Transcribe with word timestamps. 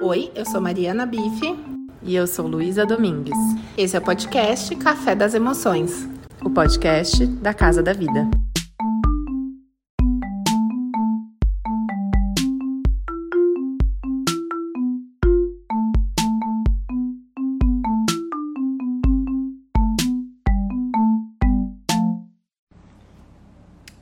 Oi, 0.00 0.30
eu 0.34 0.44
sou 0.44 0.60
Mariana 0.60 1.06
Bife. 1.06 1.56
E 2.02 2.14
eu 2.14 2.26
sou 2.26 2.46
Luísa 2.46 2.84
Domingues. 2.84 3.38
Esse 3.78 3.96
é 3.96 3.98
o 3.98 4.02
podcast 4.02 4.76
Café 4.76 5.14
das 5.14 5.34
Emoções 5.34 6.06
o 6.44 6.50
podcast 6.50 7.26
da 7.26 7.52
Casa 7.52 7.82
da 7.82 7.92
Vida. 7.92 8.28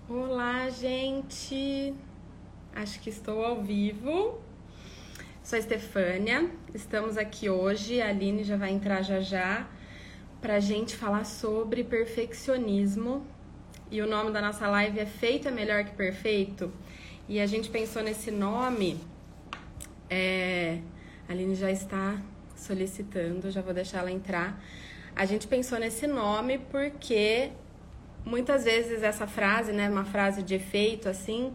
Olá, 0.08 0.68
gente! 0.68 1.95
Acho 2.74 3.00
que 3.00 3.08
estou 3.08 3.42
ao 3.42 3.62
vivo. 3.62 4.38
Sou 5.55 5.59
a 5.59 5.61
Estefânia, 5.61 6.50
estamos 6.75 7.16
aqui 7.16 7.49
hoje. 7.49 8.03
A 8.03 8.08
Aline 8.08 8.43
já 8.43 8.57
vai 8.57 8.72
entrar 8.72 9.03
já 9.03 9.21
já 9.21 9.68
para 10.43 10.57
a 10.57 10.58
gente 10.58 10.96
falar 10.96 11.25
sobre 11.25 11.85
perfeccionismo. 11.85 13.25
E 13.89 14.03
o 14.03 14.07
nome 14.09 14.32
da 14.32 14.43
nossa 14.43 14.67
live 14.67 14.98
é 14.98 15.07
Feito 15.07 15.46
é 15.46 15.53
Melhor 15.53 15.85
que 15.85 15.93
Perfeito. 15.93 16.72
E 17.29 17.39
a 17.39 17.46
gente 17.46 17.71
pensou 17.71 18.03
nesse 18.03 18.32
nome. 18.32 18.98
É... 20.11 20.81
A 21.29 21.32
Aline 21.32 21.54
já 21.54 21.71
está 21.71 22.21
solicitando, 22.57 23.48
já 23.48 23.62
vou 23.62 23.73
deixar 23.73 24.00
ela 24.00 24.11
entrar. 24.11 24.61
A 25.14 25.25
gente 25.25 25.46
pensou 25.46 25.79
nesse 25.79 26.09
nome 26.09 26.59
porque 26.59 27.53
muitas 28.26 28.64
vezes 28.64 29.04
essa 29.04 29.29
frase, 29.29 29.71
né, 29.71 29.89
uma 29.89 30.04
frase 30.04 30.43
de 30.43 30.57
efeito 30.57 31.09
assim, 31.09 31.54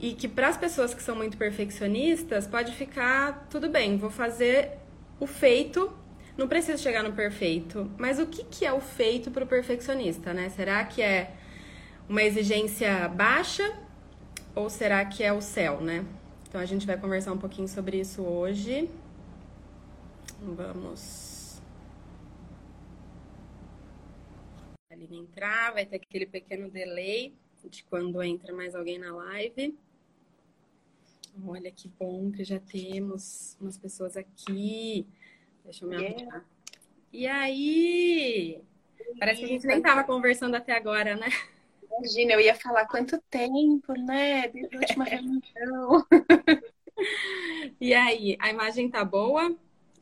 e 0.00 0.14
que 0.14 0.26
para 0.26 0.48
as 0.48 0.56
pessoas 0.56 0.94
que 0.94 1.02
são 1.02 1.14
muito 1.14 1.36
perfeccionistas 1.36 2.46
pode 2.46 2.72
ficar 2.72 3.46
tudo 3.50 3.68
bem, 3.68 3.98
vou 3.98 4.10
fazer 4.10 4.78
o 5.20 5.26
feito, 5.26 5.92
não 6.38 6.48
preciso 6.48 6.82
chegar 6.82 7.02
no 7.02 7.12
perfeito. 7.12 7.90
Mas 7.98 8.18
o 8.18 8.26
que, 8.26 8.42
que 8.44 8.64
é 8.64 8.72
o 8.72 8.80
feito 8.80 9.30
para 9.30 9.44
o 9.44 9.46
perfeccionista, 9.46 10.32
né? 10.32 10.48
Será 10.48 10.82
que 10.84 11.02
é 11.02 11.34
uma 12.08 12.22
exigência 12.22 13.08
baixa 13.08 13.78
ou 14.54 14.70
será 14.70 15.04
que 15.04 15.22
é 15.22 15.32
o 15.32 15.42
céu, 15.42 15.82
né? 15.82 16.04
Então 16.48 16.58
a 16.58 16.64
gente 16.64 16.86
vai 16.86 16.98
conversar 16.98 17.32
um 17.32 17.38
pouquinho 17.38 17.68
sobre 17.68 18.00
isso 18.00 18.22
hoje. 18.22 18.88
Vamos. 20.40 21.60
Ali 24.90 25.06
entrar, 25.14 25.74
vai 25.74 25.84
ter 25.84 25.96
aquele 25.96 26.24
pequeno 26.24 26.70
delay 26.70 27.34
de 27.68 27.84
quando 27.84 28.22
entra 28.22 28.52
mais 28.54 28.74
alguém 28.74 28.98
na 28.98 29.14
live. 29.14 29.78
Olha 31.46 31.70
que 31.70 31.88
bom 31.88 32.30
que 32.30 32.44
já 32.44 32.58
temos 32.60 33.56
umas 33.60 33.78
pessoas 33.78 34.16
aqui. 34.16 35.06
Deixa 35.64 35.84
eu 35.84 35.88
me 35.88 35.96
yeah. 35.96 36.20
arrumar. 36.20 36.44
E 37.12 37.26
aí? 37.26 38.62
Parece 39.18 39.40
que 39.40 39.44
a 39.44 39.48
gente 39.48 39.66
nem 39.66 39.82
tava 39.82 40.04
conversando 40.04 40.54
até 40.54 40.76
agora, 40.76 41.16
né? 41.16 41.28
Imagina, 41.82 42.34
eu 42.34 42.40
ia 42.40 42.54
falar 42.54 42.86
quanto 42.86 43.20
tempo, 43.28 43.92
né? 43.94 44.48
Desde 44.48 44.76
a 44.76 44.78
última 44.78 45.04
reunião. 45.04 46.06
e 47.80 47.92
aí, 47.92 48.36
a 48.38 48.50
imagem 48.50 48.88
tá 48.88 49.04
boa? 49.04 49.54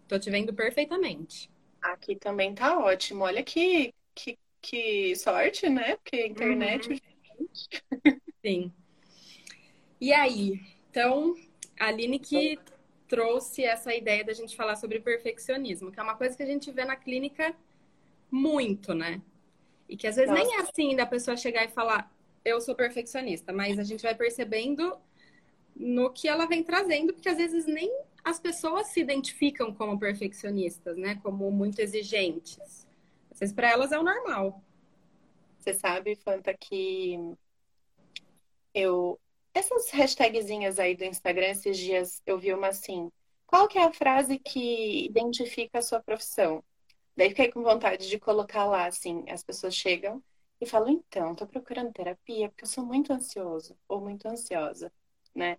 Tô 0.07 0.19
te 0.19 0.31
vendo 0.31 0.53
perfeitamente. 0.53 1.51
Aqui 1.81 2.17
também 2.17 2.55
tá 2.55 2.79
ótimo. 2.79 3.25
Olha 3.25 3.43
que, 3.43 3.95
que, 4.15 4.39
que 4.61 5.17
sorte, 5.17 5.69
né? 5.69 5.97
Porque 5.97 6.17
a 6.17 6.27
internet. 6.27 6.91
Uhum. 6.91 8.21
Sim. 8.45 8.73
E 10.01 10.13
aí, 10.13 10.61
então, 10.99 11.37
a 11.79 11.87
Aline 11.87 12.19
que 12.19 12.59
trouxe 13.07 13.63
essa 13.63 13.95
ideia 13.95 14.25
da 14.25 14.33
gente 14.33 14.57
falar 14.57 14.75
sobre 14.75 14.99
perfeccionismo, 14.99 15.93
que 15.93 16.01
é 16.01 16.03
uma 16.03 16.17
coisa 16.17 16.37
que 16.37 16.43
a 16.43 16.47
gente 16.47 16.73
vê 16.73 16.85
na 16.85 16.97
clínica 16.97 17.55
muito, 18.29 18.93
né? 18.93 19.23
E 19.89 19.97
que 19.97 20.09
às 20.09 20.17
vezes 20.17 20.29
Nossa. 20.29 20.43
nem 20.43 20.57
é 20.57 20.61
assim 20.61 20.97
da 20.97 21.07
pessoa 21.07 21.37
chegar 21.37 21.65
e 21.65 21.69
falar, 21.69 22.13
eu 22.45 22.61
sou 22.61 22.75
perfeccionista, 22.75 23.53
mas 23.53 23.79
a 23.79 23.85
gente 23.85 24.03
vai 24.03 24.13
percebendo 24.13 24.99
no 25.77 26.11
que 26.11 26.27
ela 26.27 26.47
vem 26.47 26.65
trazendo, 26.65 27.15
porque 27.15 27.29
às 27.29 27.37
vezes 27.37 27.65
nem 27.65 27.97
as 28.25 28.41
pessoas 28.41 28.89
se 28.89 28.99
identificam 29.01 29.73
como 29.73 30.01
perfeccionistas, 30.01 30.97
né? 30.97 31.21
Como 31.23 31.49
muito 31.53 31.79
exigentes. 31.79 32.89
Às 33.31 33.39
vezes 33.39 33.55
para 33.55 33.71
elas 33.71 33.93
é 33.93 33.99
o 34.01 34.03
normal. 34.03 34.61
Você 35.61 35.73
sabe, 35.75 36.17
Fanta, 36.17 36.53
que 36.55 37.37
eu 38.75 39.19
essas 39.59 39.91
hashtagzinhas 39.91 40.79
aí 40.79 40.95
do 40.95 41.05
Instagram, 41.05 41.49
esses 41.49 41.77
dias 41.77 42.23
eu 42.25 42.39
vi 42.39 42.53
uma 42.53 42.69
assim. 42.69 43.11
Qual 43.47 43.67
que 43.67 43.79
é 43.79 43.85
a 43.85 43.93
frase 43.93 44.39
que 44.39 45.07
identifica 45.07 45.79
a 45.79 45.83
sua 45.83 46.01
profissão? 46.01 46.63
Daí 47.17 47.31
fiquei 47.31 47.51
com 47.51 47.63
vontade 47.63 48.09
de 48.09 48.19
colocar 48.19 48.65
lá, 48.67 48.87
assim, 48.87 49.25
as 49.29 49.43
pessoas 49.43 49.75
chegam 49.75 50.23
e 50.61 50.67
falam, 50.67 50.91
então, 50.91 51.35
tô 51.35 51.47
procurando 51.47 51.93
terapia 51.93 52.49
porque 52.49 52.65
eu 52.65 52.69
sou 52.69 52.85
muito 52.85 53.13
ansioso 53.13 53.77
ou 53.89 54.01
muito 54.01 54.29
ansiosa, 54.29 54.93
né? 55.35 55.59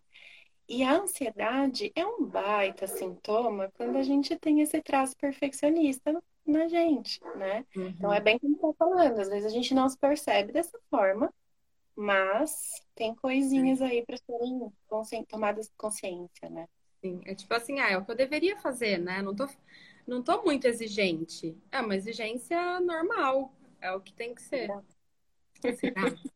E 0.68 0.84
a 0.84 0.94
ansiedade 0.94 1.92
é 1.96 2.06
um 2.06 2.26
baita 2.26 2.86
sintoma 2.88 3.72
quando 3.74 3.98
a 3.98 4.04
gente 4.04 4.38
tem 4.38 4.62
esse 4.62 4.82
traço 4.82 5.18
perfeccionista 5.18 6.22
na 6.46 6.68
gente, 6.68 7.20
né? 7.36 7.66
Uhum. 7.76 7.88
Então 7.88 8.14
é 8.14 8.22
bem 8.22 8.38
como 8.40 8.58
tá 8.58 8.74
falando, 8.78 9.20
às 9.20 9.30
vezes 9.30 9.46
a 9.46 9.50
gente 9.50 9.74
não 9.74 9.90
se 9.90 9.98
percebe 9.98 10.54
dessa 10.54 10.80
forma, 10.90 11.34
mas 12.00 12.82
tem 12.96 13.14
coisinhas 13.14 13.82
aí 13.82 14.06
para 14.06 14.16
serem 14.16 14.72
consci... 14.88 15.22
tomadas 15.26 15.70
consciência, 15.76 16.50
né? 16.50 16.66
Sim, 17.02 17.22
é 17.26 17.36
tipo 17.36 17.54
assim, 17.54 17.82
ah, 17.82 17.90
é 17.90 17.98
o 17.98 18.06
que 18.06 18.12
eu 18.12 18.16
deveria 18.16 18.58
fazer, 18.58 18.98
né? 18.98 19.22
Não 19.22 19.36
tô, 19.36 19.50
não 20.08 20.24
tô 20.24 20.42
muito 20.44 20.66
exigente. 20.66 21.58
É 21.70 21.82
uma 21.82 21.94
exigência 21.94 22.80
normal, 22.80 23.54
é 23.82 23.92
o 23.92 24.00
que 24.00 24.14
tem 24.14 24.34
que 24.34 24.42
ser. 24.42 24.70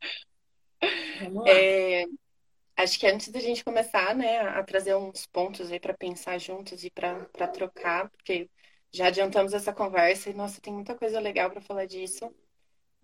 É, 1.48 2.04
acho 2.76 3.00
que 3.00 3.08
antes 3.08 3.30
da 3.30 3.40
gente 3.40 3.64
começar, 3.64 4.14
né, 4.14 4.40
a 4.40 4.62
trazer 4.64 4.96
uns 4.96 5.26
pontos 5.26 5.72
aí 5.72 5.80
para 5.80 5.94
pensar 5.94 6.38
juntos 6.38 6.84
e 6.84 6.92
para 6.92 7.48
trocar, 7.48 8.10
porque 8.10 8.50
já 8.92 9.08
adiantamos 9.08 9.54
essa 9.54 9.72
conversa 9.72 10.30
e 10.30 10.34
nossa, 10.34 10.60
tem 10.60 10.74
muita 10.74 10.94
coisa 10.94 11.22
legal 11.22 11.50
para 11.50 11.62
falar 11.62 11.86
disso. 11.86 12.30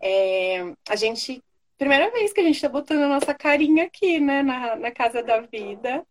É, 0.02 0.60
a 0.90 0.98
gente 0.98 1.42
primeira 1.80 2.12
vez 2.12 2.34
que 2.34 2.42
a 2.42 2.44
gente 2.44 2.56
está 2.56 2.68
botando 2.68 3.04
a 3.04 3.08
nossa 3.08 3.34
carinha 3.34 3.86
aqui, 3.86 4.20
né, 4.20 4.44
na, 4.44 4.76
na 4.76 4.92
Casa 4.92 5.24
da 5.24 5.40
Vida. 5.40 6.06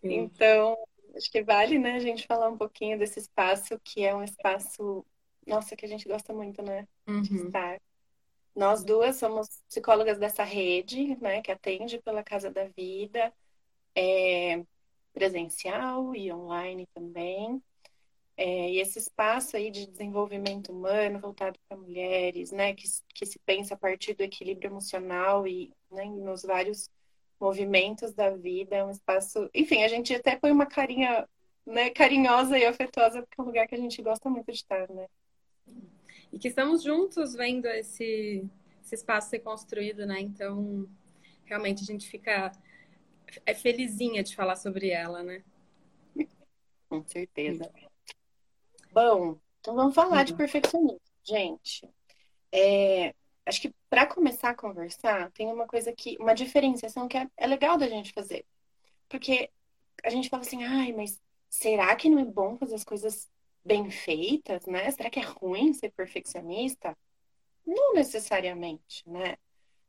Sim. 0.00 0.14
Então, 0.14 0.76
acho 1.14 1.30
que 1.30 1.42
vale, 1.42 1.78
né, 1.78 1.92
a 1.92 2.00
gente 2.00 2.26
falar 2.26 2.48
um 2.48 2.56
pouquinho 2.56 2.98
desse 2.98 3.18
espaço, 3.18 3.78
que 3.84 4.02
é 4.02 4.14
um 4.14 4.24
espaço, 4.24 5.04
nossa, 5.46 5.76
que 5.76 5.84
a 5.84 5.88
gente 5.88 6.08
gosta 6.08 6.32
muito, 6.32 6.62
né, 6.62 6.88
uhum. 7.06 7.20
de 7.20 7.36
estar. 7.36 7.78
Nós 8.56 8.82
duas 8.82 9.16
somos 9.16 9.62
psicólogas 9.68 10.18
dessa 10.18 10.42
rede, 10.42 11.14
né, 11.20 11.42
que 11.42 11.52
atende 11.52 11.98
pela 11.98 12.24
Casa 12.24 12.50
da 12.50 12.64
Vida, 12.64 13.30
é, 13.94 14.64
presencial 15.12 16.16
e 16.16 16.32
online 16.32 16.88
também. 16.94 17.62
É, 18.42 18.70
e 18.70 18.80
esse 18.80 18.98
espaço 18.98 19.54
aí 19.54 19.70
de 19.70 19.86
desenvolvimento 19.86 20.72
humano 20.72 21.20
voltado 21.20 21.58
para 21.68 21.76
mulheres, 21.76 22.50
né, 22.50 22.72
que, 22.72 22.84
que 23.14 23.26
se 23.26 23.38
pensa 23.40 23.74
a 23.74 23.76
partir 23.76 24.14
do 24.14 24.22
equilíbrio 24.22 24.70
emocional 24.70 25.46
e 25.46 25.70
né, 25.90 26.06
nos 26.06 26.40
vários 26.40 26.88
movimentos 27.38 28.14
da 28.14 28.30
vida, 28.30 28.76
é 28.76 28.82
um 28.82 28.90
espaço, 28.90 29.50
enfim, 29.52 29.82
a 29.82 29.88
gente 29.88 30.14
até 30.14 30.36
põe 30.36 30.50
uma 30.50 30.64
carinha, 30.64 31.28
né, 31.66 31.90
carinhosa 31.90 32.58
e 32.58 32.64
afetuosa 32.64 33.20
porque 33.20 33.38
é 33.38 33.42
um 33.42 33.46
lugar 33.46 33.68
que 33.68 33.74
a 33.74 33.78
gente 33.78 34.00
gosta 34.00 34.30
muito 34.30 34.50
de 34.50 34.56
estar, 34.56 34.88
né? 34.88 35.06
E 36.32 36.38
que 36.38 36.48
estamos 36.48 36.82
juntos 36.82 37.34
vendo 37.34 37.66
esse, 37.66 38.48
esse 38.82 38.94
espaço 38.94 39.28
ser 39.28 39.40
construído, 39.40 40.06
né? 40.06 40.18
Então, 40.18 40.88
realmente 41.44 41.82
a 41.82 41.86
gente 41.86 42.08
fica 42.08 42.52
é 43.44 43.52
felizinha 43.52 44.22
de 44.22 44.34
falar 44.34 44.56
sobre 44.56 44.88
ela, 44.88 45.22
né? 45.22 45.44
Com 46.88 47.06
certeza. 47.06 47.70
Bom, 48.92 49.38
então 49.60 49.74
vamos 49.74 49.94
falar 49.94 50.24
de 50.24 50.32
uhum. 50.32 50.38
perfeccionismo, 50.38 51.00
gente. 51.22 51.88
É, 52.52 53.14
acho 53.46 53.60
que 53.60 53.74
para 53.88 54.06
começar 54.06 54.50
a 54.50 54.54
conversar, 54.54 55.30
tem 55.32 55.46
uma 55.46 55.66
coisa 55.66 55.92
que, 55.92 56.16
uma 56.18 56.34
diferenciação 56.34 57.06
que 57.06 57.16
é, 57.16 57.28
é 57.36 57.46
legal 57.46 57.78
da 57.78 57.88
gente 57.88 58.12
fazer. 58.12 58.44
Porque 59.08 59.50
a 60.04 60.10
gente 60.10 60.28
fala 60.28 60.42
assim, 60.42 60.64
ai, 60.64 60.92
mas 60.92 61.20
será 61.48 61.94
que 61.96 62.08
não 62.08 62.18
é 62.18 62.24
bom 62.24 62.56
fazer 62.56 62.74
as 62.74 62.84
coisas 62.84 63.28
bem 63.64 63.90
feitas, 63.90 64.66
né? 64.66 64.90
Será 64.90 65.10
que 65.10 65.20
é 65.20 65.22
ruim 65.22 65.72
ser 65.72 65.90
perfeccionista? 65.90 66.96
Não 67.66 67.94
necessariamente, 67.94 69.08
né? 69.08 69.36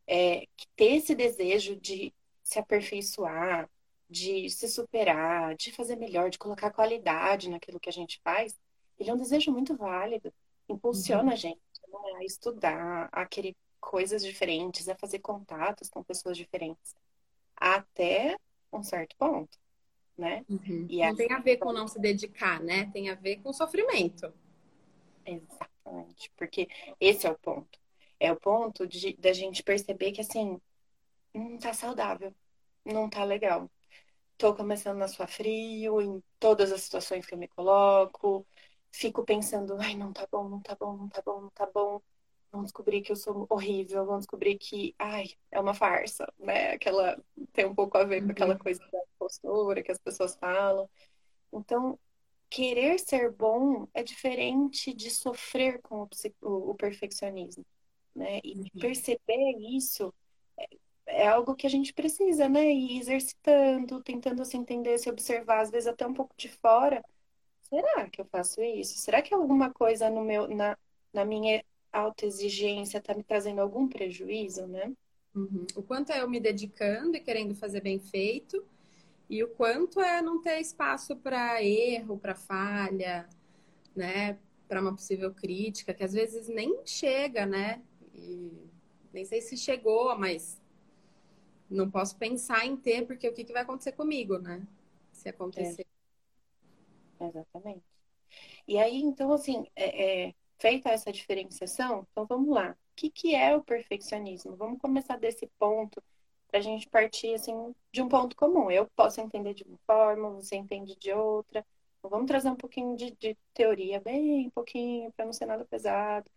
É, 0.08 0.46
ter 0.76 0.98
esse 0.98 1.16
desejo 1.16 1.76
de 1.76 2.14
se 2.44 2.60
aperfeiçoar, 2.60 3.70
de 4.10 4.50
se 4.50 4.68
superar, 4.68 5.56
de 5.56 5.72
fazer 5.72 5.96
melhor, 5.96 6.30
de 6.30 6.38
colocar 6.38 6.72
qualidade 6.72 7.50
naquilo 7.50 7.80
que 7.80 7.90
a 7.90 7.94
gente 7.94 8.20
faz, 8.24 8.60
ele 9.02 9.10
é 9.10 9.14
um 9.14 9.18
desejo 9.18 9.52
muito 9.52 9.76
válido, 9.76 10.32
impulsiona 10.70 11.24
uhum. 11.24 11.32
a 11.32 11.36
gente 11.36 11.60
né, 11.88 12.18
a 12.20 12.24
estudar, 12.24 13.10
a 13.12 13.26
querer 13.26 13.56
coisas 13.80 14.24
diferentes, 14.24 14.88
a 14.88 14.96
fazer 14.96 15.20
contatos 15.20 15.90
com 15.90 16.04
pessoas 16.04 16.38
diferentes, 16.38 16.96
até 17.56 18.38
um 18.72 18.84
certo 18.84 19.16
ponto, 19.18 19.58
né? 20.16 20.46
Uhum. 20.48 20.86
E 20.88 21.06
não 21.06 21.16
tem 21.16 21.32
a 21.34 21.40
ver 21.40 21.58
com 21.58 21.74
não 21.74 21.88
se 21.88 22.00
dedicar, 22.00 22.62
né? 22.62 22.90
Tem 22.94 23.10
a 23.10 23.16
ver 23.16 23.38
com 23.38 23.52
sofrimento. 23.52 24.32
Exatamente, 25.26 26.32
porque 26.38 26.70
esse 27.00 27.26
é 27.26 27.32
o 27.32 27.38
ponto. 27.38 27.80
É 28.20 28.32
o 28.32 28.40
ponto 28.40 28.86
de 28.86 29.14
da 29.18 29.34
gente 29.34 29.64
perceber 29.64 30.12
que 30.12 30.22
assim 30.22 30.62
não 31.34 31.58
tá 31.58 31.74
saudável, 31.74 32.34
não 32.86 33.10
tá 33.10 33.24
legal. 33.24 33.70
Tô 34.38 34.54
começando 34.54 35.02
a 35.02 35.08
suar 35.08 35.28
frio 35.28 36.02
em 36.02 36.24
todas 36.40 36.72
as 36.72 36.82
situações 36.82 37.26
que 37.26 37.34
eu 37.34 37.38
me 37.38 37.48
coloco. 37.48 38.46
Fico 38.92 39.24
pensando, 39.24 39.78
ai, 39.80 39.96
não 39.96 40.12
tá 40.12 40.28
bom, 40.32 40.50
não 40.50 40.60
tá 40.60 40.76
bom, 40.80 40.98
não 40.98 41.10
tá 41.10 41.22
bom, 41.26 41.42
não 41.42 41.50
tá 41.50 41.66
bom. 41.66 42.02
Vão 42.52 42.64
descobrir 42.64 43.02
que 43.02 43.12
eu 43.12 43.16
sou 43.16 43.48
horrível, 43.50 44.06
vão 44.06 44.20
descobrir 44.20 44.58
que, 44.58 44.94
ai, 45.00 45.30
é 45.50 45.60
uma 45.60 45.74
farsa, 45.74 46.32
né? 46.38 46.72
Aquela 46.74 47.18
tem 47.54 47.66
um 47.66 47.74
pouco 47.74 47.98
a 47.98 48.04
ver 48.04 48.24
com 48.24 48.32
aquela 48.32 48.54
uhum. 48.54 48.60
coisa 48.60 48.82
da 48.92 49.00
postura 49.18 49.82
que 49.82 49.92
as 49.92 49.98
pessoas 49.98 50.36
falam. 50.36 50.90
Então, 51.54 51.98
querer 52.50 53.00
ser 53.00 53.32
bom 53.32 53.88
é 53.94 54.04
diferente 54.04 54.94
de 54.94 55.10
sofrer 55.10 55.82
com 55.82 56.08
o, 56.42 56.72
o 56.72 56.76
perfeccionismo, 56.76 57.66
né? 58.14 58.42
E 58.44 58.56
uhum. 58.58 58.66
perceber 58.80 59.58
isso 59.74 60.14
é, 60.58 60.68
é, 61.24 61.28
algo 61.28 61.56
que 61.56 61.66
a 61.66 61.70
gente 61.70 61.94
precisa, 61.94 62.50
né? 62.50 62.66
Ir 62.66 63.00
exercitando, 63.00 64.04
tentando 64.04 64.44
se 64.44 64.58
entender, 64.58 64.98
se 64.98 65.10
observar, 65.10 65.62
às 65.62 65.72
vezes 65.72 65.88
até 65.88 66.06
um 66.06 66.14
pouco 66.14 66.36
de 66.38 66.50
fora. 66.50 67.02
Será 67.72 68.10
que 68.10 68.20
eu 68.20 68.26
faço 68.26 68.62
isso? 68.62 69.00
Será 69.00 69.22
que 69.22 69.34
alguma 69.34 69.72
coisa 69.72 70.10
no 70.10 70.22
meu, 70.22 70.46
na, 70.50 70.78
na 71.14 71.24
minha 71.24 71.64
autoexigência 71.92 72.98
está 72.98 73.14
me 73.14 73.24
trazendo 73.24 73.62
algum 73.62 73.88
prejuízo, 73.88 74.68
né? 74.68 74.92
Uhum. 75.34 75.66
O 75.78 75.82
quanto 75.82 76.12
é 76.12 76.22
eu 76.22 76.30
me 76.30 76.42
dedicando 76.42 77.16
e 77.16 77.22
querendo 77.22 77.56
fazer 77.56 77.80
bem 77.80 77.98
feito, 77.98 78.62
e 79.30 79.42
o 79.42 79.48
quanto 79.48 80.02
é 80.02 80.22
não 80.22 80.42
ter 80.42 80.60
espaço 80.60 81.16
para 81.16 81.64
erro, 81.64 82.18
para 82.18 82.36
falha, 82.36 83.30
né? 83.96 84.38
Para 84.68 84.82
uma 84.82 84.94
possível 84.94 85.34
crítica, 85.34 85.94
que 85.94 86.04
às 86.04 86.12
vezes 86.12 86.50
nem 86.50 86.82
chega, 86.86 87.46
né? 87.46 87.82
E 88.14 88.52
nem 89.14 89.24
sei 89.24 89.40
se 89.40 89.56
chegou, 89.56 90.18
mas 90.18 90.60
não 91.70 91.90
posso 91.90 92.18
pensar 92.18 92.66
em 92.66 92.76
ter, 92.76 93.08
porque 93.08 93.30
o 93.30 93.34
que, 93.34 93.46
que 93.46 93.54
vai 93.54 93.62
acontecer 93.62 93.94
comigo, 93.94 94.38
né? 94.38 94.62
Se 95.14 95.30
acontecer. 95.30 95.84
É. 95.84 95.91
Exatamente. 97.22 97.84
E 98.68 98.78
aí, 98.80 99.02
então, 99.02 99.32
assim, 99.34 99.68
é, 99.76 100.28
é, 100.30 100.36
feita 100.60 100.90
essa 100.90 101.12
diferenciação, 101.12 102.08
então 102.12 102.26
vamos 102.26 102.50
lá. 102.54 102.72
O 102.72 102.96
que, 102.96 103.10
que 103.10 103.36
é 103.36 103.56
o 103.56 103.64
perfeccionismo? 103.64 104.56
Vamos 104.56 104.80
começar 104.80 105.18
desse 105.18 105.48
ponto 105.60 106.02
para 106.48 106.60
a 106.60 106.62
gente 106.64 106.90
partir 106.90 107.34
assim 107.34 107.74
de 107.92 108.02
um 108.02 108.10
ponto 108.10 108.36
comum. 108.36 108.70
Eu 108.72 108.88
posso 108.96 109.22
entender 109.22 109.54
de 109.54 109.64
uma 109.64 109.78
forma, 109.88 110.32
você 110.32 110.56
entende 110.56 110.96
de 110.98 111.12
outra. 111.14 111.66
Então, 112.00 112.10
vamos 112.12 112.28
trazer 112.28 112.50
um 112.50 112.56
pouquinho 112.56 112.96
de, 112.96 113.12
de 113.12 113.38
teoria, 113.54 114.00
bem 114.02 114.50
pouquinho, 114.52 115.12
para 115.14 115.26
não 115.26 115.34
ser 115.34 115.46
nada 115.46 115.66
pesado, 115.66 116.30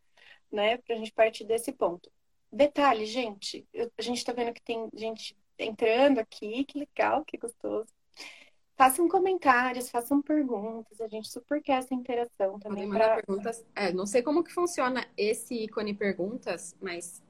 né? 0.53 0.79
Para 0.79 0.95
a 0.97 0.99
gente 0.99 1.13
partir 1.13 1.45
desse 1.45 1.73
ponto. 1.73 2.11
Detalhe, 2.53 3.07
gente, 3.07 3.67
eu, 3.73 3.91
a 3.99 4.03
gente 4.03 4.19
está 4.19 4.33
vendo 4.33 4.53
que 4.55 4.63
tem 4.63 4.89
gente 4.95 5.37
entrando 5.59 6.19
aqui, 6.21 6.65
que 6.65 6.79
legal, 6.79 7.25
que 7.25 7.37
gostoso. 7.37 7.89
Façam 8.77 9.09
comentários, 9.09 9.89
façam 9.89 10.21
perguntas, 10.21 11.01
a 11.01 11.07
gente 11.07 11.29
super 11.29 11.63
quer 11.63 11.79
essa 11.79 11.95
interação 11.95 12.59
também. 12.59 12.85
Podem 12.85 12.89
mandar 12.89 13.05
pra... 13.07 13.23
perguntas. 13.23 13.65
É, 13.75 13.93
não 13.93 14.05
sei 14.05 14.21
como 14.21 14.43
que 14.43 14.53
funciona 14.53 15.07
esse 15.17 15.55
ícone 15.55 15.95
perguntas, 15.95 16.77
mas 16.81 17.23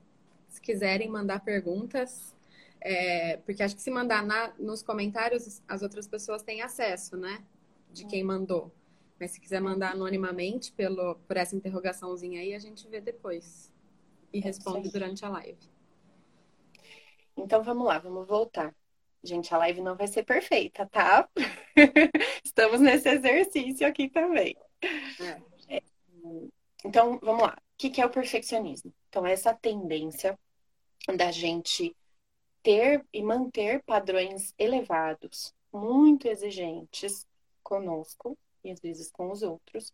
se 0.48 0.60
quiserem 0.60 1.10
mandar 1.10 1.40
perguntas, 1.40 2.34
é, 2.80 3.36
porque 3.38 3.62
acho 3.62 3.76
que 3.76 3.82
se 3.82 3.90
mandar 3.90 4.24
na, 4.24 4.54
nos 4.58 4.82
comentários, 4.82 5.62
as 5.68 5.82
outras 5.82 6.06
pessoas 6.06 6.42
têm 6.42 6.62
acesso, 6.62 7.16
né? 7.16 7.44
De 7.92 8.06
quem 8.06 8.24
mandou. 8.24 8.72
Mas 9.20 9.32
se 9.32 9.40
quiser 9.40 9.60
mandar 9.60 9.92
anonimamente 9.92 10.72
pelo, 10.72 11.16
por 11.26 11.36
essa 11.36 11.54
interrogaçãozinha 11.54 12.40
aí, 12.40 12.54
a 12.54 12.58
gente 12.58 12.88
vê 12.88 13.00
depois. 13.00 13.72
E 14.32 14.40
responde 14.40 14.90
durante 14.90 15.24
a 15.24 15.28
live. 15.28 15.58
Então 17.36 17.62
vamos 17.62 17.86
lá, 17.86 17.98
vamos 17.98 18.26
voltar. 18.26 18.74
Gente, 19.24 19.54
a 19.54 19.58
live 19.58 19.80
não 19.80 19.96
vai 19.96 20.06
ser 20.06 20.22
perfeita, 20.22 20.86
tá? 20.86 21.26
Estamos 22.44 22.78
nesse 22.78 23.08
exercício 23.08 23.86
aqui 23.86 24.08
também. 24.10 24.54
É. 25.18 25.82
Então, 26.84 27.18
vamos 27.22 27.42
lá. 27.42 27.56
O 27.56 27.76
que 27.76 28.00
é 28.00 28.04
o 28.04 28.10
perfeccionismo? 28.10 28.92
Então, 29.08 29.26
essa 29.26 29.54
tendência 29.54 30.38
da 31.16 31.30
gente 31.30 31.96
ter 32.62 33.04
e 33.12 33.22
manter 33.22 33.82
padrões 33.84 34.54
elevados, 34.58 35.54
muito 35.72 36.28
exigentes 36.28 37.26
conosco 37.62 38.36
e 38.62 38.70
às 38.70 38.80
vezes 38.80 39.10
com 39.10 39.30
os 39.30 39.42
outros, 39.42 39.92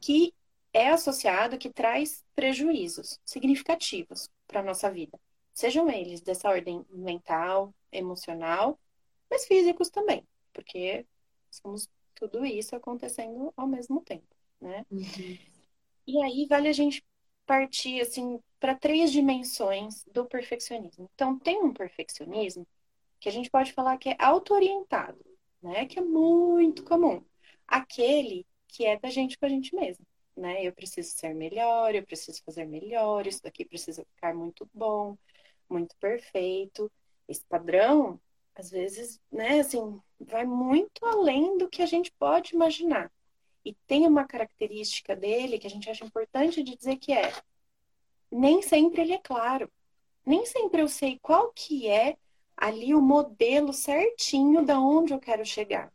que 0.00 0.34
é 0.72 0.88
associado, 0.88 1.58
que 1.58 1.70
traz 1.70 2.24
prejuízos 2.34 3.18
significativos 3.24 4.28
para 4.46 4.60
a 4.60 4.62
nossa 4.62 4.90
vida. 4.90 5.18
Sejam 5.52 5.90
eles 5.90 6.20
dessa 6.20 6.48
ordem 6.48 6.84
mental, 6.90 7.74
emocional, 7.90 8.78
mas 9.30 9.46
físicos 9.46 9.90
também, 9.90 10.26
porque 10.52 11.06
somos 11.50 11.88
tudo 12.14 12.44
isso 12.44 12.74
acontecendo 12.74 13.52
ao 13.56 13.66
mesmo 13.66 14.00
tempo, 14.00 14.36
né? 14.60 14.86
Uhum. 14.90 15.38
E 16.06 16.22
aí 16.22 16.46
vale 16.46 16.68
a 16.68 16.72
gente 16.72 17.04
partir 17.46 18.00
assim 18.00 18.40
para 18.58 18.74
três 18.74 19.10
dimensões 19.10 20.04
do 20.04 20.24
perfeccionismo. 20.24 21.10
Então, 21.14 21.38
tem 21.38 21.62
um 21.62 21.72
perfeccionismo 21.72 22.66
que 23.18 23.28
a 23.28 23.32
gente 23.32 23.50
pode 23.50 23.72
falar 23.72 23.98
que 23.98 24.10
é 24.10 24.16
auto-orientado, 24.18 25.24
né? 25.60 25.86
Que 25.86 25.98
é 25.98 26.02
muito 26.02 26.84
comum. 26.84 27.22
Aquele 27.66 28.46
que 28.68 28.86
é 28.86 28.98
da 28.98 29.10
gente 29.10 29.36
com 29.38 29.46
a 29.46 29.48
gente 29.48 29.74
mesmo, 29.74 30.06
né? 30.36 30.64
Eu 30.64 30.72
preciso 30.72 31.10
ser 31.10 31.34
melhor, 31.34 31.94
eu 31.94 32.04
preciso 32.04 32.42
fazer 32.44 32.64
melhor, 32.64 33.26
isso 33.26 33.42
daqui 33.42 33.64
precisa 33.64 34.04
ficar 34.14 34.34
muito 34.34 34.68
bom, 34.72 35.16
muito 35.72 35.96
perfeito. 35.96 36.90
Esse 37.28 37.44
padrão, 37.44 38.20
às 38.54 38.70
vezes, 38.70 39.20
né, 39.30 39.60
assim, 39.60 40.00
vai 40.20 40.44
muito 40.44 41.04
além 41.04 41.56
do 41.58 41.68
que 41.68 41.82
a 41.82 41.86
gente 41.86 42.12
pode 42.12 42.54
imaginar. 42.54 43.10
E 43.64 43.74
tem 43.86 44.06
uma 44.06 44.24
característica 44.24 45.14
dele 45.14 45.58
que 45.58 45.66
a 45.66 45.70
gente 45.70 45.88
acha 45.88 46.04
importante 46.04 46.62
de 46.62 46.76
dizer 46.76 46.96
que 46.96 47.12
é 47.12 47.32
nem 48.30 48.62
sempre 48.62 49.02
ele 49.02 49.12
é 49.12 49.18
claro. 49.18 49.70
Nem 50.24 50.46
sempre 50.46 50.80
eu 50.80 50.88
sei 50.88 51.18
qual 51.20 51.52
que 51.52 51.88
é 51.88 52.16
ali 52.56 52.94
o 52.94 53.00
modelo 53.00 53.72
certinho 53.72 54.64
da 54.64 54.80
onde 54.80 55.12
eu 55.12 55.18
quero 55.18 55.44
chegar. 55.44 55.92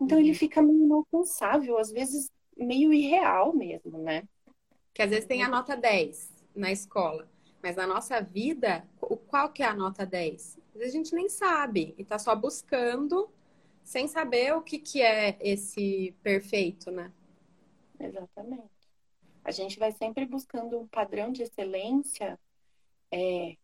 Então 0.00 0.18
uhum. 0.18 0.24
ele 0.24 0.34
fica 0.34 0.62
meio 0.62 0.84
inalcançável, 0.84 1.78
às 1.78 1.90
vezes 1.90 2.30
meio 2.56 2.92
irreal 2.92 3.54
mesmo, 3.54 3.98
né? 3.98 4.26
Que 4.92 5.02
às 5.02 5.10
vezes 5.10 5.26
tem 5.26 5.42
a 5.42 5.48
nota 5.48 5.76
10 5.76 6.32
na 6.54 6.70
escola, 6.70 7.28
mas 7.64 7.76
na 7.76 7.86
noa 7.86 8.20
vida, 8.20 8.86
qual 9.26 9.50
que 9.50 9.62
é 9.62 9.66
a 9.66 9.74
nota 9.74 10.04
10? 10.04 10.58
Às 10.74 10.78
vezes 10.78 10.94
a 10.94 10.96
gente 10.98 11.14
nem 11.14 11.28
sabe 11.28 11.94
e 11.96 12.04
tá 12.04 12.18
só 12.18 12.36
buscando 12.36 13.28
sem 13.82 14.06
saber 14.06 14.54
o 14.54 14.62
que, 14.62 14.78
que 14.78 15.02
é 15.02 15.36
esse 15.40 16.14
perfeito, 16.22 16.90
né? 16.90 17.10
Exatamente 17.98 18.74
a 19.44 19.50
gente 19.50 19.78
vai 19.78 19.92
sempre 19.92 20.24
buscando 20.24 20.78
um 20.78 20.86
padrão 20.88 21.30
de 21.30 21.42
excelência. 21.42 22.40
É... 23.12 23.56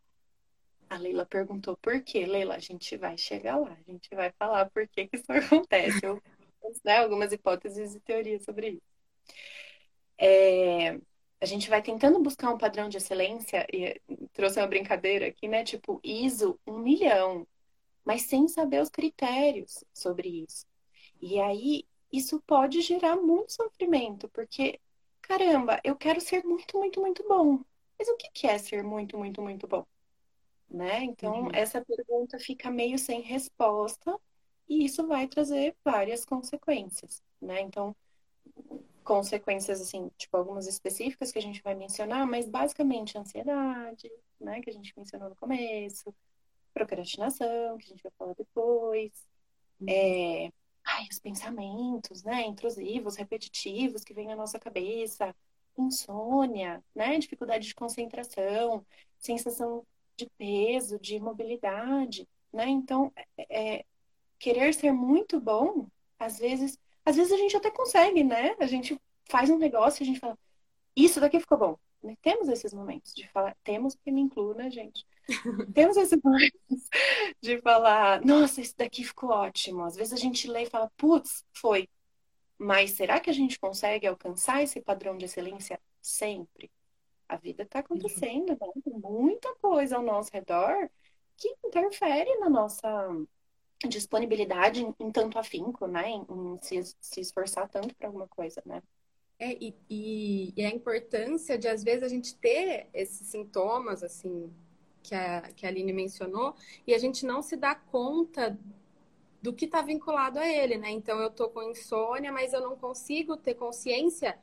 A 0.90 0.99
Leila 0.99 1.25
perguntou 1.25 1.76
por 1.78 2.02
quê. 2.02 2.26
Leila, 2.26 2.57
a 2.57 2.59
gente 2.59 2.97
vai 2.97 3.16
chegar 3.16 3.57
lá, 3.57 3.73
a 3.73 3.90
gente 3.90 4.14
vai 4.14 4.30
falar 4.33 4.69
por 4.71 4.87
que, 4.87 5.07
que 5.07 5.16
isso 5.16 5.25
acontece. 5.33 6.04
Eu, 6.04 6.23
né, 6.85 6.99
algumas 6.99 7.33
hipóteses 7.33 7.95
e 7.95 8.00
teorias 8.00 8.45
sobre 8.45 8.69
isso. 8.73 8.83
É... 10.19 11.00
A 11.41 11.47
gente 11.47 11.71
vai 11.71 11.83
tentando 11.83 12.21
buscar 12.21 12.51
um 12.53 12.59
padrão 12.59 12.89
de 12.89 12.99
excelência, 12.99 13.67
e 13.73 14.01
trouxe 14.33 14.61
uma 14.61 14.67
brincadeira 14.67 15.27
aqui, 15.29 15.49
né? 15.49 15.65
Tipo, 15.65 16.01
ISO 16.05 16.59
um 16.67 16.79
milhão, 16.79 17.47
mas 18.05 18.23
sem 18.23 18.47
saber 18.49 18.83
os 18.83 18.91
critérios 18.91 19.85
sobre 19.93 20.45
isso. 20.45 20.67
E 21.21 21.41
aí, 21.41 21.85
isso 22.13 22.41
pode 22.47 22.81
gerar 22.83 23.17
muito 23.17 23.53
sofrimento, 23.53 24.29
porque 24.31 24.81
caramba, 25.31 25.81
eu 25.85 25.95
quero 25.95 26.21
ser 26.21 26.45
muito, 26.45 26.77
muito, 26.77 27.01
muito 27.01 27.27
bom. 27.29 27.61
Mas 27.97 28.09
o 28.09 28.17
que 28.17 28.47
é 28.47 28.59
ser 28.59 28.83
muito, 28.83 29.17
muito, 29.17 29.41
muito 29.41 29.67
bom? 29.69 29.87
Né? 30.69 31.05
Então, 31.05 31.43
uhum. 31.43 31.51
essa 31.53 31.85
pergunta 31.85 32.39
fica 32.39 32.71
meio 32.71 32.99
sem 32.99 33.21
resposta 33.21 34.19
e 34.69 34.85
isso 34.85 35.07
vai 35.07 35.29
trazer 35.29 35.77
várias 35.85 36.25
consequências, 36.25 37.23
né? 37.41 37.61
Então, 37.61 37.95
consequências, 39.04 39.80
assim, 39.80 40.11
tipo, 40.16 40.37
algumas 40.37 40.66
específicas 40.66 41.33
que 41.33 41.38
a 41.38 41.42
gente 41.42 41.62
vai 41.62 41.75
mencionar, 41.75 42.26
mas 42.26 42.49
basicamente 42.49 43.19
ansiedade, 43.19 44.11
né? 44.40 44.61
Que 44.61 44.71
a 44.71 44.73
gente 44.73 44.92
mencionou 44.97 45.28
no 45.28 45.37
começo, 45.37 46.14
procrastinação, 46.73 47.76
que 47.78 47.87
a 47.87 47.88
gente 47.88 48.02
vai 48.02 48.12
falar 48.19 48.35
depois, 48.35 49.12
uhum. 49.80 49.87
é, 49.88 50.52
ai, 50.85 51.07
os 51.11 51.19
pensamentos, 51.19 52.23
né, 52.23 52.42
intrusivos, 52.47 53.16
repetitivos 53.16 54.04
que 54.04 54.14
vêm 54.14 54.28
na 54.28 54.37
nossa 54.37 54.59
cabeça, 54.59 55.35
insônia, 55.76 56.83
né, 56.95 57.19
dificuldade 57.19 57.66
de 57.66 57.75
concentração, 57.75 58.85
sensação 59.19 59.85
de 60.16 60.28
peso, 60.37 60.99
de 60.99 61.16
imobilidade, 61.16 62.28
né? 62.52 62.69
Então, 62.69 63.12
é, 63.37 63.78
é 63.78 63.85
querer 64.38 64.75
ser 64.75 64.92
muito 64.92 65.40
bom, 65.40 65.87
às 66.19 66.38
vezes, 66.38 66.78
às 67.04 67.16
vezes 67.16 67.33
a 67.33 67.37
gente 67.37 67.57
até 67.57 67.71
consegue, 67.71 68.23
né? 68.23 68.54
A 68.59 68.66
gente 68.66 69.00
faz 69.28 69.50
um 69.50 69.59
negócio 69.59 70.02
e 70.02 70.04
a 70.04 70.07
gente 70.07 70.21
fala, 70.21 70.38
isso 70.97 71.21
daqui 71.21 71.40
ficou 71.40 71.59
bom. 71.59 71.76
Né? 72.02 72.16
Temos 72.23 72.49
esses 72.49 72.73
momentos 72.73 73.14
de 73.14 73.28
falar, 73.28 73.57
temos 73.62 73.95
que 73.95 74.11
me 74.11 74.21
incluo, 74.21 74.54
né, 74.54 74.71
gente? 74.71 75.07
temos 75.75 75.97
esses 75.97 76.19
momentos 76.23 76.88
de 77.40 77.61
falar, 77.61 78.25
nossa, 78.25 78.61
isso 78.61 78.75
daqui 78.76 79.04
ficou 79.04 79.30
ótimo. 79.30 79.85
Às 79.85 79.97
vezes 79.97 80.12
a 80.12 80.16
gente 80.16 80.49
lê 80.49 80.62
e 80.62 80.71
fala, 80.71 80.90
putz, 80.97 81.45
foi. 81.52 81.88
Mas 82.59 82.92
será 82.92 83.21
que 83.21 83.30
a 83.30 83.33
gente 83.33 83.59
consegue 83.59 84.07
alcançar 84.07 84.62
esse 84.62 84.80
padrão 84.80 85.16
de 85.16 85.25
excelência 85.25 85.80
sempre? 86.00 86.71
A 87.28 87.37
vida 87.37 87.62
está 87.62 87.78
acontecendo, 87.78 88.50
né? 88.50 88.57
Tem 88.85 88.92
muita 88.95 89.54
coisa 89.57 89.97
ao 89.97 90.02
nosso 90.02 90.30
redor 90.33 90.90
que 91.37 91.54
interfere 91.64 92.38
na 92.38 92.50
nossa 92.50 93.09
disponibilidade 93.89 94.87
em, 94.99 95.11
tanto 95.11 95.39
afinco, 95.39 95.87
né? 95.87 96.11
Em, 96.11 96.27
em 96.29 96.59
se, 96.61 96.97
se, 97.01 97.21
esforçar 97.21 97.69
tanto 97.69 97.95
para 97.95 98.09
alguma 98.09 98.29
coisa, 98.29 98.63
né? 98.65 98.83
É, 99.39 99.53
e, 99.55 99.75
e, 99.89 100.53
e, 100.55 100.65
a 100.65 100.69
importância 100.69 101.57
de, 101.57 101.67
às 101.67 101.83
vezes, 101.83 102.03
a 102.03 102.09
gente 102.09 102.37
ter 102.37 102.89
esses 102.93 103.27
sintomas, 103.29 104.03
assim, 104.03 104.53
que 105.03 105.15
a, 105.15 105.43
que 105.57 105.65
a 105.65 105.71
Aline 105.71 105.93
mencionou, 105.95 106.55
e 106.87 106.93
a 106.93 106.99
gente 106.99 107.25
não 107.25 107.41
se 107.41 107.57
dá 107.57 107.75
conta 107.75 108.59
do 109.41 109.55
que 109.55 109.65
está 109.65 109.81
vinculado 109.81 110.39
a 110.39 110.47
ele, 110.47 110.77
né? 110.77 110.91
Então, 110.91 111.19
eu 111.19 111.31
tô 111.31 111.49
com 111.49 111.63
insônia, 111.63 112.31
mas 112.31 112.53
eu 112.53 112.61
não 112.61 112.77
consigo 112.77 113.37
ter 113.37 113.55
consciência 113.55 114.39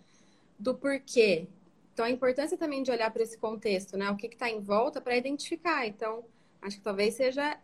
do 0.57 0.73
porquê. 0.73 1.47
Então, 1.93 2.05
a 2.05 2.09
importância 2.09 2.57
também 2.57 2.81
de 2.81 2.89
olhar 2.89 3.11
para 3.11 3.21
esse 3.21 3.37
contexto, 3.37 3.95
né? 3.95 4.09
O 4.09 4.17
que 4.17 4.27
está 4.27 4.49
em 4.49 4.59
volta 4.59 4.99
para 4.99 5.15
identificar. 5.15 5.85
Então, 5.85 6.25
acho 6.61 6.77
que 6.77 6.83
talvez 6.83 7.13
seja 7.13 7.59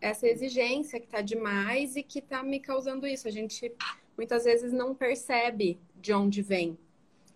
essa 0.00 0.26
exigência 0.26 1.00
que 1.00 1.06
está 1.06 1.20
demais 1.20 1.96
e 1.96 2.02
que 2.02 2.18
está 2.18 2.42
me 2.42 2.60
causando 2.60 3.06
isso. 3.06 3.26
A 3.28 3.30
gente 3.30 3.72
muitas 4.16 4.44
vezes 4.44 4.72
não 4.72 4.94
percebe 4.94 5.78
de 5.96 6.12
onde 6.12 6.42
vem. 6.42 6.78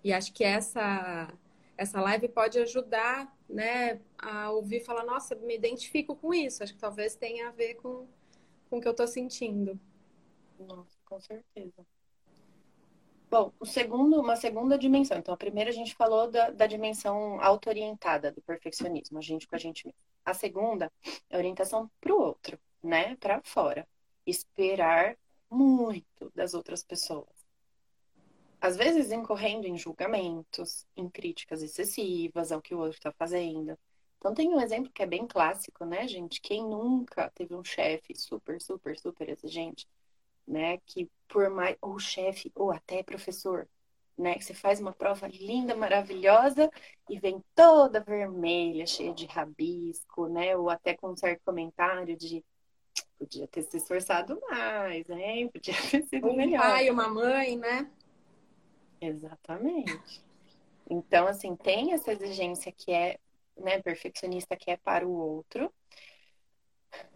E 0.02 0.12
acho 0.12 0.32
que 0.32 0.44
essa 0.44 1.32
essa 1.80 1.98
live 1.98 2.28
pode 2.28 2.58
ajudar, 2.58 3.34
né, 3.48 4.02
a 4.18 4.50
ouvir 4.50 4.80
falar, 4.80 5.02
nossa, 5.02 5.34
me 5.34 5.56
identifico 5.56 6.14
com 6.14 6.34
isso. 6.34 6.62
Acho 6.62 6.74
que 6.74 6.78
talvez 6.78 7.14
tenha 7.14 7.48
a 7.48 7.52
ver 7.52 7.76
com, 7.76 8.06
com 8.68 8.76
o 8.76 8.80
que 8.82 8.86
eu 8.86 8.90
estou 8.90 9.06
sentindo. 9.06 9.80
Nossa, 10.58 10.98
com 11.06 11.18
certeza. 11.18 11.86
Bom, 13.30 13.50
o 13.58 13.64
segundo, 13.64 14.20
uma 14.20 14.36
segunda 14.36 14.76
dimensão. 14.76 15.16
Então, 15.16 15.32
a 15.32 15.38
primeira 15.38 15.70
a 15.70 15.72
gente 15.72 15.94
falou 15.94 16.30
da, 16.30 16.50
da 16.50 16.66
dimensão 16.66 17.40
auto-orientada 17.40 18.30
do 18.30 18.42
perfeccionismo, 18.42 19.16
a 19.16 19.22
gente 19.22 19.48
com 19.48 19.56
a 19.56 19.58
gente 19.58 19.86
mesmo. 19.86 20.09
A 20.24 20.34
segunda 20.34 20.92
é 21.28 21.36
orientação 21.36 21.90
para 22.00 22.14
o 22.14 22.20
outro, 22.20 22.58
né? 22.82 23.16
Para 23.16 23.40
fora. 23.42 23.86
Esperar 24.26 25.16
muito 25.50 26.30
das 26.34 26.54
outras 26.54 26.82
pessoas. 26.82 27.28
Às 28.60 28.76
vezes 28.76 29.10
incorrendo 29.10 29.66
em 29.66 29.78
julgamentos, 29.78 30.86
em 30.94 31.08
críticas 31.08 31.62
excessivas 31.62 32.52
ao 32.52 32.60
que 32.60 32.74
o 32.74 32.78
outro 32.78 32.98
está 32.98 33.10
fazendo. 33.12 33.76
Então 34.18 34.34
tem 34.34 34.50
um 34.50 34.60
exemplo 34.60 34.92
que 34.92 35.02
é 35.02 35.06
bem 35.06 35.26
clássico, 35.26 35.84
né, 35.86 36.06
gente? 36.06 36.42
Quem 36.42 36.62
nunca 36.62 37.30
teve 37.30 37.54
um 37.54 37.64
chefe 37.64 38.14
super, 38.14 38.60
super, 38.60 38.98
super 38.98 39.28
exigente, 39.30 39.88
né? 40.46 40.76
Que 40.84 41.10
por 41.26 41.48
mais. 41.48 41.76
ou 41.80 41.98
chefe, 41.98 42.52
ou 42.54 42.70
até 42.70 43.02
professor, 43.02 43.66
né? 44.20 44.34
Que 44.34 44.44
você 44.44 44.54
faz 44.54 44.80
uma 44.80 44.92
prova 44.92 45.26
linda, 45.28 45.74
maravilhosa 45.74 46.70
e 47.08 47.18
vem 47.18 47.42
toda 47.54 48.00
vermelha, 48.00 48.86
cheia 48.86 49.14
de 49.14 49.26
rabisco, 49.26 50.28
né? 50.28 50.56
Ou 50.56 50.68
até 50.70 50.94
com 50.94 51.10
um 51.10 51.16
certo 51.16 51.42
comentário 51.44 52.16
de 52.16 52.44
podia 53.18 53.46
ter 53.46 53.62
se 53.62 53.76
esforçado 53.76 54.40
mais, 54.48 55.06
né? 55.06 55.46
Podia 55.48 55.74
ter 55.90 56.02
sido 56.04 56.28
um 56.28 56.36
melhor. 56.36 56.58
Um 56.58 56.70
pai, 56.70 56.90
uma 56.90 57.08
mãe, 57.08 57.56
né? 57.56 57.90
Exatamente. 59.00 60.22
Então, 60.88 61.26
assim, 61.26 61.54
tem 61.54 61.92
essa 61.92 62.12
exigência 62.12 62.72
que 62.72 62.90
é, 62.92 63.18
né, 63.56 63.80
perfeccionista 63.80 64.56
que 64.56 64.70
é 64.70 64.76
para 64.76 65.06
o 65.06 65.12
outro. 65.12 65.72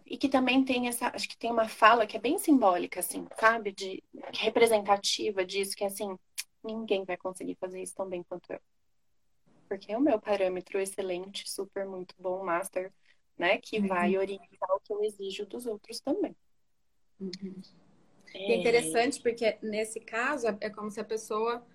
E 0.05 0.17
que 0.17 0.29
também 0.29 0.63
tem 0.63 0.87
essa, 0.87 1.11
acho 1.13 1.27
que 1.27 1.37
tem 1.37 1.51
uma 1.51 1.67
fala 1.67 2.05
que 2.07 2.15
é 2.15 2.19
bem 2.19 2.37
simbólica, 2.37 2.99
assim, 2.99 3.27
sabe? 3.37 3.71
De 3.73 4.01
representativa 4.33 5.43
disso, 5.43 5.75
que 5.75 5.83
é 5.83 5.87
assim, 5.87 6.17
ninguém 6.65 7.03
vai 7.03 7.17
conseguir 7.17 7.55
fazer 7.55 7.81
isso 7.81 7.95
tão 7.95 8.07
bem 8.07 8.23
quanto 8.23 8.51
eu. 8.51 8.59
Porque 9.67 9.91
é 9.91 9.97
o 9.97 10.01
meu 10.01 10.19
parâmetro 10.19 10.79
excelente, 10.79 11.49
super, 11.49 11.85
muito 11.85 12.13
bom, 12.19 12.43
master, 12.43 12.91
né? 13.37 13.57
Que 13.57 13.79
uhum. 13.79 13.87
vai 13.87 14.17
orientar 14.17 14.69
o 14.71 14.79
que 14.79 14.93
eu 14.93 15.03
exijo 15.03 15.45
dos 15.45 15.65
outros 15.65 15.99
também. 15.99 16.35
Uhum. 17.19 17.61
É... 18.33 18.53
é 18.53 18.55
interessante 18.57 19.21
porque 19.21 19.57
nesse 19.61 19.99
caso 19.99 20.47
é 20.59 20.69
como 20.69 20.91
se 20.91 20.99
a 20.99 21.05
pessoa 21.05 21.65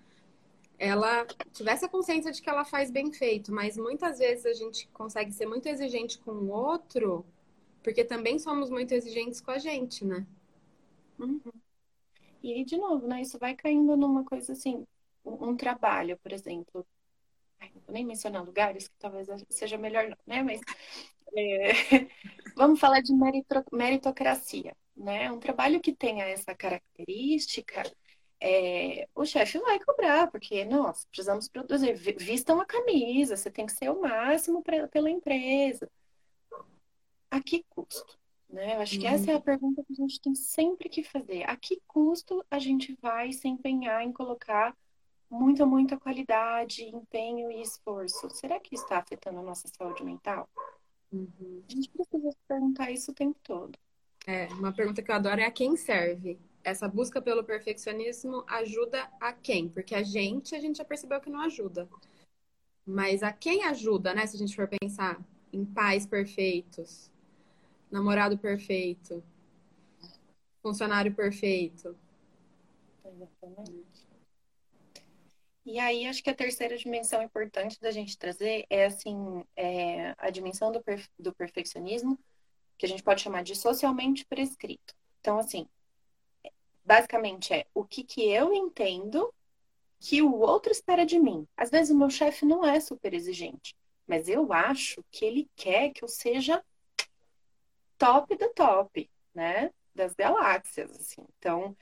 ela 0.77 1.25
tivesse 1.53 1.85
a 1.85 1.89
consciência 1.89 2.31
de 2.31 2.41
que 2.41 2.49
ela 2.49 2.65
faz 2.65 2.89
bem 2.89 3.13
feito, 3.13 3.51
mas 3.53 3.77
muitas 3.77 4.17
vezes 4.17 4.45
a 4.47 4.53
gente 4.53 4.87
consegue 4.87 5.31
ser 5.31 5.45
muito 5.45 5.67
exigente 5.67 6.17
com 6.17 6.31
o 6.31 6.49
outro, 6.49 7.23
porque 7.83 8.03
também 8.03 8.39
somos 8.39 8.69
muito 8.71 8.91
exigentes 8.91 9.39
com 9.39 9.51
a 9.51 9.59
gente, 9.59 10.03
né? 10.03 10.25
Uhum. 11.19 11.39
E 12.41 12.53
aí, 12.53 12.65
de 12.65 12.77
novo, 12.77 13.07
né? 13.07 13.21
Isso 13.21 13.37
vai 13.37 13.55
caindo 13.55 13.95
numa 13.95 14.23
coisa 14.25 14.53
assim, 14.53 14.85
um, 15.23 15.55
trabalho, 15.55 16.17
por 16.17 16.31
exemplo. 16.31 16.85
Ai, 17.59 17.71
não 17.75 17.81
vou 17.81 17.93
nem 17.93 18.05
mencionar 18.05 18.43
lugares, 18.43 18.87
que 18.87 18.95
talvez 18.99 19.27
seja 19.49 19.77
melhor 19.77 20.09
não, 20.09 20.17
né? 20.25 20.43
Mas 20.43 20.61
é... 21.35 21.71
vamos 22.55 22.79
falar 22.79 23.01
de 23.01 23.13
meritocracia, 23.71 24.75
né? 24.95 25.31
Um 25.31 25.39
trabalho 25.39 25.81
que 25.81 25.93
tenha 25.93 26.25
essa 26.25 26.55
característica, 26.55 27.83
é... 28.39 29.07
o 29.15 29.25
chefe 29.25 29.59
vai 29.59 29.79
cobrar, 29.79 30.29
porque 30.31 30.65
nós 30.65 31.05
precisamos 31.05 31.47
produzir. 31.47 31.93
Vistam 31.95 32.59
a 32.59 32.65
camisa, 32.65 33.37
você 33.37 33.51
tem 33.51 33.65
que 33.65 33.73
ser 33.73 33.89
o 33.89 34.01
máximo 34.01 34.63
pra, 34.63 34.87
pela 34.87 35.09
empresa. 35.09 35.89
A 37.29 37.41
que 37.41 37.63
custo? 37.69 38.20
Né? 38.51 38.75
Eu 38.75 38.81
acho 38.81 38.99
que 38.99 39.07
essa 39.07 39.31
é 39.31 39.33
a 39.33 39.37
uhum. 39.37 39.41
pergunta 39.41 39.83
que 39.83 39.93
a 39.93 39.95
gente 39.95 40.19
tem 40.19 40.35
sempre 40.35 40.89
que 40.89 41.03
fazer. 41.03 41.49
A 41.49 41.55
que 41.55 41.81
custo 41.87 42.45
a 42.51 42.59
gente 42.59 42.97
vai 43.01 43.31
se 43.31 43.47
empenhar 43.47 44.03
em 44.03 44.11
colocar 44.11 44.75
muita, 45.29 45.65
muita 45.65 45.97
qualidade, 45.97 46.83
empenho 46.83 47.49
e 47.49 47.61
esforço? 47.61 48.29
Será 48.29 48.59
que 48.59 48.75
está 48.75 48.97
afetando 48.97 49.39
a 49.39 49.43
nossa 49.43 49.67
saúde 49.69 50.03
mental? 50.03 50.49
Uhum. 51.11 51.63
A 51.67 51.71
gente 51.71 51.89
precisa 51.89 52.31
se 52.31 52.37
perguntar 52.47 52.91
isso 52.91 53.11
o 53.11 53.15
tempo 53.15 53.39
todo. 53.41 53.77
É, 54.27 54.47
uma 54.53 54.73
pergunta 54.73 55.01
que 55.01 55.09
eu 55.09 55.15
adoro 55.15 55.39
é 55.39 55.45
a 55.45 55.51
quem 55.51 55.77
serve? 55.77 56.37
Essa 56.63 56.87
busca 56.87 57.21
pelo 57.21 57.43
perfeccionismo 57.43 58.43
ajuda 58.47 59.09
a 59.19 59.33
quem? 59.33 59.67
Porque 59.69 59.95
a 59.95 60.03
gente, 60.03 60.55
a 60.55 60.59
gente 60.59 60.77
já 60.77 60.85
percebeu 60.85 61.19
que 61.21 61.29
não 61.29 61.41
ajuda. 61.41 61.87
Mas 62.85 63.23
a 63.23 63.31
quem 63.31 63.63
ajuda, 63.63 64.13
né? 64.13 64.27
Se 64.27 64.35
a 64.35 64.39
gente 64.39 64.55
for 64.55 64.67
pensar 64.67 65.19
em 65.51 65.65
pais 65.65 66.05
perfeitos, 66.05 67.11
namorado 67.91 68.37
perfeito, 68.37 69.23
funcionário 70.61 71.13
perfeito. 71.13 71.95
Exatamente. 73.03 74.09
E 75.63 75.77
aí, 75.77 76.07
acho 76.07 76.23
que 76.23 76.29
a 76.29 76.35
terceira 76.35 76.75
dimensão 76.75 77.21
importante 77.21 77.79
da 77.79 77.91
gente 77.91 78.17
trazer 78.17 78.65
é, 78.69 78.85
assim, 78.85 79.43
é 79.55 80.15
a 80.17 80.29
dimensão 80.31 80.71
do, 80.71 80.81
perfe 80.81 81.07
do 81.19 81.33
perfeccionismo, 81.33 82.17
que 82.77 82.85
a 82.85 82.89
gente 82.89 83.03
pode 83.03 83.21
chamar 83.21 83.43
de 83.43 83.55
socialmente 83.55 84.25
prescrito. 84.25 84.95
Então, 85.19 85.37
assim, 85.37 85.67
basicamente 86.83 87.53
é 87.53 87.67
o 87.75 87.85
que, 87.85 88.03
que 88.03 88.27
eu 88.27 88.53
entendo 88.53 89.31
que 89.99 90.21
o 90.21 90.39
outro 90.39 90.71
espera 90.71 91.05
de 91.05 91.19
mim. 91.19 91.47
Às 91.55 91.69
vezes 91.69 91.91
o 91.91 91.97
meu 91.97 92.09
chefe 92.09 92.43
não 92.43 92.65
é 92.65 92.79
super 92.79 93.13
exigente, 93.13 93.75
mas 94.07 94.27
eu 94.27 94.51
acho 94.51 95.03
que 95.11 95.23
ele 95.23 95.47
quer 95.55 95.91
que 95.91 96.03
eu 96.03 96.07
seja 96.07 96.63
top 98.01 98.35
do 98.35 98.49
top, 98.49 99.09
né? 99.33 99.71
Das 99.93 100.15
galáxias, 100.15 100.89
assim. 100.91 101.23
Então, 101.37 101.77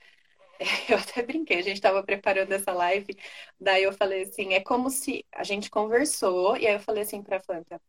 eu 0.90 0.98
até 0.98 1.24
brinquei, 1.24 1.60
a 1.60 1.62
gente 1.62 1.76
estava 1.76 2.04
preparando 2.04 2.52
essa 2.52 2.74
live, 2.74 3.18
daí 3.60 3.84
eu 3.84 3.94
falei 3.94 4.24
assim, 4.24 4.54
é 4.54 4.60
como 4.60 4.90
se 4.90 5.26
a 5.32 5.44
gente 5.44 5.70
conversou, 5.70 6.58
e 6.58 6.68
aí 6.68 6.74
eu 6.74 6.80
falei 6.82 7.04
assim 7.04 7.24
para 7.24 7.40
Fanta, 7.40 7.82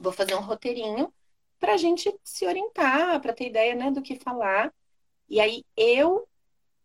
vou 0.00 0.12
fazer 0.12 0.34
um 0.34 0.40
roteirinho 0.40 1.12
para 1.58 1.74
a 1.74 1.76
gente 1.76 2.10
se 2.24 2.46
orientar, 2.46 3.20
para 3.20 3.34
ter 3.34 3.48
ideia, 3.48 3.74
né, 3.74 3.90
do 3.90 4.00
que 4.00 4.16
falar. 4.16 4.72
E 5.28 5.40
aí 5.40 5.64
eu 5.76 6.26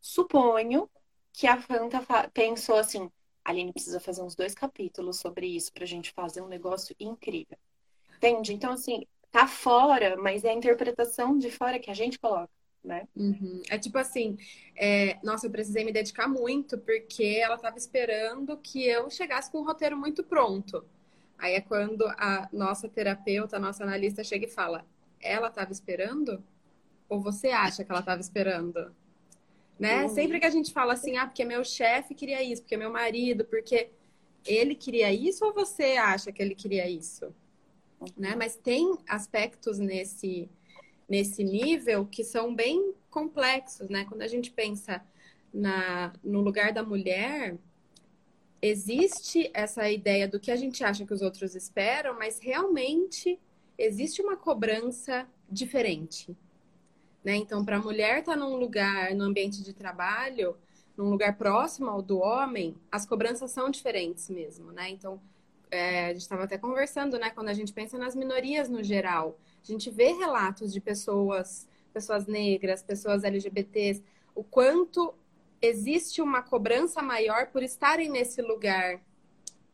suponho 0.01 0.89
que 1.31 1.47
a 1.47 1.61
Fanta 1.61 2.01
pensou 2.33 2.75
assim, 2.75 3.09
a 3.45 3.51
Aline 3.51 3.71
precisa 3.71 3.99
fazer 3.99 4.21
uns 4.23 4.35
dois 4.35 4.53
capítulos 4.53 5.19
sobre 5.19 5.47
isso 5.47 5.71
para 5.71 5.83
a 5.83 5.87
gente 5.87 6.11
fazer 6.11 6.41
um 6.41 6.47
negócio 6.47 6.95
incrível. 6.99 7.57
Entende? 8.17 8.53
Então, 8.53 8.71
assim, 8.73 9.05
tá 9.33 9.47
fora, 9.47 10.15
mas 10.15 10.45
é 10.45 10.51
a 10.51 10.53
interpretação 10.53 11.37
de 11.37 11.51
fora 11.51 11.77
que 11.77 11.91
a 11.91 11.93
gente 11.93 12.17
coloca. 12.17 12.49
Né? 12.81 13.07
Uhum. 13.15 13.61
É 13.69 13.77
tipo 13.77 13.97
assim, 13.97 14.37
é... 14.75 15.17
nossa, 15.23 15.47
eu 15.47 15.51
precisei 15.51 15.83
me 15.83 15.91
dedicar 15.91 16.27
muito 16.27 16.77
porque 16.77 17.39
ela 17.41 17.55
estava 17.55 17.77
esperando 17.77 18.57
que 18.57 18.85
eu 18.85 19.09
chegasse 19.09 19.51
com 19.51 19.59
um 19.59 19.65
roteiro 19.65 19.97
muito 19.97 20.23
pronto. 20.23 20.85
Aí 21.37 21.55
é 21.55 21.61
quando 21.61 22.05
a 22.07 22.47
nossa 22.53 22.87
terapeuta, 22.87 23.57
a 23.57 23.59
nossa 23.59 23.83
analista 23.83 24.23
chega 24.23 24.45
e 24.45 24.49
fala: 24.49 24.85
ela 25.19 25.47
estava 25.47 25.71
esperando? 25.71 26.43
ou 27.13 27.21
você 27.21 27.49
acha 27.49 27.83
que 27.83 27.91
ela 27.91 27.99
estava 27.99 28.21
esperando? 28.21 28.93
Né? 29.79 30.03
Uhum. 30.03 30.09
Sempre 30.09 30.39
que 30.39 30.45
a 30.45 30.49
gente 30.49 30.73
fala 30.73 30.93
assim, 30.93 31.17
ah, 31.17 31.27
porque 31.27 31.45
meu 31.45 31.63
chefe 31.63 32.15
queria 32.15 32.41
isso, 32.43 32.63
porque 32.63 32.77
meu 32.77 32.91
marido, 32.91 33.45
porque 33.45 33.91
ele 34.45 34.75
queria 34.75 35.11
isso 35.11 35.45
ou 35.45 35.53
você 35.53 35.97
acha 35.97 36.31
que 36.31 36.41
ele 36.41 36.55
queria 36.55 36.89
isso? 36.89 37.33
Né? 38.17 38.35
Mas 38.35 38.55
tem 38.55 38.97
aspectos 39.07 39.79
nesse, 39.79 40.49
nesse 41.07 41.43
nível 41.43 42.05
que 42.05 42.23
são 42.23 42.53
bem 42.53 42.93
complexos, 43.09 43.89
né? 43.89 44.05
Quando 44.05 44.21
a 44.23 44.27
gente 44.27 44.51
pensa 44.51 45.03
na, 45.53 46.13
no 46.23 46.41
lugar 46.41 46.73
da 46.73 46.81
mulher, 46.81 47.57
existe 48.61 49.51
essa 49.53 49.89
ideia 49.89 50.27
do 50.27 50.39
que 50.39 50.49
a 50.49 50.55
gente 50.55 50.83
acha 50.83 51.05
que 51.05 51.13
os 51.13 51.21
outros 51.21 51.53
esperam, 51.53 52.17
mas 52.17 52.39
realmente 52.39 53.39
existe 53.77 54.21
uma 54.21 54.37
cobrança 54.37 55.27
diferente. 55.49 56.35
Né? 57.23 57.35
Então, 57.35 57.63
para 57.63 57.77
a 57.77 57.81
mulher 57.81 58.19
estar 58.19 58.33
tá 58.33 58.37
num 58.37 58.55
lugar, 58.55 59.13
no 59.15 59.23
ambiente 59.23 59.61
de 59.61 59.73
trabalho, 59.73 60.57
num 60.95 61.09
lugar 61.09 61.37
próximo 61.37 61.89
ao 61.89 62.01
do 62.01 62.19
homem, 62.19 62.75
as 62.91 63.05
cobranças 63.05 63.51
são 63.51 63.69
diferentes 63.69 64.29
mesmo, 64.29 64.71
né? 64.71 64.89
Então, 64.89 65.19
é, 65.73 66.05
a 66.05 66.13
gente 66.13 66.21
estava 66.21 66.43
até 66.43 66.57
conversando, 66.57 67.17
né? 67.17 67.31
Quando 67.31 67.49
a 67.49 67.53
gente 67.53 67.73
pensa 67.73 67.97
nas 67.97 68.15
minorias 68.15 68.69
no 68.69 68.83
geral, 68.83 69.39
a 69.61 69.65
gente 69.65 69.89
vê 69.89 70.11
relatos 70.13 70.71
de 70.71 70.79
pessoas, 70.79 71.67
pessoas 71.91 72.27
negras, 72.27 72.83
pessoas 72.83 73.23
LGBTs, 73.23 74.03
o 74.35 74.43
quanto 74.43 75.15
existe 75.59 76.21
uma 76.21 76.43
cobrança 76.43 77.01
maior 77.01 77.47
por 77.47 77.63
estarem 77.63 78.09
nesse 78.09 78.41
lugar 78.41 79.01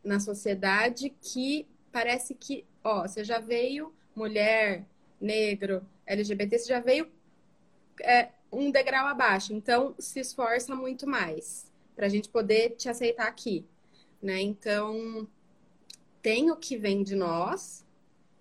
na 0.02 0.18
sociedade 0.18 1.10
que 1.20 1.66
parece 1.92 2.34
que, 2.34 2.64
ó, 2.82 3.02
você 3.02 3.22
já 3.22 3.38
veio 3.38 3.92
mulher, 4.14 4.86
negro, 5.20 5.86
LGBT, 6.06 6.58
você 6.58 6.68
já 6.68 6.80
veio 6.80 7.10
é, 8.00 8.30
um 8.50 8.70
degrau 8.70 9.06
abaixo. 9.06 9.52
Então, 9.52 9.94
se 9.98 10.18
esforça 10.20 10.74
muito 10.74 11.06
mais 11.06 11.70
para 11.94 12.06
a 12.06 12.08
gente 12.08 12.30
poder 12.30 12.70
te 12.70 12.88
aceitar 12.88 13.26
aqui, 13.26 13.66
né? 14.22 14.40
Então, 14.40 15.28
tem 16.22 16.50
o 16.50 16.56
que 16.56 16.76
vem 16.76 17.02
de 17.02 17.14
nós 17.14 17.84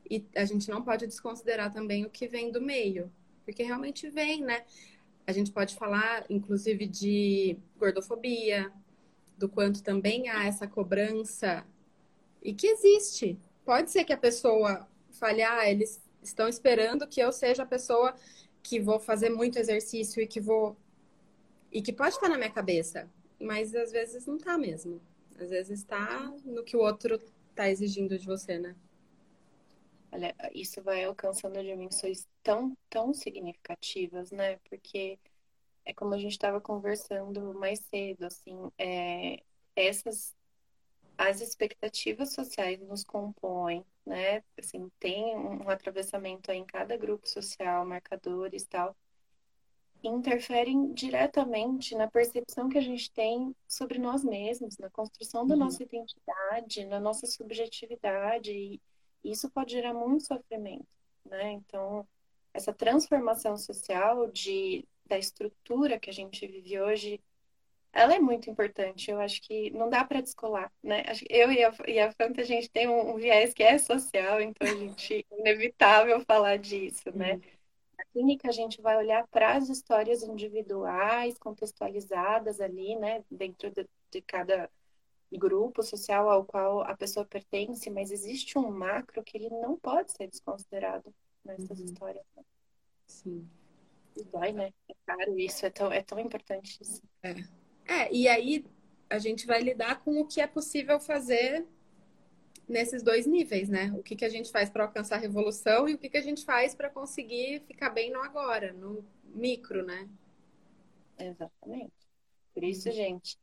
e 0.10 0.26
a 0.36 0.46
gente 0.46 0.70
não 0.70 0.82
pode 0.82 1.06
desconsiderar 1.06 1.72
também 1.72 2.06
o 2.06 2.10
que 2.10 2.28
vem 2.28 2.52
do 2.52 2.62
meio, 2.62 3.12
porque 3.46 3.64
realmente 3.64 4.10
vem, 4.10 4.42
né? 4.42 4.66
A 5.26 5.32
gente 5.32 5.52
pode 5.52 5.76
falar, 5.76 6.26
inclusive, 6.30 6.88
de 6.88 7.58
gordofobia, 7.78 8.72
do 9.38 9.48
quanto 9.48 9.84
também 9.84 10.28
há 10.30 10.46
essa 10.46 10.68
cobrança 10.68 11.66
e 12.42 12.54
que 12.54 12.68
existe. 12.68 13.40
Pode 13.64 13.92
ser 13.92 14.04
que 14.04 14.14
a 14.14 14.18
pessoa 14.18 14.88
fale, 15.12 15.42
ah, 15.44 15.70
eles 15.70 16.02
estão 16.22 16.48
esperando 16.48 17.08
que 17.08 17.22
eu 17.22 17.32
seja 17.32 17.64
a 17.64 17.66
pessoa 17.66 18.16
que 18.62 18.80
vou 18.80 19.00
fazer 19.00 19.30
muito 19.30 19.58
exercício 19.58 20.22
e 20.22 20.28
que 20.28 20.42
vou. 20.42 20.76
E 21.72 21.82
que 21.82 21.94
pode 21.94 22.16
estar 22.16 22.28
na 22.28 22.38
minha 22.38 22.50
cabeça, 22.50 23.08
mas 23.40 23.76
às 23.76 23.92
vezes 23.92 24.26
não 24.26 24.38
está 24.38 24.58
mesmo. 24.58 25.00
Às 25.40 25.50
vezes 25.50 25.80
está 25.80 26.34
no 26.44 26.64
que 26.64 26.76
o 26.76 26.82
outro 26.82 27.22
está 27.60 27.70
exigindo 27.70 28.18
de 28.18 28.26
você, 28.26 28.58
né? 28.58 28.74
Olha, 30.14 30.34
isso 30.54 30.82
vai 30.82 31.04
alcançando 31.04 31.62
dimensões 31.62 32.26
tão, 32.42 32.76
tão 32.90 33.14
significativas, 33.14 34.32
né? 34.32 34.58
Porque 34.70 35.20
é 35.84 35.94
como 35.94 36.14
a 36.14 36.18
gente 36.18 36.32
estava 36.32 36.62
conversando 36.62 37.54
mais 37.54 37.80
cedo, 37.80 38.26
assim, 38.26 38.72
é, 38.78 39.44
essas 39.76 40.34
as 41.18 41.42
expectativas 41.42 42.34
sociais 42.34 42.80
nos 42.80 43.04
compõem, 43.04 43.86
né? 44.06 44.42
Assim, 44.58 44.90
tem 44.98 45.36
um 45.36 45.70
atravessamento 45.70 46.50
em 46.50 46.66
cada 46.66 46.96
grupo 46.96 47.28
social, 47.28 47.86
marcadores 47.86 48.66
tal, 48.66 48.96
interferem 50.04 50.94
diretamente 50.94 51.96
na 51.96 52.08
percepção 52.08 52.70
que 52.70 52.78
a 52.78 52.82
gente 52.82 53.12
tem 53.12 53.56
sobre 53.68 54.00
nós 54.00 54.24
mesmos, 54.24 54.78
na 54.78 54.90
construção 54.90 55.46
da 55.46 55.54
uhum. 55.54 55.60
nossa 55.62 55.84
identidade, 55.84 56.86
na 56.86 57.00
nossa 57.00 57.28
subjetividade, 57.28 58.52
e 58.52 58.82
isso 59.24 59.50
pode 59.50 59.74
gerar 59.74 59.94
muito 59.94 60.26
sofrimento, 60.26 60.88
né? 61.26 61.52
Então, 61.52 62.08
essa 62.54 62.74
transformação 62.74 63.58
social 63.58 64.28
de 64.28 64.86
da 65.06 65.18
estrutura 65.18 66.00
que 66.00 66.10
a 66.10 66.14
gente 66.14 66.46
vive 66.46 66.80
hoje 66.80 67.20
ela 67.92 68.14
é 68.14 68.20
muito 68.20 68.50
importante. 68.50 69.10
Eu 69.10 69.20
acho 69.20 69.42
que 69.42 69.72
não 69.72 69.90
dá 69.90 70.04
para 70.04 70.22
descolar, 70.22 70.72
né? 70.84 71.04
Eu 71.30 71.52
e 71.52 71.64
a, 71.64 71.74
e 71.88 72.00
a 72.00 72.12
Fanta, 72.12 72.42
a 72.42 72.46
gente 72.46 72.70
tem 72.70 72.88
um, 72.88 73.16
um, 73.16 73.16
viés 73.16 73.54
que 73.54 73.64
é 73.64 73.78
social, 73.78 74.40
então 74.42 74.68
a 74.68 74.76
gente 74.78 75.26
é 75.32 75.40
inevitável 75.40 76.20
falar 76.22 76.58
disso, 76.58 77.12
né? 77.14 77.34
Uhum. 77.34 77.42
Na 78.00 78.06
clínica 78.14 78.48
a 78.48 78.54
gente 78.54 78.82
vai 78.82 78.96
olhar 78.96 79.28
para 79.28 79.58
as 79.58 79.68
histórias 79.68 80.24
individuais, 80.24 81.38
contextualizadas 81.38 82.62
ali, 82.62 82.96
né? 82.96 83.26
Dentro 83.30 83.70
de, 83.70 83.86
de 84.10 84.22
cada 84.22 84.70
grupo 85.34 85.84
social 85.84 86.30
ao 86.30 86.46
qual 86.46 86.82
a 86.82 86.96
pessoa 86.96 87.26
pertence, 87.26 87.90
mas 87.90 88.10
existe 88.10 88.58
um 88.58 88.72
macro 88.72 89.22
que 89.22 89.38
ele 89.38 89.50
não 89.50 89.78
pode 89.78 90.14
ser 90.14 90.28
desconsiderado 90.28 91.14
nessas 91.44 91.78
uhum. 91.78 91.86
histórias. 91.86 92.26
Né? 92.38 92.44
Sim. 93.06 93.50
E 94.16 94.24
dói, 94.24 94.54
né? 94.54 94.74
É 94.88 94.94
caro 95.06 95.38
isso, 95.38 95.66
é 95.66 95.70
tão, 95.70 95.92
é 95.92 96.02
tão 96.02 96.20
importante 96.20 96.80
isso. 96.82 97.02
É. 97.22 97.36
É, 97.86 98.14
e 98.14 98.30
aí 98.30 98.66
a 99.10 99.20
gente 99.20 99.46
vai 99.46 99.60
lidar 99.62 100.00
com 100.06 100.22
o 100.22 100.26
que 100.26 100.40
é 100.40 100.48
possível 100.48 101.02
fazer 101.02 101.68
nesses 102.68 103.02
dois 103.02 103.26
níveis, 103.26 103.68
né? 103.68 103.92
O 103.98 104.04
que, 104.04 104.16
que 104.16 104.26
a 104.26 104.30
gente 104.30 104.52
faz 104.52 104.70
para 104.70 104.84
alcançar 104.84 105.16
a 105.16 105.20
revolução 105.20 105.90
e 105.90 105.96
o 105.96 105.98
que, 105.98 106.10
que 106.10 106.18
a 106.18 106.22
gente 106.22 106.46
faz 106.46 106.76
para 106.76 106.90
conseguir 106.90 107.62
ficar 107.62 107.90
bem 107.90 108.12
no 108.12 108.22
agora, 108.22 108.72
no 108.74 109.04
micro, 109.24 109.84
né? 109.84 110.08
Exatamente. 111.18 111.92
Por 112.54 112.64
isso, 112.64 112.92
gente, 112.92 113.38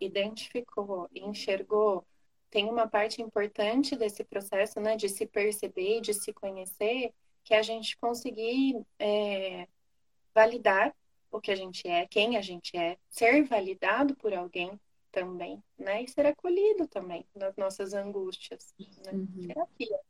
identificou, 0.00 1.08
enxergou, 1.14 2.04
tem 2.50 2.68
uma 2.68 2.86
parte 2.86 3.22
importante 3.22 3.96
desse 3.96 4.22
processo, 4.22 4.80
né, 4.80 4.96
de 4.96 5.08
se 5.08 5.26
perceber, 5.26 6.00
de 6.00 6.14
se 6.14 6.32
conhecer, 6.32 7.12
que 7.42 7.54
é 7.54 7.58
a 7.58 7.62
gente 7.62 7.96
conseguir 7.96 8.80
é, 8.98 9.66
validar 10.34 10.94
o 11.30 11.40
que 11.40 11.50
a 11.50 11.56
gente 11.56 11.86
é, 11.88 12.06
quem 12.06 12.36
a 12.36 12.40
gente 12.40 12.76
é, 12.76 12.96
ser 13.10 13.42
validado 13.44 14.14
por 14.16 14.32
alguém 14.32 14.78
também, 15.14 15.62
né? 15.78 16.02
E 16.02 16.08
ser 16.08 16.26
acolhido 16.26 16.88
também 16.88 17.24
nas 17.34 17.56
nossas 17.56 17.94
angústias. 17.94 18.74
Né? 18.78 19.12
Uhum. 19.12 19.46
Terapia. 19.46 20.00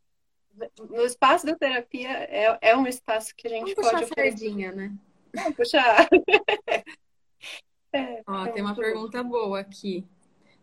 No 0.88 1.02
espaço 1.02 1.44
da 1.44 1.54
terapia 1.54 2.10
é, 2.10 2.58
é 2.60 2.76
um 2.76 2.86
espaço 2.86 3.34
que 3.36 3.46
a 3.46 3.50
gente 3.50 3.74
Vamos 3.74 3.90
pode. 3.90 4.06
Puxar 4.06 4.20
a 4.20 4.24
sardinha, 4.24 4.72
né? 4.72 4.96
Vamos 5.34 5.56
puxar. 5.56 6.08
é, 7.92 8.22
Ó, 8.26 8.46
é 8.46 8.52
tem 8.52 8.62
uma 8.62 8.74
pergunta 8.74 9.22
boa 9.22 9.60
aqui. 9.60 10.06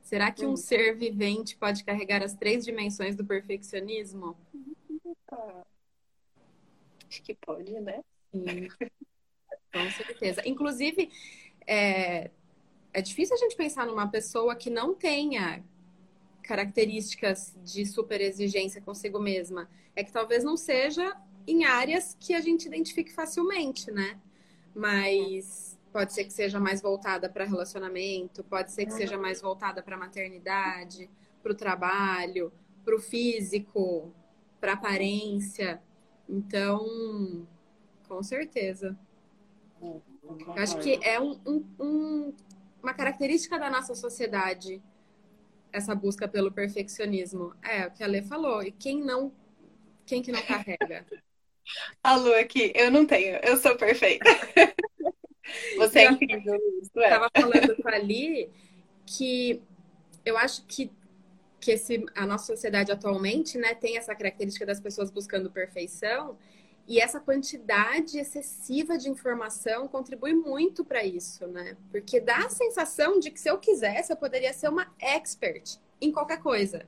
Será 0.01 0.31
que 0.31 0.45
um 0.45 0.53
hum. 0.53 0.57
ser 0.57 0.97
vivente 0.97 1.55
pode 1.55 1.83
carregar 1.83 2.23
as 2.23 2.33
três 2.33 2.65
dimensões 2.65 3.15
do 3.15 3.23
perfeccionismo? 3.23 4.35
Acho 7.07 7.21
que 7.21 7.35
pode, 7.35 7.79
né? 7.79 8.01
Sim. 8.31 8.69
Com 9.71 9.91
certeza. 9.91 10.41
Inclusive, 10.47 11.11
é, 11.67 12.31
é 12.93 13.01
difícil 13.01 13.35
a 13.35 13.39
gente 13.39 13.55
pensar 13.55 13.85
numa 13.85 14.07
pessoa 14.07 14.55
que 14.55 14.69
não 14.69 14.93
tenha 14.93 15.63
características 16.43 17.55
de 17.63 17.85
super 17.85 18.19
exigência 18.19 18.81
consigo 18.81 19.19
mesma. 19.19 19.69
É 19.95 20.03
que 20.03 20.11
talvez 20.11 20.43
não 20.43 20.57
seja 20.57 21.15
em 21.47 21.63
áreas 21.63 22.15
que 22.19 22.33
a 22.33 22.41
gente 22.41 22.67
identifique 22.67 23.11
facilmente, 23.11 23.91
né? 23.91 24.19
Mas 24.75 25.77
pode 25.91 26.13
ser 26.13 26.25
que 26.25 26.33
seja 26.33 26.59
mais 26.59 26.81
voltada 26.81 27.29
para 27.29 27.45
relacionamento, 27.45 28.43
pode 28.43 28.71
ser 28.71 28.85
que 28.85 28.93
seja 28.93 29.17
mais 29.17 29.41
voltada 29.41 29.83
para 29.83 29.97
maternidade, 29.97 31.09
para 31.41 31.51
o 31.51 31.55
trabalho, 31.55 32.51
para 32.83 32.95
o 32.95 32.99
físico, 32.99 34.13
para 34.59 34.73
aparência. 34.73 35.81
Então, 36.27 37.45
com 38.07 38.23
certeza. 38.23 38.97
Eu 39.81 40.53
acho 40.55 40.77
que 40.79 40.99
é 41.03 41.19
um, 41.19 41.39
um, 41.45 41.65
um, 41.79 42.33
uma 42.81 42.93
característica 42.93 43.59
da 43.59 43.69
nossa 43.69 43.95
sociedade 43.95 44.81
essa 45.71 45.95
busca 45.95 46.27
pelo 46.27 46.51
perfeccionismo. 46.51 47.53
É 47.63 47.87
o 47.87 47.91
que 47.91 48.03
a 48.03 48.07
Lê 48.07 48.21
falou. 48.21 48.61
E 48.61 48.71
quem 48.71 49.01
não, 49.01 49.31
quem 50.05 50.21
que 50.21 50.31
não 50.31 50.41
carrega? 50.41 51.05
A 52.03 52.15
Lu 52.15 52.33
aqui, 52.33 52.73
eu 52.75 52.91
não 52.91 53.05
tenho, 53.05 53.39
eu 53.43 53.55
sou 53.55 53.77
perfeita. 53.77 54.25
Você 55.77 55.99
é 55.99 56.11
incrível, 56.11 56.59
isso 56.81 56.99
é. 56.99 57.03
Estava 57.03 57.29
falando 57.33 57.75
com 57.81 57.87
a 57.87 57.97
Li 57.97 58.49
que 59.05 59.61
eu 60.25 60.37
acho 60.37 60.65
que, 60.65 60.91
que 61.59 61.71
esse, 61.71 62.03
a 62.15 62.25
nossa 62.25 62.47
sociedade 62.47 62.91
atualmente 62.91 63.57
né, 63.57 63.73
tem 63.75 63.95
essa 63.95 64.13
característica 64.15 64.65
das 64.65 64.79
pessoas 64.79 65.11
buscando 65.11 65.51
perfeição 65.51 66.37
e 66.87 66.99
essa 66.99 67.19
quantidade 67.19 68.17
excessiva 68.17 68.97
de 68.97 69.09
informação 69.09 69.87
contribui 69.87 70.33
muito 70.33 70.83
para 70.83 71.03
isso, 71.05 71.47
né? 71.47 71.77
Porque 71.91 72.19
dá 72.19 72.45
a 72.45 72.49
sensação 72.49 73.19
de 73.19 73.31
que 73.31 73.39
se 73.39 73.49
eu 73.49 73.57
quisesse, 73.59 74.11
eu 74.11 74.17
poderia 74.17 74.53
ser 74.53 74.69
uma 74.69 74.93
expert 74.99 75.77
em 75.99 76.11
qualquer 76.11 76.41
coisa. 76.41 76.85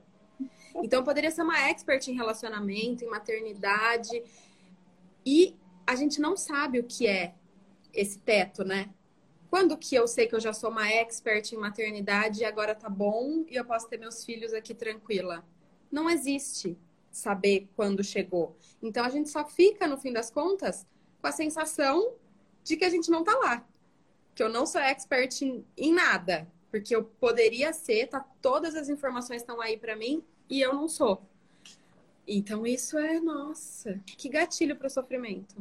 Então, 0.74 1.00
eu 1.00 1.04
poderia 1.04 1.30
ser 1.30 1.42
uma 1.42 1.70
expert 1.70 2.06
em 2.08 2.14
relacionamento, 2.14 3.04
em 3.04 3.08
maternidade. 3.08 4.22
E 5.24 5.56
a 5.86 5.94
gente 5.94 6.20
não 6.20 6.36
sabe 6.36 6.80
o 6.80 6.84
que 6.84 7.06
é 7.06 7.34
esse 7.92 8.18
teto, 8.18 8.64
né? 8.64 8.90
Quando 9.48 9.78
que 9.78 9.94
eu 9.94 10.08
sei 10.08 10.26
que 10.26 10.34
eu 10.34 10.40
já 10.40 10.52
sou 10.52 10.68
uma 10.68 10.90
expert 10.90 11.52
em 11.52 11.56
maternidade 11.56 12.40
e 12.40 12.44
agora 12.44 12.74
tá 12.74 12.88
bom 12.88 13.44
e 13.48 13.54
eu 13.54 13.64
posso 13.64 13.88
ter 13.88 13.98
meus 13.98 14.24
filhos 14.24 14.52
aqui 14.52 14.74
tranquila? 14.74 15.46
Não 15.92 16.10
existe 16.10 16.76
saber 17.16 17.68
quando 17.76 18.02
chegou. 18.02 18.56
Então 18.82 19.04
a 19.04 19.08
gente 19.08 19.28
só 19.28 19.44
fica, 19.44 19.86
no 19.86 19.96
fim 19.96 20.12
das 20.12 20.30
contas, 20.30 20.86
com 21.20 21.26
a 21.26 21.32
sensação 21.32 22.14
de 22.62 22.76
que 22.76 22.84
a 22.84 22.90
gente 22.90 23.10
não 23.10 23.22
tá 23.22 23.36
lá. 23.38 23.66
Que 24.34 24.42
eu 24.42 24.48
não 24.48 24.66
sou 24.66 24.80
expert 24.80 25.42
em, 25.42 25.64
em 25.76 25.92
nada. 25.92 26.46
Porque 26.70 26.94
eu 26.94 27.04
poderia 27.04 27.72
ser, 27.72 28.08
tá, 28.08 28.20
todas 28.42 28.74
as 28.74 28.88
informações 28.88 29.42
estão 29.42 29.60
aí 29.60 29.76
para 29.76 29.94
mim 29.94 30.24
e 30.50 30.60
eu 30.60 30.74
não 30.74 30.88
sou. 30.88 31.22
Então 32.26 32.66
isso 32.66 32.98
é, 32.98 33.20
nossa, 33.20 34.00
que 34.04 34.28
gatilho 34.28 34.76
para 34.76 34.88
o 34.88 34.90
sofrimento. 34.90 35.54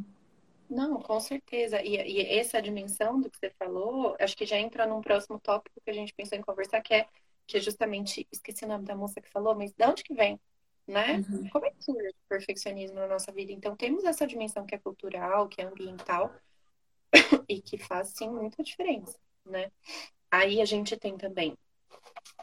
Não, 0.69 0.99
com 0.99 1.19
certeza. 1.19 1.81
E, 1.83 1.95
e, 1.95 2.39
essa 2.39 2.59
dimensão 2.61 3.21
do 3.21 3.29
que 3.29 3.37
você 3.37 3.51
falou, 3.59 4.15
acho 4.19 4.35
que 4.35 4.45
já 4.45 4.57
entra 4.57 4.87
num 4.87 5.01
próximo 5.01 5.39
tópico 5.39 5.79
que 5.83 5.91
a 5.91 5.93
gente 5.93 6.13
pensou 6.13 6.37
em 6.37 6.41
conversar, 6.41 6.81
que 6.81 6.95
é, 6.95 7.07
que 7.45 7.57
é 7.57 7.59
justamente, 7.59 8.27
esqueci 8.31 8.65
o 8.65 8.67
nome 8.67 8.85
da 8.85 8.95
moça 8.95 9.21
que 9.21 9.29
falou, 9.29 9.53
mas 9.55 9.71
de 9.71 9.85
onde 9.85 10.03
que 10.03 10.15
vem? 10.15 10.39
Né? 10.85 11.23
Uhum. 11.29 11.49
Como 11.49 11.65
é 11.65 11.71
que 11.71 11.83
surge 11.83 12.09
o 12.09 12.27
perfeccionismo 12.27 12.95
na 12.95 13.07
nossa 13.07 13.31
vida? 13.31 13.51
Então, 13.51 13.75
temos 13.75 14.03
essa 14.03 14.27
dimensão 14.27 14.65
que 14.65 14.75
é 14.75 14.79
cultural, 14.79 15.47
que 15.47 15.61
é 15.61 15.65
ambiental, 15.65 16.33
e 17.47 17.61
que 17.61 17.77
faz, 17.77 18.09
sim, 18.09 18.29
muita 18.29 18.61
diferença, 18.63 19.17
né? 19.45 19.71
Aí 20.29 20.61
a 20.61 20.65
gente 20.65 20.97
tem 20.97 21.17
também 21.17 21.57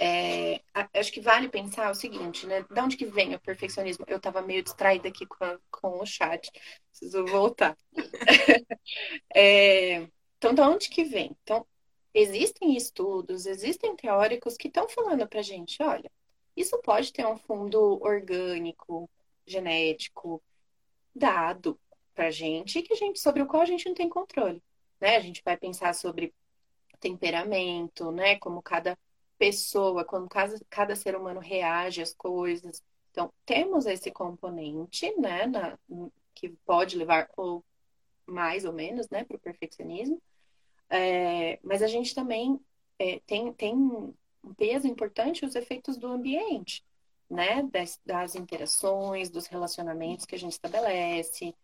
é, 0.01 0.61
acho 0.95 1.13
que 1.13 1.21
vale 1.21 1.49
pensar 1.49 1.91
o 1.91 1.95
seguinte, 1.95 2.47
né? 2.47 2.63
De 2.63 2.81
onde 2.81 2.97
que 2.97 3.05
vem 3.05 3.35
o 3.35 3.41
perfeccionismo? 3.41 4.05
Eu 4.09 4.17
estava 4.17 4.41
meio 4.41 4.63
distraída 4.63 5.09
aqui 5.09 5.27
com, 5.27 5.45
a, 5.45 5.59
com 5.71 6.01
o 6.01 6.07
chat, 6.07 6.51
preciso 6.91 7.25
voltar. 7.27 7.77
é, 9.35 10.09
então, 10.39 10.55
de 10.55 10.61
onde 10.63 10.89
que 10.89 11.05
vem? 11.05 11.37
Então, 11.43 11.67
existem 12.15 12.77
estudos, 12.77 13.45
existem 13.47 13.95
teóricos 13.95 14.57
que 14.57 14.69
estão 14.69 14.89
falando 14.89 15.29
para 15.29 15.43
gente, 15.43 15.83
olha, 15.83 16.11
isso 16.61 16.79
pode 16.83 17.13
ter 17.13 17.27
um 17.27 17.37
fundo 17.37 18.03
orgânico, 18.03 19.09
genético, 19.47 20.43
dado 21.15 21.79
para 22.15 22.31
gente, 22.31 22.83
que 22.83 22.93
a 22.93 22.97
gente 22.97 23.19
sobre 23.21 23.43
o 23.43 23.47
qual 23.47 23.63
a 23.63 23.67
gente 23.67 23.87
não 23.87 23.95
tem 23.95 24.09
controle, 24.09 24.63
né? 25.01 25.17
A 25.17 25.21
gente 25.21 25.43
vai 25.45 25.57
pensar 25.57 25.95
sobre 25.95 26.35
temperamento, 27.01 28.11
né? 28.13 28.37
Como 28.39 28.63
cada 28.63 28.99
pessoa, 29.39 30.05
como 30.05 30.29
cada, 30.29 30.61
cada 30.69 30.95
ser 30.95 31.17
humano 31.17 31.41
reage 31.41 32.03
às 32.03 32.13
coisas. 32.15 32.83
Então, 33.11 33.33
temos 33.47 33.87
esse 33.87 34.11
componente, 34.11 35.11
né, 35.19 35.47
na, 35.47 35.79
que 36.35 36.51
pode 36.65 36.97
levar 36.97 37.29
ou 37.37 37.65
mais 38.27 38.65
ou 38.65 38.73
menos, 38.73 39.09
né, 39.09 39.25
para 39.25 39.37
o 39.37 39.41
perfeccionismo. 39.41 40.21
É, 40.91 41.59
mas 41.63 41.83
a 41.83 41.87
gente 41.87 42.15
também 42.15 42.61
é, 42.99 43.21
tem, 43.27 43.53
tem 43.55 44.15
um 44.43 44.55
peso 44.55 44.87
importante 44.87 45.45
os 45.45 45.55
efeitos 45.55 45.97
do 45.97 46.07
ambiente, 46.07 46.85
né, 47.29 47.63
das, 47.65 48.01
das 48.05 48.35
interações, 48.35 49.31
dos 49.31 49.47
relacionamentos 49.47 50.27
que 50.27 50.35
a 50.35 50.39
gente 50.39 50.53
estabelece, 50.53 51.55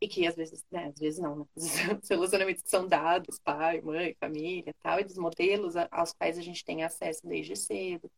e 0.00 0.08
que 0.08 0.26
às 0.26 0.34
vezes, 0.34 0.64
né, 0.70 0.86
às 0.86 0.98
vezes 0.98 1.20
não, 1.20 1.36
né? 1.36 1.44
Os 2.02 2.08
relacionamentos 2.08 2.62
são 2.64 2.88
dados, 2.88 3.38
pai, 3.38 3.80
mãe, 3.82 4.16
família 4.18 4.74
tal, 4.82 4.98
e 4.98 5.04
dos 5.04 5.18
modelos 5.18 5.74
aos 5.90 6.12
quais 6.14 6.38
a 6.38 6.42
gente 6.42 6.64
tem 6.64 6.82
acesso 6.82 7.26
desde 7.26 7.54
cedo. 7.54 8.10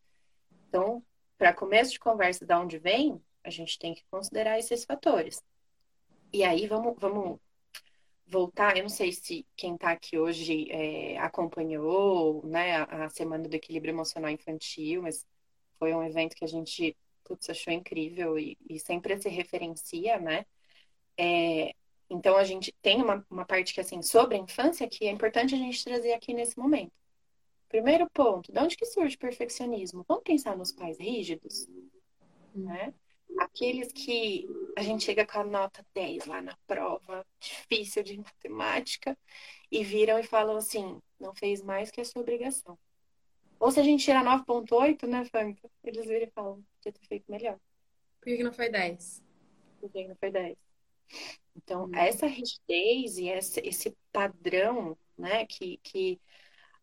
Então, 0.69 1.03
para 1.37 1.53
começo 1.53 1.91
de 1.91 1.99
conversa 1.99 2.47
de 2.47 2.55
onde 2.55 2.79
vem, 2.79 3.21
a 3.43 3.51
gente 3.51 3.79
tem 3.79 3.95
que 3.95 4.05
considerar 4.11 4.59
esses 4.59 4.85
fatores. 4.85 5.43
E 6.33 6.45
aí 6.45 6.69
vamos, 6.69 6.95
vamos 6.99 7.41
voltar, 8.33 8.77
eu 8.77 8.83
não 8.83 8.89
sei 8.89 9.13
se 9.13 9.47
quem 9.57 9.75
está 9.75 9.93
aqui 9.93 10.19
hoje 10.19 10.71
é, 10.71 11.19
acompanhou 11.19 12.45
né, 12.47 12.77
a, 12.77 13.05
a 13.05 13.09
Semana 13.11 13.49
do 13.49 13.55
Equilíbrio 13.55 13.93
Emocional 13.93 14.31
Infantil, 14.31 15.03
mas 15.03 15.27
foi 15.79 15.95
um 15.95 16.03
evento 16.03 16.35
que 16.35 16.45
a 16.45 16.49
gente 16.49 16.97
putz, 17.25 17.49
achou 17.51 17.73
incrível 17.73 18.39
e, 18.39 18.57
e 18.69 18.79
sempre 18.79 19.21
se 19.21 19.29
referencia, 19.29 20.19
né? 20.19 20.45
É, 21.17 21.75
então, 22.11 22.37
a 22.37 22.45
gente 22.45 22.73
tem 22.83 23.03
uma, 23.03 23.25
uma 23.31 23.45
parte 23.45 23.73
que, 23.73 23.81
assim, 23.81 24.03
sobre 24.03 24.37
a 24.37 24.39
infância, 24.39 24.89
que 24.89 25.07
é 25.07 25.11
importante 25.11 25.55
a 25.55 25.59
gente 25.59 25.83
trazer 25.85 26.13
aqui 26.13 26.35
nesse 26.35 26.59
momento. 26.59 26.93
Primeiro 27.69 28.09
ponto, 28.11 28.53
de 28.53 28.59
onde 28.59 28.77
que 28.77 28.85
surge 28.85 29.17
o 29.17 29.19
perfeccionismo? 29.19 30.05
Vamos 30.07 30.23
pensar 30.25 30.57
nos 30.57 30.73
pais 30.73 30.99
rígidos, 30.99 31.67
né? 32.55 32.93
Aqueles 33.39 33.93
que 33.93 34.47
a 34.77 34.83
gente 34.83 35.05
chega 35.05 35.27
com 35.27 35.41
a 35.41 35.45
nota 35.45 35.85
10 35.95 36.27
lá 36.27 36.41
na 36.41 36.57
prova, 36.67 37.27
difícil 37.41 38.03
de 38.03 38.19
matemática, 38.19 39.17
e 39.71 39.83
viram 39.83 40.19
e 40.19 40.23
falam 40.23 40.57
assim, 40.57 41.01
não 41.19 41.35
fez 41.35 41.63
mais 41.63 41.91
que 41.91 42.01
a 42.01 42.05
sua 42.05 42.23
obrigação. 42.23 42.79
Ou 43.59 43.71
se 43.71 43.81
a 43.81 43.83
gente 43.83 44.05
tira 44.05 44.23
9.8, 44.23 45.07
né, 45.07 45.25
Franca? 45.25 45.71
Eles 45.85 46.07
viram 46.07 46.27
e 46.27 46.31
falam, 46.31 46.65
podia 46.77 46.93
ter 46.93 47.07
feito 47.07 47.31
melhor. 47.31 47.59
Por 48.21 48.37
que 48.37 48.43
não 48.43 48.53
foi 48.53 48.69
10? 48.69 49.23
Por 49.81 49.91
que 49.91 50.09
não 50.09 50.17
foi 50.17 50.31
10? 50.31 50.57
Então, 51.57 51.85
uhum. 51.85 51.95
essa 51.95 52.27
rigidez 52.27 53.19
e 53.19 53.29
esse, 53.29 53.61
esse 53.61 53.97
padrão, 54.13 54.97
né, 55.17 55.47
que, 55.47 55.79
que 55.83 56.21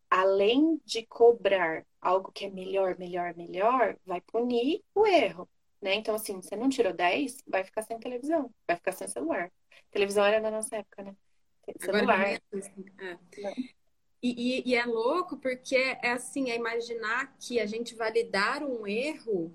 além 0.09 0.79
de 0.85 1.05
cobrar 1.05 1.85
algo 2.01 2.31
que 2.31 2.45
é 2.45 2.49
melhor, 2.49 2.97
melhor, 2.97 3.35
melhor, 3.35 3.97
vai 4.05 4.21
punir 4.21 4.83
o 4.95 5.05
erro, 5.05 5.49
né? 5.81 5.95
Então, 5.95 6.15
assim, 6.15 6.35
você 6.41 6.55
não 6.55 6.69
tirou 6.69 6.93
10, 6.93 7.43
vai 7.47 7.63
ficar 7.63 7.81
sem 7.83 7.99
televisão, 7.99 8.53
vai 8.67 8.75
ficar 8.75 8.91
sem 8.91 9.07
celular. 9.07 9.51
Televisão 9.91 10.25
era 10.25 10.39
na 10.39 10.51
nossa 10.51 10.77
época, 10.77 11.03
né? 11.03 11.15
Celular. 11.79 12.27
É. 12.27 12.39
E, 14.21 14.59
e, 14.61 14.69
e, 14.69 14.75
é 14.75 14.85
louco 14.85 15.37
porque 15.37 15.75
é 15.75 16.11
assim, 16.11 16.49
é 16.49 16.55
imaginar 16.55 17.33
que 17.39 17.59
a 17.59 17.65
gente 17.65 17.95
validar 17.95 18.63
um 18.63 18.85
erro 18.85 19.53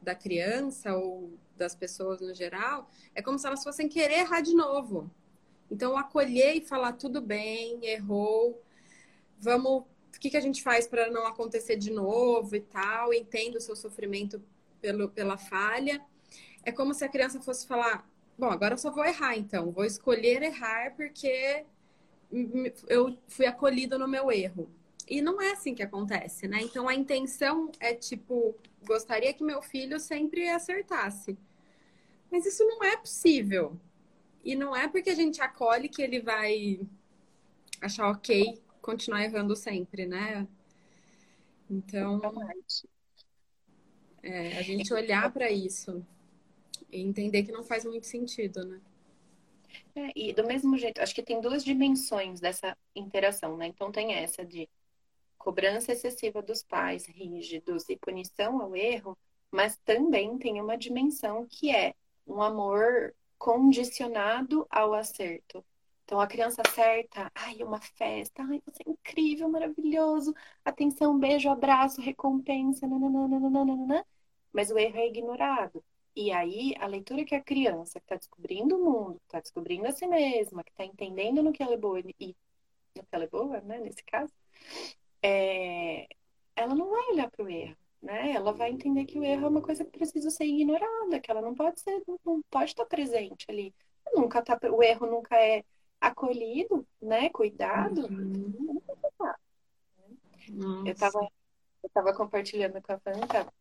da 0.00 0.14
criança 0.14 0.96
ou 0.96 1.36
das 1.54 1.74
pessoas 1.74 2.20
no 2.20 2.34
geral, 2.34 2.88
é 3.14 3.20
como 3.20 3.38
se 3.38 3.46
elas 3.46 3.62
fossem 3.62 3.88
querer 3.88 4.20
errar 4.20 4.40
de 4.40 4.54
novo. 4.54 5.10
Então, 5.70 5.96
acolher 5.96 6.54
e 6.54 6.60
falar 6.60 6.92
tudo 6.92 7.20
bem, 7.20 7.84
errou, 7.84 8.62
vamos, 9.38 9.82
o 9.82 10.20
que, 10.20 10.30
que 10.30 10.36
a 10.36 10.40
gente 10.40 10.62
faz 10.62 10.86
para 10.86 11.10
não 11.10 11.26
acontecer 11.26 11.76
de 11.76 11.90
novo 11.90 12.54
e 12.54 12.60
tal, 12.60 13.12
entendo 13.12 13.56
o 13.56 13.60
seu 13.60 13.74
sofrimento 13.74 14.40
pelo, 14.80 15.08
pela 15.08 15.36
falha. 15.36 16.00
É 16.64 16.72
como 16.72 16.94
se 16.94 17.04
a 17.04 17.08
criança 17.08 17.40
fosse 17.40 17.66
falar: 17.66 18.08
bom, 18.38 18.50
agora 18.50 18.74
eu 18.74 18.78
só 18.78 18.90
vou 18.90 19.04
errar, 19.04 19.36
então, 19.36 19.70
vou 19.70 19.84
escolher 19.84 20.42
errar 20.42 20.94
porque 20.96 21.64
eu 22.88 23.16
fui 23.28 23.46
acolhido 23.46 23.98
no 23.98 24.08
meu 24.08 24.30
erro. 24.30 24.68
E 25.08 25.20
não 25.22 25.40
é 25.40 25.52
assim 25.52 25.74
que 25.74 25.82
acontece, 25.82 26.48
né? 26.48 26.60
Então 26.62 26.88
a 26.88 26.94
intenção 26.94 27.70
é 27.78 27.94
tipo, 27.94 28.56
gostaria 28.84 29.32
que 29.32 29.44
meu 29.44 29.62
filho 29.62 30.00
sempre 30.00 30.48
acertasse. 30.48 31.38
Mas 32.30 32.44
isso 32.44 32.64
não 32.66 32.82
é 32.82 32.96
possível. 32.96 33.78
E 34.44 34.54
não 34.56 34.74
é 34.74 34.88
porque 34.88 35.10
a 35.10 35.14
gente 35.14 35.40
acolhe 35.40 35.88
que 35.88 36.02
ele 36.02 36.20
vai 36.20 36.80
achar 37.80 38.08
ok 38.10 38.60
continuar 38.80 39.24
errando 39.24 39.56
sempre, 39.56 40.06
né? 40.06 40.46
Então, 41.68 42.20
é, 44.26 44.58
a 44.58 44.62
gente 44.62 44.92
olhar 44.92 45.32
para 45.32 45.50
isso 45.50 46.04
e 46.90 47.00
entender 47.00 47.44
que 47.44 47.52
não 47.52 47.62
faz 47.62 47.84
muito 47.84 48.06
sentido, 48.06 48.64
né? 48.66 48.80
É, 49.94 50.10
e 50.16 50.32
do 50.32 50.44
mesmo 50.44 50.76
jeito, 50.76 51.00
acho 51.00 51.14
que 51.14 51.22
tem 51.22 51.40
duas 51.40 51.64
dimensões 51.64 52.40
dessa 52.40 52.76
interação, 52.94 53.56
né? 53.56 53.66
Então 53.68 53.92
tem 53.92 54.14
essa 54.14 54.44
de 54.44 54.68
cobrança 55.38 55.92
excessiva 55.92 56.42
dos 56.42 56.62
pais, 56.62 57.06
rígidos 57.06 57.88
e 57.88 57.96
punição 57.96 58.60
ao 58.60 58.74
erro, 58.74 59.16
mas 59.50 59.76
também 59.84 60.36
tem 60.38 60.60
uma 60.60 60.76
dimensão 60.76 61.46
que 61.48 61.70
é 61.70 61.94
um 62.26 62.42
amor 62.42 63.14
condicionado 63.38 64.66
ao 64.68 64.92
acerto. 64.92 65.64
Então 66.04 66.20
a 66.20 66.26
criança 66.26 66.62
acerta, 66.66 67.30
ai, 67.34 67.62
uma 67.62 67.80
festa, 67.80 68.42
ai, 68.42 68.60
você 68.64 68.82
é 68.86 68.90
incrível, 68.90 69.48
maravilhoso, 69.48 70.34
atenção, 70.64 71.18
beijo, 71.18 71.48
abraço, 71.48 72.00
recompensa, 72.00 72.86
nananana, 72.86 74.04
mas 74.56 74.70
o 74.70 74.78
erro 74.78 74.98
é 74.98 75.06
ignorado. 75.06 75.84
E 76.14 76.32
aí, 76.32 76.74
a 76.80 76.86
leitura 76.86 77.24
que 77.24 77.34
a 77.34 77.42
criança 77.42 78.00
que 78.00 78.06
está 78.06 78.16
descobrindo 78.16 78.76
o 78.76 78.84
mundo, 78.84 79.20
está 79.24 79.38
descobrindo 79.40 79.86
a 79.86 79.92
si 79.92 80.06
mesma, 80.06 80.64
que 80.64 80.70
está 80.70 80.84
entendendo 80.84 81.42
no 81.42 81.52
que 81.52 81.62
ela 81.62 81.74
é 81.74 81.76
boa 81.76 82.00
e 82.00 82.34
no 82.96 83.02
que 83.02 83.14
ela 83.14 83.24
é 83.24 83.28
boa, 83.28 83.60
né, 83.60 83.78
nesse 83.78 84.02
caso, 84.04 84.32
é, 85.22 86.08
ela 86.56 86.74
não 86.74 86.90
vai 86.90 87.10
olhar 87.10 87.30
para 87.30 87.44
o 87.44 87.48
erro 87.48 87.76
né? 88.06 88.32
Ela 88.32 88.52
vai 88.52 88.70
entender 88.70 89.04
que 89.04 89.18
o 89.18 89.24
erro 89.24 89.46
é 89.46 89.48
uma 89.48 89.60
coisa 89.60 89.84
que 89.84 89.90
precisa 89.90 90.30
ser 90.30 90.44
ignorada, 90.44 91.20
que 91.20 91.30
ela 91.30 91.42
não 91.42 91.54
pode 91.54 91.80
ser, 91.80 92.02
não 92.24 92.40
pode 92.50 92.70
estar 92.70 92.84
presente 92.86 93.46
ali. 93.48 93.74
Nunca 94.14 94.40
tá, 94.42 94.58
o 94.70 94.82
erro 94.82 95.06
nunca 95.06 95.36
é 95.36 95.64
acolhido, 96.00 96.86
né? 97.02 97.28
Cuidado. 97.30 98.06
Uhum. 98.06 98.82
Eu 100.86 100.92
estava 100.92 101.28
eu 101.82 101.90
tava 101.90 102.14
compartilhando 102.14 102.80
com 102.80 102.92
a 102.92 102.98
Fanta 102.98 103.52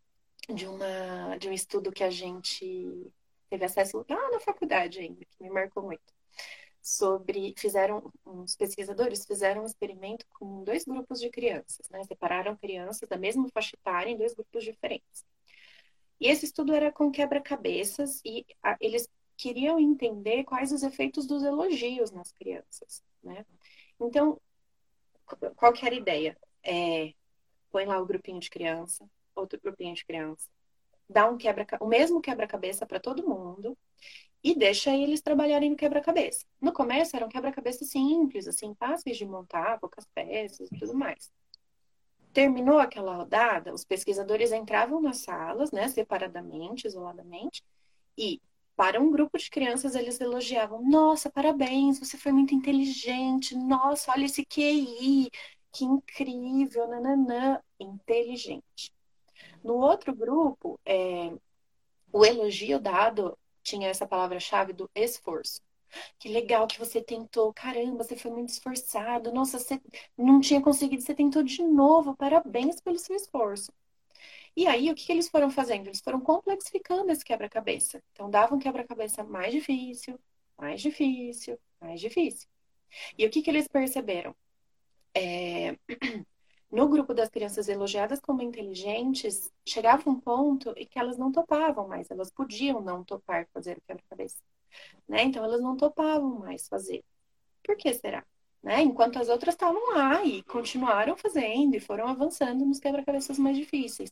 de 0.53 0.67
uma 0.67 1.38
de 1.38 1.49
um 1.49 1.53
estudo 1.53 1.91
que 1.91 2.03
a 2.03 2.10
gente 2.10 3.12
teve 3.49 3.65
acesso 3.65 4.05
lá 4.10 4.31
na 4.31 4.39
faculdade 4.39 4.99
ainda, 4.99 5.25
que 5.25 5.43
me 5.43 5.49
marcou 5.49 5.84
muito. 5.84 6.13
sobre 6.81 7.53
fizeram 7.58 8.12
uns 8.25 8.55
pesquisadores 8.55 9.25
fizeram 9.25 9.63
um 9.63 9.65
experimento 9.65 10.25
com 10.29 10.63
dois 10.63 10.86
grupos 10.86 11.19
de 11.19 11.29
crianças, 11.29 11.89
né? 11.89 12.03
Separaram 12.03 12.55
crianças 12.55 13.10
da 13.10 13.17
mesma 13.17 13.49
faixa 13.49 13.75
etária 13.75 14.12
em 14.12 14.17
dois 14.17 14.36
grupos 14.36 14.63
diferentes. 14.63 15.25
E 16.19 16.27
esse 16.27 16.45
estudo 16.45 16.73
era 16.73 16.91
com 16.91 17.12
quebra-cabeças 17.12 18.21
e 18.23 18.45
a, 18.63 18.77
eles 18.79 19.10
queriam 19.38 19.79
entender 19.79 20.43
quais 20.43 20.71
os 20.71 20.84
efeitos 20.84 21.25
dos 21.25 21.43
elogios 21.43 22.12
nas 22.12 22.31
crianças, 22.31 23.03
né? 23.23 23.45
Então, 23.99 24.39
qual 25.55 25.73
que 25.73 25.86
era 25.86 25.95
a 25.95 25.97
ideia? 25.97 26.38
É, 26.63 27.13
põe 27.71 27.86
lá 27.86 27.99
o 27.99 28.05
grupinho 28.05 28.39
de 28.39 28.49
criança, 28.49 29.10
outro 29.36 29.60
grupinho 29.62 29.95
de 29.95 30.06
criança, 30.06 30.48
dá 31.10 31.30
um 31.30 31.38
quebra 31.38 31.65
o 31.80 31.88
mesmo 31.88 32.21
quebra-cabeça 32.21 32.86
para 32.86 33.00
todo 33.00 33.28
mundo 33.28 33.78
e 34.43 34.56
deixa 34.56 34.95
eles 34.95 35.21
trabalharem 35.21 35.71
no 35.71 35.76
quebra-cabeça. 35.76 36.45
No 36.62 36.71
começo 36.71 37.15
era 37.15 37.26
um 37.26 37.30
quebra-cabeça 37.30 37.84
simples, 37.84 38.48
assim, 38.48 38.76
fáceis 38.76 39.17
de 39.17 39.26
montar, 39.26 39.80
poucas 39.80 40.06
peças 40.13 40.69
e 40.71 40.80
tudo 40.80 40.93
mais. 40.93 41.32
Terminou 42.34 42.80
aquela 42.80 43.15
rodada, 43.15 43.74
os 43.74 43.86
pesquisadores 43.86 44.52
entravam 44.52 45.02
nas 45.02 45.19
salas, 45.19 45.71
né, 45.71 45.88
separadamente, 45.88 46.86
isoladamente, 46.86 47.63
e 48.17 48.41
para 48.76 49.02
um 49.02 49.10
grupo 49.12 49.38
de 49.38 49.50
crianças 49.50 49.95
eles 49.95 50.19
elogiavam: 50.19 50.84
"Nossa, 50.84 51.30
parabéns, 51.32 52.00
você 52.00 52.17
foi 52.17 52.32
muito 52.32 52.54
inteligente. 52.54 53.56
Nossa, 53.56 54.12
olha 54.12 54.26
esse 54.26 54.45
QI, 54.45 55.30
que 55.71 55.86
incrível, 55.86 56.88
nananã, 56.88 57.62
inteligente". 57.80 58.94
No 59.65 59.78
outro 59.78 60.15
grupo, 60.15 60.80
é, 60.86 61.34
o 62.13 62.23
elogio 62.23 62.80
dado 62.80 63.36
tinha 63.63 63.89
essa 63.89 64.06
palavra-chave 64.06 64.73
do 64.73 64.88
esforço. 64.93 65.60
Que 66.19 66.30
legal 66.30 66.67
que 66.67 66.78
você 66.78 67.01
tentou. 67.01 67.51
Caramba, 67.51 68.04
você 68.04 68.15
foi 68.15 68.30
muito 68.30 68.49
esforçado. 68.49 69.34
Nossa, 69.34 69.58
você 69.58 69.82
não 70.15 70.39
tinha 70.39 70.62
conseguido, 70.62 71.01
você 71.01 71.15
tentou 71.15 71.41
de 71.41 71.63
novo. 71.63 72.15
Parabéns 72.15 72.80
pelo 72.80 72.99
seu 72.99 73.15
esforço. 73.15 73.73
E 74.56 74.67
aí, 74.67 74.91
o 74.91 74.95
que, 74.95 75.12
eles 75.12 75.30
foram 75.30 75.49
fazendo? 75.49 75.88
Eles 75.88 76.01
foram 76.01 76.21
complexificando 76.21 77.12
esse 77.12 77.25
quebra-cabeça. 77.25 78.04
Então, 78.13 78.30
davam 78.30 78.58
um 78.58 78.62
quebra-cabeça 78.62 79.23
mais 79.23 79.51
difícil, 79.51 80.19
mais 80.60 80.80
difícil, 80.80 81.60
mais 81.82 81.99
difícil. 81.99 82.47
E 83.17 83.25
o 83.25 83.32
que, 83.32 83.41
que 83.41 83.49
eles 83.49 83.67
perceberam? 83.67 84.36
É... 85.15 85.75
No 86.76 86.90
grupo 86.90 87.14
das 87.14 87.30
crianças 87.30 87.70
elogiadas 87.70 88.20
como 88.20 88.42
inteligentes, 88.42 89.50
chegava 89.66 90.10
um 90.10 90.20
ponto 90.20 90.74
em 90.76 90.86
que 90.86 91.00
elas 91.00 91.18
não 91.18 91.32
topavam 91.32 91.88
mais, 91.88 92.12
elas 92.12 92.30
podiam 92.30 92.82
não 92.82 93.02
topar 93.02 93.48
fazer 93.54 93.78
o 93.78 93.82
quebra-cabeça 93.88 94.38
né? 95.08 95.24
Então 95.24 95.44
elas 95.44 95.62
não 95.62 95.78
topavam 95.78 96.40
mais 96.40 96.68
fazer. 96.68 97.02
Por 97.64 97.78
que 97.78 97.94
será? 97.94 98.26
Né? 98.62 98.82
Enquanto 98.82 99.20
as 99.20 99.30
outras 99.30 99.54
estavam 99.54 99.94
lá 99.94 100.24
e 100.26 100.44
continuaram 100.44 101.16
fazendo 101.16 101.76
e 101.76 101.80
foram 101.80 102.08
avançando 102.08 102.66
nos 102.66 102.80
quebra-cabeças 102.80 103.40
mais 103.40 103.56
difíceis. 103.56 104.12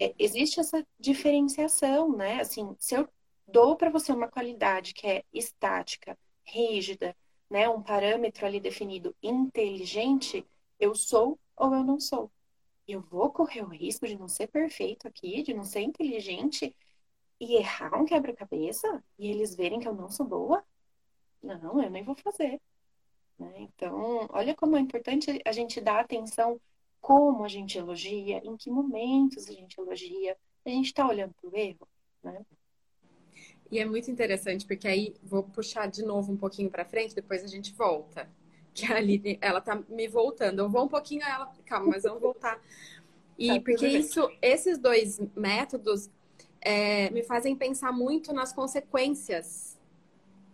É, 0.00 0.14
existe 0.18 0.60
essa 0.60 0.82
diferenciação, 0.98 2.16
né? 2.16 2.40
Assim, 2.40 2.74
se 2.78 2.94
eu 2.94 3.06
dou 3.46 3.76
para 3.76 3.90
você 3.90 4.10
uma 4.10 4.28
qualidade 4.28 4.94
que 4.94 5.06
é 5.06 5.24
estática, 5.34 6.16
rígida, 6.44 7.14
né, 7.50 7.68
um 7.68 7.82
parâmetro 7.82 8.46
ali 8.46 8.58
definido 8.58 9.14
inteligente, 9.22 10.46
eu 10.78 10.94
sou 10.94 11.38
ou 11.58 11.74
eu 11.74 11.84
não 11.84 12.00
sou. 12.00 12.30
Eu 12.86 13.00
vou 13.00 13.30
correr 13.30 13.62
o 13.62 13.68
risco 13.68 14.06
de 14.06 14.16
não 14.16 14.28
ser 14.28 14.46
perfeito 14.48 15.06
aqui, 15.06 15.42
de 15.42 15.52
não 15.52 15.64
ser 15.64 15.80
inteligente 15.80 16.74
e 17.40 17.56
errar 17.56 18.00
um 18.00 18.04
quebra-cabeça 18.04 19.04
e 19.18 19.28
eles 19.28 19.54
verem 19.54 19.80
que 19.80 19.88
eu 19.88 19.94
não 19.94 20.10
sou 20.10 20.26
boa, 20.26 20.64
não, 21.42 21.82
eu 21.82 21.90
nem 21.90 22.02
vou 22.02 22.16
fazer. 22.16 22.60
Né? 23.38 23.52
Então, 23.58 24.26
olha 24.30 24.54
como 24.54 24.76
é 24.76 24.80
importante 24.80 25.40
a 25.44 25.52
gente 25.52 25.80
dar 25.80 26.00
atenção 26.00 26.60
como 27.00 27.44
a 27.44 27.48
gente 27.48 27.78
elogia, 27.78 28.40
em 28.44 28.56
que 28.56 28.70
momentos 28.70 29.48
a 29.48 29.52
gente 29.52 29.78
elogia, 29.78 30.36
a 30.64 30.68
gente 30.68 30.86
está 30.86 31.06
olhando 31.06 31.32
para 31.34 31.48
o 31.48 31.56
erro, 31.56 31.88
né? 32.22 32.44
E 33.70 33.78
é 33.78 33.84
muito 33.84 34.10
interessante, 34.10 34.66
porque 34.66 34.88
aí 34.88 35.14
vou 35.22 35.42
puxar 35.42 35.86
de 35.86 36.02
novo 36.02 36.32
um 36.32 36.36
pouquinho 36.36 36.70
para 36.70 36.86
frente, 36.86 37.14
depois 37.14 37.44
a 37.44 37.46
gente 37.46 37.72
volta. 37.74 38.28
Que 38.78 38.92
a 38.92 38.96
Aline, 38.96 39.38
ela 39.40 39.60
tá 39.60 39.82
me 39.88 40.06
voltando. 40.06 40.60
Eu 40.60 40.68
vou 40.68 40.84
um 40.84 40.88
pouquinho, 40.88 41.22
ela, 41.22 41.52
calma, 41.66 41.88
mas 41.88 42.04
vamos 42.04 42.20
voltar. 42.20 42.60
E 43.36 43.48
tá, 43.48 43.60
porque 43.60 43.88
isso, 43.88 44.30
esses 44.40 44.78
dois 44.78 45.20
métodos, 45.34 46.08
é, 46.60 47.10
me 47.10 47.22
fazem 47.22 47.56
pensar 47.56 47.92
muito 47.92 48.32
nas 48.32 48.52
consequências, 48.52 49.76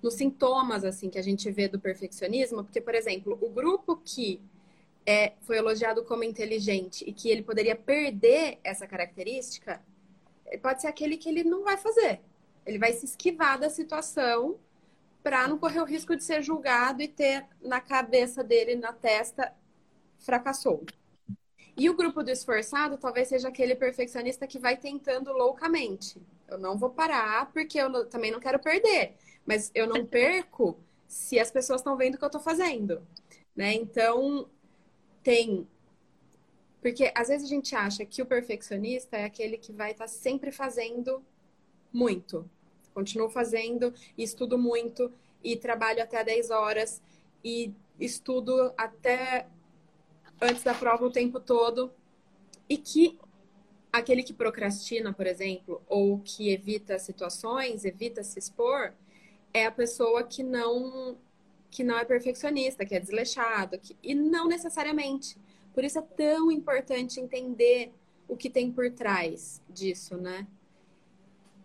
nos 0.02 0.14
sintomas 0.14 0.84
assim 0.84 1.10
que 1.10 1.18
a 1.18 1.22
gente 1.22 1.50
vê 1.50 1.68
do 1.68 1.78
perfeccionismo, 1.78 2.64
porque, 2.64 2.80
por 2.80 2.94
exemplo, 2.94 3.38
o 3.40 3.48
grupo 3.48 3.96
que 3.96 4.40
é, 5.06 5.32
foi 5.42 5.58
elogiado 5.58 6.02
como 6.04 6.24
inteligente 6.24 7.04
e 7.06 7.12
que 7.12 7.28
ele 7.28 7.42
poderia 7.42 7.76
perder 7.76 8.58
essa 8.64 8.86
característica, 8.86 9.82
pode 10.62 10.80
ser 10.80 10.88
aquele 10.88 11.16
que 11.16 11.28
ele 11.28 11.44
não 11.44 11.62
vai 11.62 11.76
fazer. 11.76 12.20
Ele 12.64 12.78
vai 12.78 12.92
se 12.92 13.04
esquivar 13.04 13.58
da 13.58 13.68
situação 13.68 14.58
para 15.24 15.48
não 15.48 15.58
correr 15.58 15.80
o 15.80 15.86
risco 15.86 16.14
de 16.14 16.22
ser 16.22 16.42
julgado 16.42 17.02
e 17.02 17.08
ter 17.08 17.46
na 17.62 17.80
cabeça 17.80 18.44
dele, 18.44 18.76
na 18.76 18.92
testa, 18.92 19.54
fracassou. 20.18 20.84
E 21.74 21.88
o 21.88 21.96
grupo 21.96 22.22
do 22.22 22.30
esforçado 22.30 22.98
talvez 22.98 23.28
seja 23.28 23.48
aquele 23.48 23.74
perfeccionista 23.74 24.46
que 24.46 24.58
vai 24.58 24.76
tentando 24.76 25.32
loucamente. 25.32 26.20
Eu 26.46 26.58
não 26.58 26.76
vou 26.76 26.90
parar 26.90 27.50
porque 27.52 27.78
eu 27.78 28.04
também 28.04 28.30
não 28.30 28.38
quero 28.38 28.58
perder, 28.58 29.14
mas 29.46 29.70
eu 29.74 29.86
não 29.86 30.04
perco 30.04 30.78
se 31.08 31.40
as 31.40 31.50
pessoas 31.50 31.80
estão 31.80 31.96
vendo 31.96 32.16
o 32.16 32.18
que 32.18 32.24
eu 32.24 32.28
estou 32.28 32.42
fazendo, 32.42 33.02
né? 33.56 33.72
Então 33.72 34.46
tem 35.22 35.66
porque 36.82 37.10
às 37.14 37.28
vezes 37.28 37.46
a 37.46 37.48
gente 37.48 37.74
acha 37.74 38.04
que 38.04 38.20
o 38.20 38.26
perfeccionista 38.26 39.16
é 39.16 39.24
aquele 39.24 39.56
que 39.56 39.72
vai 39.72 39.92
estar 39.92 40.04
tá 40.04 40.08
sempre 40.08 40.52
fazendo 40.52 41.24
muito. 41.90 42.48
Continuo 42.94 43.28
fazendo, 43.28 43.92
estudo 44.16 44.56
muito 44.56 45.12
e 45.42 45.56
trabalho 45.56 46.02
até 46.02 46.24
10 46.24 46.50
horas 46.50 47.02
e 47.44 47.72
estudo 48.00 48.72
até 48.76 49.46
antes 50.40 50.62
da 50.62 50.72
prova 50.72 51.04
o 51.04 51.10
tempo 51.10 51.38
todo 51.40 51.92
e 52.68 52.78
que 52.78 53.18
aquele 53.92 54.22
que 54.22 54.32
procrastina, 54.32 55.12
por 55.12 55.26
exemplo, 55.26 55.82
ou 55.86 56.18
que 56.20 56.50
evita 56.50 56.98
situações, 56.98 57.84
evita 57.84 58.24
se 58.24 58.38
expor, 58.38 58.92
é 59.52 59.66
a 59.66 59.72
pessoa 59.72 60.24
que 60.24 60.42
não 60.42 61.16
que 61.70 61.82
não 61.82 61.98
é 61.98 62.04
perfeccionista, 62.04 62.86
que 62.86 62.94
é 62.94 63.00
desleixado, 63.00 63.80
que, 63.80 63.96
e 64.00 64.14
não 64.14 64.46
necessariamente. 64.46 65.36
Por 65.72 65.82
isso 65.82 65.98
é 65.98 66.02
tão 66.02 66.50
importante 66.52 67.18
entender 67.18 67.92
o 68.28 68.36
que 68.36 68.48
tem 68.48 68.70
por 68.70 68.88
trás 68.92 69.60
disso, 69.68 70.16
né? 70.16 70.46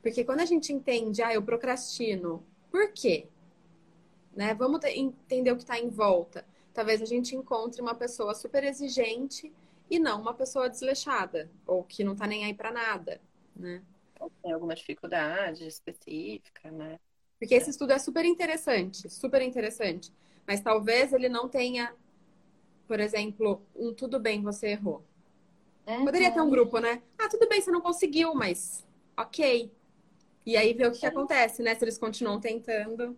Porque 0.02 0.24
quando 0.24 0.40
a 0.40 0.46
gente 0.46 0.72
entende, 0.72 1.22
ah, 1.22 1.34
eu 1.34 1.42
procrastino, 1.42 2.44
por 2.72 2.92
quê? 2.94 3.28
Né? 4.36 4.54
Vamos 4.54 4.84
entender 4.86 5.52
o 5.52 5.56
que 5.56 5.64
está 5.64 5.78
em 5.78 5.90
volta 5.90 6.46
talvez 6.80 7.02
a 7.02 7.06
gente 7.06 7.36
encontre 7.36 7.82
uma 7.82 7.94
pessoa 7.94 8.34
super 8.34 8.64
exigente 8.64 9.52
e 9.90 10.00
não 10.00 10.22
uma 10.22 10.34
pessoa 10.34 10.70
desleixada 10.70 11.52
ou 11.68 11.84
que 11.84 12.06
não 12.06 12.16
tá 12.16 12.26
nem 12.26 12.46
aí 12.46 12.54
para 12.54 12.72
nada, 12.72 13.20
né? 13.54 13.84
Tem 14.42 14.54
alguma 14.54 14.76
dificuldade 14.76 15.68
específica, 15.68 16.72
né? 16.72 16.98
Porque 17.38 17.54
esse 17.54 17.70
estudo 17.70 17.92
é 17.92 18.00
super 18.00 18.24
interessante, 18.24 19.10
super 19.10 19.42
interessante. 19.42 20.14
Mas 20.48 20.62
talvez 20.62 21.12
ele 21.12 21.28
não 21.28 21.50
tenha, 21.50 21.94
por 22.88 23.02
exemplo, 23.02 23.62
um 23.76 23.94
tudo 23.94 24.18
bem, 24.18 24.42
você 24.42 24.70
errou. 24.70 25.04
Uhum. 25.86 26.06
Poderia 26.06 26.32
ter 26.32 26.42
um 26.42 26.50
grupo, 26.50 26.80
né? 26.80 27.02
Ah, 27.18 27.28
tudo 27.28 27.48
bem, 27.50 27.62
você 27.62 27.72
não 27.72 27.82
conseguiu, 27.82 28.34
mas 28.34 28.86
ok. 29.18 29.70
E 30.46 30.58
aí 30.58 30.74
ver 30.74 30.88
o 30.88 30.92
que, 30.92 31.00
que 31.00 31.06
acontece, 31.06 31.62
né? 31.62 31.76
Se 31.76 31.84
eles 31.84 31.98
continuam 31.98 32.40
tentando. 32.40 33.18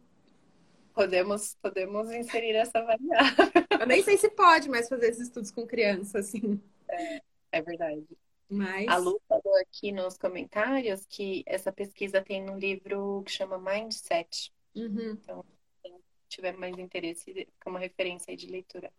Podemos, 0.93 1.55
podemos 1.61 2.11
inserir 2.11 2.55
essa 2.55 2.81
variável. 2.81 3.45
Eu 3.79 3.87
nem 3.87 4.03
sei 4.03 4.17
se 4.17 4.29
pode 4.29 4.69
mais 4.69 4.89
fazer 4.89 5.09
esses 5.09 5.27
estudos 5.27 5.51
com 5.51 5.65
criança, 5.65 6.19
assim. 6.19 6.61
É, 6.89 7.21
é 7.53 7.61
verdade. 7.61 8.05
Mas... 8.49 8.87
A 8.89 8.97
Lu 8.97 9.21
falou 9.29 9.55
aqui 9.61 9.93
nos 9.93 10.17
comentários 10.17 11.05
que 11.05 11.43
essa 11.45 11.71
pesquisa 11.71 12.21
tem 12.21 12.43
no 12.43 12.57
livro 12.57 13.23
que 13.25 13.31
chama 13.31 13.57
Mindset. 13.57 14.51
Uhum. 14.75 15.11
Então, 15.11 15.45
quem 15.81 15.95
tiver 16.27 16.57
mais 16.57 16.77
interesse, 16.77 17.33
fica 17.33 17.69
uma 17.69 17.79
referência 17.79 18.31
aí 18.31 18.35
de 18.35 18.47
leitura. 18.47 18.91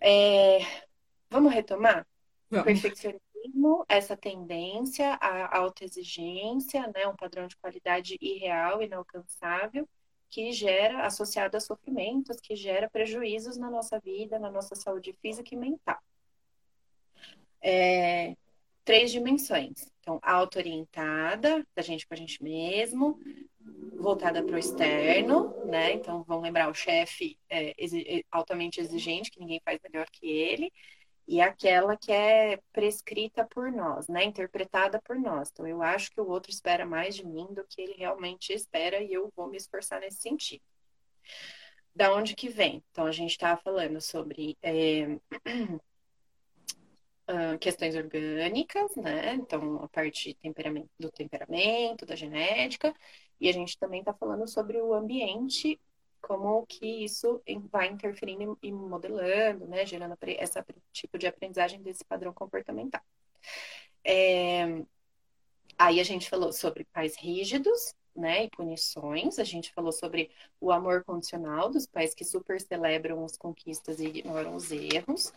É... 0.00 0.60
Vamos 1.28 1.52
retomar? 1.52 2.06
Vamos. 2.48 2.64
Perfeccionismo, 2.64 3.20
essa 3.88 4.16
tendência 4.16 5.14
à 5.14 5.58
autoexigência, 5.58 6.86
né? 6.94 7.06
um 7.06 7.16
padrão 7.16 7.46
de 7.46 7.56
qualidade 7.56 8.16
irreal, 8.20 8.82
inalcançável 8.82 9.88
que 10.30 10.52
gera, 10.52 11.04
associado 11.04 11.56
a 11.56 11.60
sofrimentos, 11.60 12.38
que 12.40 12.54
gera 12.54 12.88
prejuízos 12.88 13.56
na 13.56 13.68
nossa 13.68 13.98
vida, 13.98 14.38
na 14.38 14.50
nossa 14.50 14.76
saúde 14.76 15.12
física 15.20 15.52
e 15.52 15.58
mental. 15.58 15.98
É, 17.60 18.36
três 18.84 19.10
dimensões. 19.10 19.90
Então, 20.00 20.20
auto-orientada, 20.22 21.66
da 21.74 21.82
gente 21.82 22.06
com 22.06 22.14
a 22.14 22.16
gente 22.16 22.42
mesmo, 22.42 23.18
voltada 23.96 24.42
para 24.42 24.54
o 24.54 24.58
externo, 24.58 25.52
né? 25.66 25.92
Então, 25.92 26.22
vão 26.22 26.40
lembrar 26.40 26.70
o 26.70 26.74
chefe 26.74 27.36
é, 27.48 27.70
é, 27.70 28.22
altamente 28.30 28.80
exigente, 28.80 29.30
que 29.30 29.40
ninguém 29.40 29.60
faz 29.64 29.80
melhor 29.82 30.06
que 30.10 30.26
ele, 30.26 30.72
e 31.30 31.40
aquela 31.40 31.96
que 31.96 32.10
é 32.10 32.58
prescrita 32.72 33.46
por 33.46 33.70
nós, 33.70 34.08
né? 34.08 34.24
Interpretada 34.24 35.00
por 35.00 35.16
nós. 35.16 35.48
Então, 35.52 35.64
eu 35.64 35.80
acho 35.80 36.10
que 36.10 36.20
o 36.20 36.28
outro 36.28 36.50
espera 36.50 36.84
mais 36.84 37.14
de 37.14 37.24
mim 37.24 37.46
do 37.54 37.64
que 37.68 37.80
ele 37.80 37.94
realmente 37.96 38.52
espera 38.52 39.00
e 39.00 39.12
eu 39.12 39.32
vou 39.36 39.46
me 39.46 39.56
esforçar 39.56 40.00
nesse 40.00 40.20
sentido. 40.20 40.64
Da 41.94 42.12
onde 42.12 42.34
que 42.34 42.48
vem? 42.48 42.82
Então, 42.90 43.06
a 43.06 43.12
gente 43.12 43.30
estava 43.30 43.60
falando 43.60 44.00
sobre 44.00 44.58
é... 44.60 45.20
questões 47.60 47.94
orgânicas, 47.94 48.96
né? 48.96 49.34
Então, 49.34 49.84
a 49.84 49.88
parte 49.88 50.34
temperamento, 50.34 50.90
do 50.98 51.12
temperamento, 51.12 52.04
da 52.04 52.16
genética, 52.16 52.92
e 53.40 53.48
a 53.48 53.52
gente 53.52 53.78
também 53.78 54.00
está 54.00 54.12
falando 54.12 54.48
sobre 54.48 54.82
o 54.82 54.92
ambiente, 54.92 55.78
como 56.20 56.66
que 56.66 57.04
isso 57.04 57.42
vai 57.70 57.88
interferindo 57.88 58.58
e 58.62 58.72
modelando, 58.72 59.66
né? 59.66 59.84
Gerando 59.86 60.16
esse 60.22 60.64
tipo 60.92 61.18
de 61.18 61.26
aprendizagem 61.26 61.82
desse 61.82 62.04
padrão 62.04 62.32
comportamental. 62.32 63.02
É... 64.04 64.84
Aí 65.78 65.98
a 65.98 66.04
gente 66.04 66.28
falou 66.28 66.52
sobre 66.52 66.84
pais 66.92 67.16
rígidos, 67.16 67.94
né, 68.14 68.44
e 68.44 68.50
punições. 68.50 69.38
A 69.38 69.44
gente 69.44 69.72
falou 69.72 69.92
sobre 69.92 70.30
o 70.60 70.70
amor 70.70 71.04
condicional 71.04 71.70
dos 71.70 71.86
pais 71.86 72.14
que 72.14 72.24
super 72.24 72.60
celebram 72.60 73.24
as 73.24 73.36
conquistas 73.36 74.00
e 74.00 74.06
ignoram 74.06 74.54
os 74.54 74.70
erros. 74.70 75.32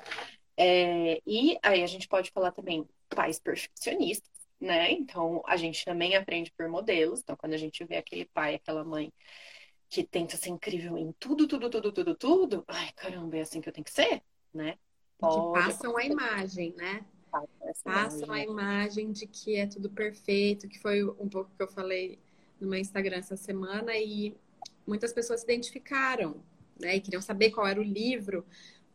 É, 0.58 1.20
e 1.26 1.58
aí 1.64 1.84
a 1.84 1.88
gente 1.88 2.08
pode 2.08 2.32
falar 2.32 2.52
também 2.52 2.88
pais 3.10 3.40
perfeccionistas, 3.40 4.30
né? 4.60 4.92
Então 4.92 5.42
a 5.46 5.58
gente 5.58 5.84
também 5.86 6.16
aprende 6.16 6.52
por 6.52 6.68
modelos. 6.68 7.22
Então 7.22 7.36
quando 7.36 7.54
a 7.54 7.58
gente 7.58 7.84
vê 7.86 7.98
aquele 7.98 8.26
pai, 8.26 8.56
aquela 8.56 8.84
mãe 8.84 9.12
que 9.94 10.04
tenta 10.04 10.36
ser 10.36 10.50
incrível 10.50 10.98
em 10.98 11.12
tudo, 11.20 11.48
tudo, 11.48 11.70
tudo, 11.70 11.92
tudo, 11.92 12.16
tudo, 12.16 12.66
ai 12.68 12.92
caramba, 12.94 13.38
é 13.38 13.42
assim 13.42 13.62
que 13.62 13.70
eu 13.70 13.74
tenho 13.74 13.86
que 13.86 13.92
ser, 13.92 14.24
né? 14.52 14.76
Pode, 15.20 15.36
que 15.36 15.68
passam 15.68 15.96
a 15.96 16.04
imagem, 16.04 16.74
né? 16.76 17.06
Passam 17.84 18.32
a 18.32 18.40
imagem 18.40 19.12
de 19.12 19.28
que 19.28 19.56
é 19.56 19.68
tudo 19.68 19.92
perfeito, 19.92 20.68
que 20.68 20.80
foi 20.80 21.04
um 21.04 21.30
pouco 21.30 21.52
que 21.56 21.62
eu 21.62 21.68
falei 21.68 22.18
no 22.60 22.68
meu 22.68 22.80
Instagram 22.80 23.18
essa 23.18 23.38
semana 23.38 23.96
e 23.96 24.36
muitas 24.88 25.14
pessoas 25.14 25.42
se 25.42 25.46
identificaram, 25.46 26.44
né? 26.82 26.96
E 26.96 27.00
queriam 27.00 27.22
saber 27.22 27.52
qual 27.52 27.68
era 27.68 27.80
o 27.80 27.84
livro, 27.84 28.44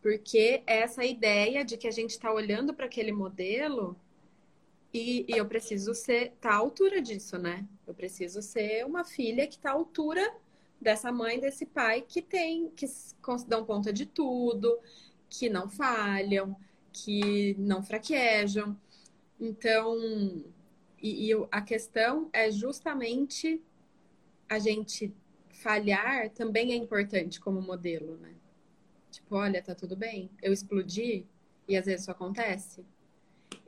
porque 0.03 0.65
essa 0.67 1.05
ideia 1.05 1.65
de 1.65 1.77
que 1.77 1.87
a 1.87 1.93
gente 1.93 2.11
está 2.11 2.33
olhando 2.33 2.75
para 2.75 2.87
aquele 2.87 3.13
modelo 3.13 3.97
e, 4.93 5.25
e, 5.29 5.39
eu 5.39 5.47
preciso 5.47 5.95
ser 5.95 6.33
tá 6.41 6.51
à 6.51 6.57
altura 6.57 7.01
disso, 7.01 7.39
né? 7.39 7.65
Eu 7.87 7.95
preciso 7.95 8.43
ser 8.43 8.85
uma 8.85 9.05
filha 9.05 9.47
que 9.47 9.55
está 9.55 9.71
à 9.71 9.75
altura 9.75 10.29
dessa 10.81 11.11
mãe, 11.11 11.41
desse 11.41 11.67
pai 11.67 12.03
que 12.03 12.23
tem, 12.23 12.71
que 12.71 12.87
dão 13.47 13.65
conta 13.65 13.93
de 13.93 14.07
tudo, 14.07 14.79
que 15.29 15.49
não 15.49 15.69
falham, 15.69 16.57
que 16.93 17.55
não 17.59 17.83
fraquejam. 17.83 18.77
Então, 19.41 19.97
e, 21.01 21.31
e 21.31 21.47
a 21.51 21.61
questão 21.61 22.29
é 22.33 22.51
justamente 22.51 23.61
a 24.49 24.59
gente 24.59 25.15
falhar 25.51 26.31
também 26.31 26.73
é 26.73 26.77
importante 26.77 27.41
como 27.41 27.61
modelo, 27.61 28.17
né? 28.19 28.35
Tipo, 29.11 29.37
olha, 29.37 29.63
tá 29.63 29.75
tudo 29.75 29.97
bem. 29.97 30.31
Eu 30.41 30.53
explodi 30.53 31.27
e 31.67 31.77
às 31.77 31.87
vezes 31.87 32.03
isso 32.03 32.11
acontece. 32.11 32.85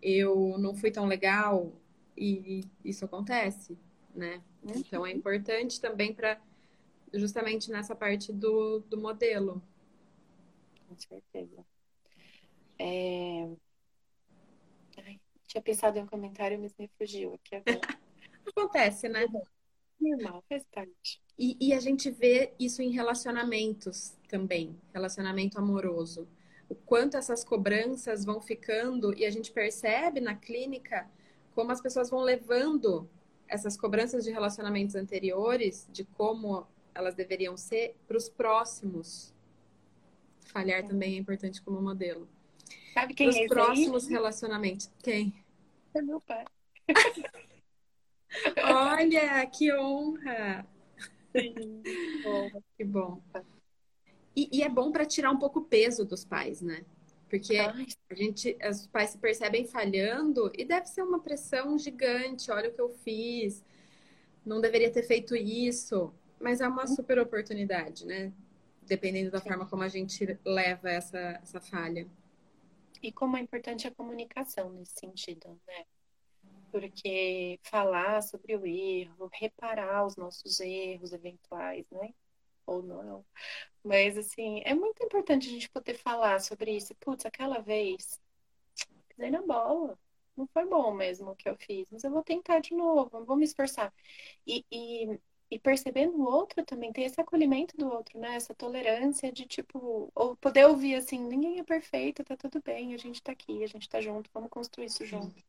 Eu 0.01 0.57
não 0.59 0.75
fui 0.75 0.91
tão 0.91 1.07
legal 1.07 1.73
e 2.17 2.65
isso 2.85 3.05
acontece, 3.05 3.79
né? 4.15 4.43
Uhum. 4.63 4.73
Então 4.77 5.07
é 5.07 5.11
importante 5.11 5.81
também 5.81 6.13
para 6.13 6.41
justamente 7.15 7.71
nessa 7.71 7.95
parte 7.95 8.33
do, 8.33 8.81
do 8.81 8.99
modelo. 8.99 9.63
Com 10.89 10.97
certeza. 10.97 11.65
É... 12.79 13.49
Ai, 14.99 15.21
tinha 15.47 15.63
pensado 15.63 15.99
em 15.99 16.03
um 16.03 16.07
comentário, 16.07 16.59
mas 16.59 16.75
me 16.79 16.89
fugiu 16.99 17.35
aqui 17.35 17.57
agora. 17.57 17.81
Acontece, 18.47 19.09
né? 19.09 19.27
Normal, 20.01 20.43
faz 20.49 20.65
parte. 20.73 21.21
E, 21.39 21.57
e, 21.61 21.73
a 21.73 21.81
gente 21.81 22.11
vê 22.11 22.55
isso 22.59 22.83
em 22.83 22.91
relacionamentos 22.91 24.17
também, 24.29 24.77
relacionamento 24.93 25.59
amoroso. 25.59 26.27
O 26.69 26.75
quanto 26.75 27.17
essas 27.17 27.45
cobranças 27.45 28.25
vão 28.25 28.41
ficando 28.41 29.17
e 29.17 29.25
a 29.25 29.31
gente 29.31 29.53
percebe 29.53 30.21
na 30.21 30.35
clínica 30.35 31.11
como 31.55 31.73
as 31.73 31.81
pessoas 31.81 32.09
vão 32.09 32.21
levando 32.21 33.09
essas 33.49 33.77
cobranças 33.77 34.25
de 34.25 34.31
relacionamentos 34.31 34.95
anteriores, 34.95 35.89
de 35.91 36.05
como 36.05 36.67
elas 37.01 37.15
deveriam 37.15 37.57
ser, 37.57 37.97
para 38.07 38.17
os 38.17 38.29
próximos. 38.29 39.35
Falhar 40.47 40.87
também 40.87 41.15
é 41.15 41.19
importante 41.19 41.61
como 41.63 41.81
modelo. 41.81 42.29
Sabe 42.95 43.15
quem 43.15 43.29
Pros 43.29 43.41
é 43.41 43.47
próximos 43.47 44.07
aí? 44.07 44.11
relacionamentos. 44.11 44.91
Quem? 45.03 45.35
É 45.95 46.03
meu 46.03 46.21
pai. 46.21 46.45
Olha, 48.63 49.47
que 49.47 49.73
honra! 49.73 50.67
Sim, 51.37 51.83
que 52.77 52.85
bom. 52.85 53.21
E, 54.35 54.49
e 54.53 54.63
é 54.63 54.69
bom 54.69 54.91
para 54.91 55.05
tirar 55.05 55.31
um 55.31 55.39
pouco 55.39 55.61
o 55.61 55.65
peso 55.65 56.05
dos 56.05 56.25
pais, 56.25 56.61
né? 56.61 56.85
Porque 57.29 57.57
Ai. 57.57 57.87
a 58.11 58.15
gente, 58.15 58.57
os 58.69 58.87
pais 58.89 59.11
se 59.11 59.19
percebem 59.19 59.65
falhando 59.65 60.51
e 60.57 60.65
deve 60.65 60.87
ser 60.87 61.03
uma 61.03 61.21
pressão 61.21 61.79
gigante. 61.79 62.51
Olha 62.51 62.69
o 62.69 62.73
que 62.73 62.81
eu 62.81 62.91
fiz, 63.05 63.65
não 64.45 64.61
deveria 64.61 64.91
ter 64.91 65.05
feito 65.05 65.37
isso. 65.37 66.13
Mas 66.41 66.61
é 66.61 66.69
uma 66.69 66.87
super 66.87 67.19
oportunidade, 67.19 68.07
né? 68.07 68.33
Dependendo 68.83 69.31
da 69.31 69.41
forma 69.41 69.67
como 69.67 69.83
a 69.83 69.89
gente 69.89 70.39
leva 70.45 70.91
essa, 70.91 71.19
essa 71.43 71.61
falha. 71.61 72.09
E 73.03 73.13
como 73.13 73.37
é 73.37 73.41
importante 73.41 73.87
a 73.87 73.91
comunicação 73.91 74.71
nesse 74.71 74.99
sentido, 74.99 75.61
né? 75.67 75.85
porque 76.71 77.59
falar 77.63 78.23
sobre 78.23 78.57
o 78.57 78.67
erro, 78.67 79.31
reparar 79.33 80.07
os 80.07 80.17
nossos 80.17 80.61
erros 80.61 81.13
eventuais, 81.13 81.85
né? 81.91 82.15
Ou 82.67 82.83
não. 82.83 83.25
Mas, 83.85 84.17
assim, 84.17 84.63
é 84.65 84.75
muito 84.75 85.03
importante 85.05 85.49
a 85.49 85.51
gente 85.51 85.69
poder 85.71 85.95
falar 85.95 86.41
sobre 86.41 86.77
isso. 86.77 86.95
Putz, 86.97 87.27
aquela 87.27 87.61
vez, 87.61 88.21
pisei 89.09 89.31
na 89.31 89.43
bola. 89.43 89.99
Não 90.37 90.47
foi 90.49 90.67
bom 90.67 90.95
mesmo 90.95 91.31
o 91.31 91.37
que 91.37 91.49
eu 91.49 91.57
fiz, 91.57 91.87
mas 91.91 92.05
eu 92.05 92.11
vou 92.11 92.23
tentar 92.23 92.61
de 92.61 92.75
novo, 92.75 93.25
vou 93.25 93.37
me 93.37 93.45
esforçar. 93.45 93.93
E, 94.47 94.65
e, 94.71 95.19
e 95.51 95.59
percebendo 95.59 96.17
o 96.17 96.25
outro 96.25 96.65
também, 96.65 96.93
ter 96.93 97.03
esse 97.03 97.21
acolhimento 97.21 97.77
do 97.77 97.89
outro, 97.89 98.19
né? 98.19 98.37
Essa 98.37 98.55
tolerância 98.55 99.33
de, 99.33 99.45
tipo, 99.45 100.11
ou 100.15 100.37
poder 100.37 100.67
ouvir 100.67 100.95
assim: 100.95 101.19
ninguém 101.19 101.59
é 101.59 101.65
perfeito, 101.65 102.23
tá 102.23 102.37
tudo 102.37 102.63
bem, 102.65 102.95
a 102.95 102.97
gente 102.97 103.21
tá 103.21 103.33
aqui, 103.33 103.65
a 103.65 103.67
gente 103.67 103.89
tá 103.89 104.01
junto, 104.01 104.31
vamos 104.33 104.51
construir 104.51 104.87
isso 104.87 105.05
junto. 105.05 105.43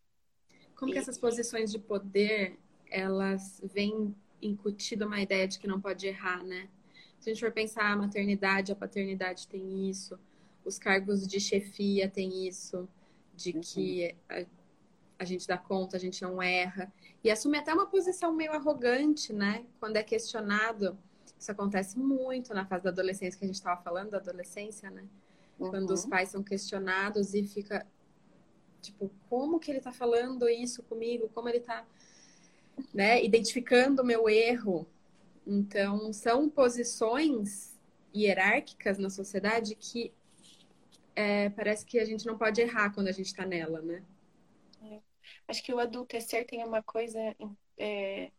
Como 0.75 0.91
que 0.91 0.97
essas 0.97 1.19
posições 1.19 1.71
de 1.71 1.77
poder, 1.77 2.57
elas 2.89 3.61
vêm 3.63 4.15
incutido 4.41 5.05
uma 5.05 5.21
ideia 5.21 5.47
de 5.47 5.59
que 5.59 5.67
não 5.67 5.79
pode 5.79 6.07
errar, 6.07 6.43
né? 6.43 6.67
Se 7.19 7.29
a 7.29 7.33
gente 7.33 7.43
for 7.43 7.51
pensar 7.51 7.91
a 7.91 7.95
maternidade, 7.95 8.71
a 8.71 8.75
paternidade 8.75 9.47
tem 9.47 9.87
isso, 9.87 10.17
os 10.65 10.79
cargos 10.79 11.27
de 11.27 11.39
chefia 11.39 12.09
tem 12.09 12.47
isso, 12.47 12.89
de 13.35 13.51
uhum. 13.51 13.61
que 13.61 14.15
a 15.21 15.25
gente 15.25 15.47
dá 15.47 15.57
conta, 15.57 15.97
a 15.97 15.99
gente 15.99 16.21
não 16.21 16.41
erra. 16.41 16.91
E 17.23 17.29
assume 17.29 17.57
até 17.57 17.73
uma 17.73 17.85
posição 17.85 18.33
meio 18.33 18.53
arrogante, 18.53 19.31
né? 19.31 19.65
Quando 19.79 19.97
é 19.97 20.03
questionado. 20.03 20.97
Isso 21.39 21.51
acontece 21.51 21.97
muito 21.97 22.53
na 22.53 22.65
fase 22.65 22.83
da 22.83 22.89
adolescência, 22.89 23.37
que 23.37 23.45
a 23.45 23.47
gente 23.47 23.55
estava 23.55 23.81
falando 23.81 24.11
da 24.11 24.17
adolescência, 24.17 24.89
né? 24.89 25.05
Uhum. 25.59 25.69
Quando 25.69 25.91
os 25.91 26.03
uhum. 26.03 26.09
pais 26.09 26.29
são 26.29 26.43
questionados 26.43 27.33
e 27.33 27.43
fica 27.43 27.85
Tipo, 28.81 29.11
como 29.29 29.59
que 29.59 29.69
ele 29.69 29.79
tá 29.79 29.91
falando 29.91 30.49
isso 30.49 30.81
comigo? 30.83 31.29
Como 31.29 31.47
ele 31.47 31.59
tá, 31.59 31.85
né, 32.93 33.23
identificando 33.23 34.01
o 34.01 34.05
meu 34.05 34.27
erro? 34.27 34.87
Então, 35.45 36.11
são 36.11 36.49
posições 36.49 37.79
hierárquicas 38.13 38.97
na 38.97 39.09
sociedade 39.09 39.75
que 39.75 40.11
é, 41.15 41.49
parece 41.49 41.85
que 41.85 41.99
a 41.99 42.05
gente 42.05 42.25
não 42.25 42.37
pode 42.37 42.59
errar 42.59 42.91
quando 42.93 43.07
a 43.07 43.11
gente 43.11 43.27
está 43.27 43.45
nela, 43.45 43.81
né? 43.81 44.03
É. 44.83 44.99
Acho 45.47 45.63
que 45.63 45.73
o 45.73 45.79
adultecer 45.79 46.45
tem 46.45 46.63
uma 46.63 46.83
coisa 46.83 47.19
é, 47.77 48.31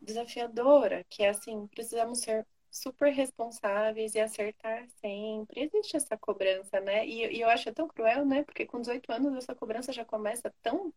desafiadora, 0.00 1.04
que 1.08 1.22
é 1.22 1.30
assim, 1.30 1.66
precisamos 1.68 2.20
ser 2.20 2.46
super 2.70 3.12
responsáveis 3.12 4.14
e 4.14 4.20
acertar 4.20 4.86
sempre. 5.00 5.62
Existe 5.62 5.96
essa 5.96 6.16
cobrança, 6.16 6.80
né? 6.80 7.06
E, 7.06 7.36
e, 7.36 7.40
eu 7.40 7.48
acho 7.48 7.72
tão 7.72 7.88
cruel, 7.88 8.24
né? 8.26 8.42
Porque 8.44 8.66
com 8.66 8.80
18 8.80 9.10
anos 9.12 9.36
essa 9.36 9.54
cobrança 9.54 9.92
já 9.92 10.04
começa 10.04 10.52
tão 10.62 10.92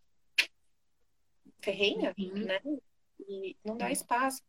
ferrenha, 1.61 2.13
uhum. 2.17 2.45
né? 2.45 2.59
E 3.19 3.55
não 3.63 3.77
dá 3.77 3.91
espaço. 3.91 4.41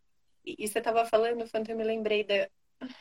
E, 0.45 0.57
e 0.59 0.69
você 0.69 0.79
estava 0.79 1.05
falando, 1.07 1.47
Fanta, 1.47 1.73
eu 1.73 1.77
me 1.77 1.85
lembrei 1.85 2.25
da. 2.25 2.49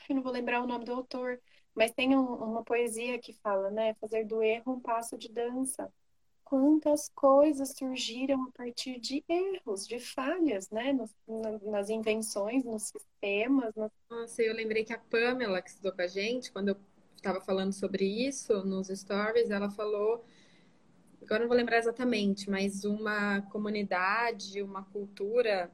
Eu 0.10 0.16
não 0.16 0.22
vou 0.22 0.32
lembrar 0.32 0.62
o 0.62 0.68
nome 0.68 0.86
do 0.86 0.94
autor, 0.94 1.40
mas 1.74 1.92
tem 1.92 2.16
um, 2.16 2.34
uma 2.36 2.64
poesia 2.64 3.18
que 3.18 3.34
fala, 3.34 3.72
né? 3.72 3.94
Fazer 3.96 4.26
do 4.26 4.44
erro 4.44 4.74
um 4.74 4.80
passo 4.80 5.18
de 5.18 5.30
dança. 5.30 5.92
Quantas 6.50 7.10
coisas 7.10 7.76
surgiram 7.78 8.44
a 8.46 8.52
partir 8.52 9.00
de 9.00 9.24
erros, 9.30 9.88
de 9.88 10.00
falhas, 10.00 10.70
né? 10.72 10.98
Nas 11.62 11.90
invenções, 11.90 12.64
nos 12.64 12.84
sistemas. 12.84 13.74
Nos... 13.76 13.92
Nossa, 14.10 14.42
eu 14.42 14.56
lembrei 14.56 14.84
que 14.84 14.92
a 14.92 14.98
Pamela, 14.98 15.62
que 15.62 15.70
estudou 15.70 15.92
com 15.92 16.02
a 16.02 16.08
gente, 16.08 16.52
quando 16.52 16.70
eu 16.70 16.78
estava 17.16 17.40
falando 17.40 17.72
sobre 17.72 18.04
isso 18.04 18.64
nos 18.64 18.88
stories, 18.88 19.52
ela 19.52 19.70
falou 19.70 20.24
agora 21.22 21.42
não 21.42 21.48
vou 21.48 21.58
lembrar 21.58 21.78
exatamente, 21.78 22.50
mas 22.50 22.84
uma 22.84 23.42
comunidade, 23.42 24.64
uma 24.64 24.84
cultura 24.86 25.70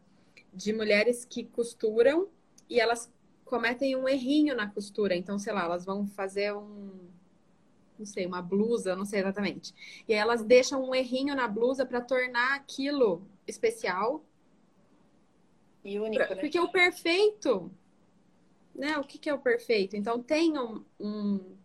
de 0.54 0.74
mulheres 0.74 1.24
que 1.24 1.46
costuram 1.46 2.28
e 2.70 2.80
elas 2.80 3.10
cometem 3.46 3.96
um 3.96 4.10
errinho 4.10 4.54
na 4.54 4.68
costura. 4.68 5.16
Então, 5.16 5.40
sei 5.40 5.54
lá, 5.54 5.64
elas 5.64 5.86
vão 5.86 6.06
fazer 6.08 6.54
um 6.54 7.15
não 7.98 8.06
sei, 8.06 8.26
uma 8.26 8.42
blusa, 8.42 8.96
não 8.96 9.06
sei 9.06 9.20
exatamente. 9.22 9.74
E 10.08 10.14
aí 10.14 10.20
elas 10.20 10.44
deixam 10.44 10.84
um 10.84 10.94
errinho 10.94 11.36
na 11.36 11.48
blusa 11.48 11.86
para 11.86 12.02
tornar 12.02 12.56
aquilo 12.56 13.28
especial. 13.48 14.24
E 15.84 16.00
único, 16.00 16.26
pra, 16.26 16.36
né? 16.36 16.42
Porque 16.42 16.60
o 16.60 16.70
perfeito, 16.70 17.72
né? 18.74 18.98
O 18.98 19.04
que, 19.04 19.18
que 19.18 19.30
é 19.30 19.34
o 19.34 19.40
perfeito? 19.40 19.96
Então 19.96 20.22
tem 20.22 20.58
um, 20.58 20.84
um 21.00 21.56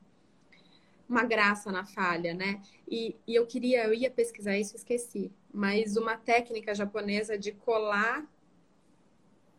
uma 1.10 1.24
graça 1.24 1.72
na 1.72 1.84
falha, 1.84 2.32
né? 2.32 2.62
E, 2.88 3.16
e 3.26 3.34
eu 3.34 3.44
queria, 3.44 3.84
eu 3.84 3.92
ia 3.92 4.10
pesquisar 4.10 4.56
isso, 4.56 4.76
esqueci. 4.76 5.32
Mas 5.52 5.96
uma 5.96 6.16
técnica 6.16 6.72
japonesa 6.72 7.36
de 7.36 7.50
colar, 7.50 8.24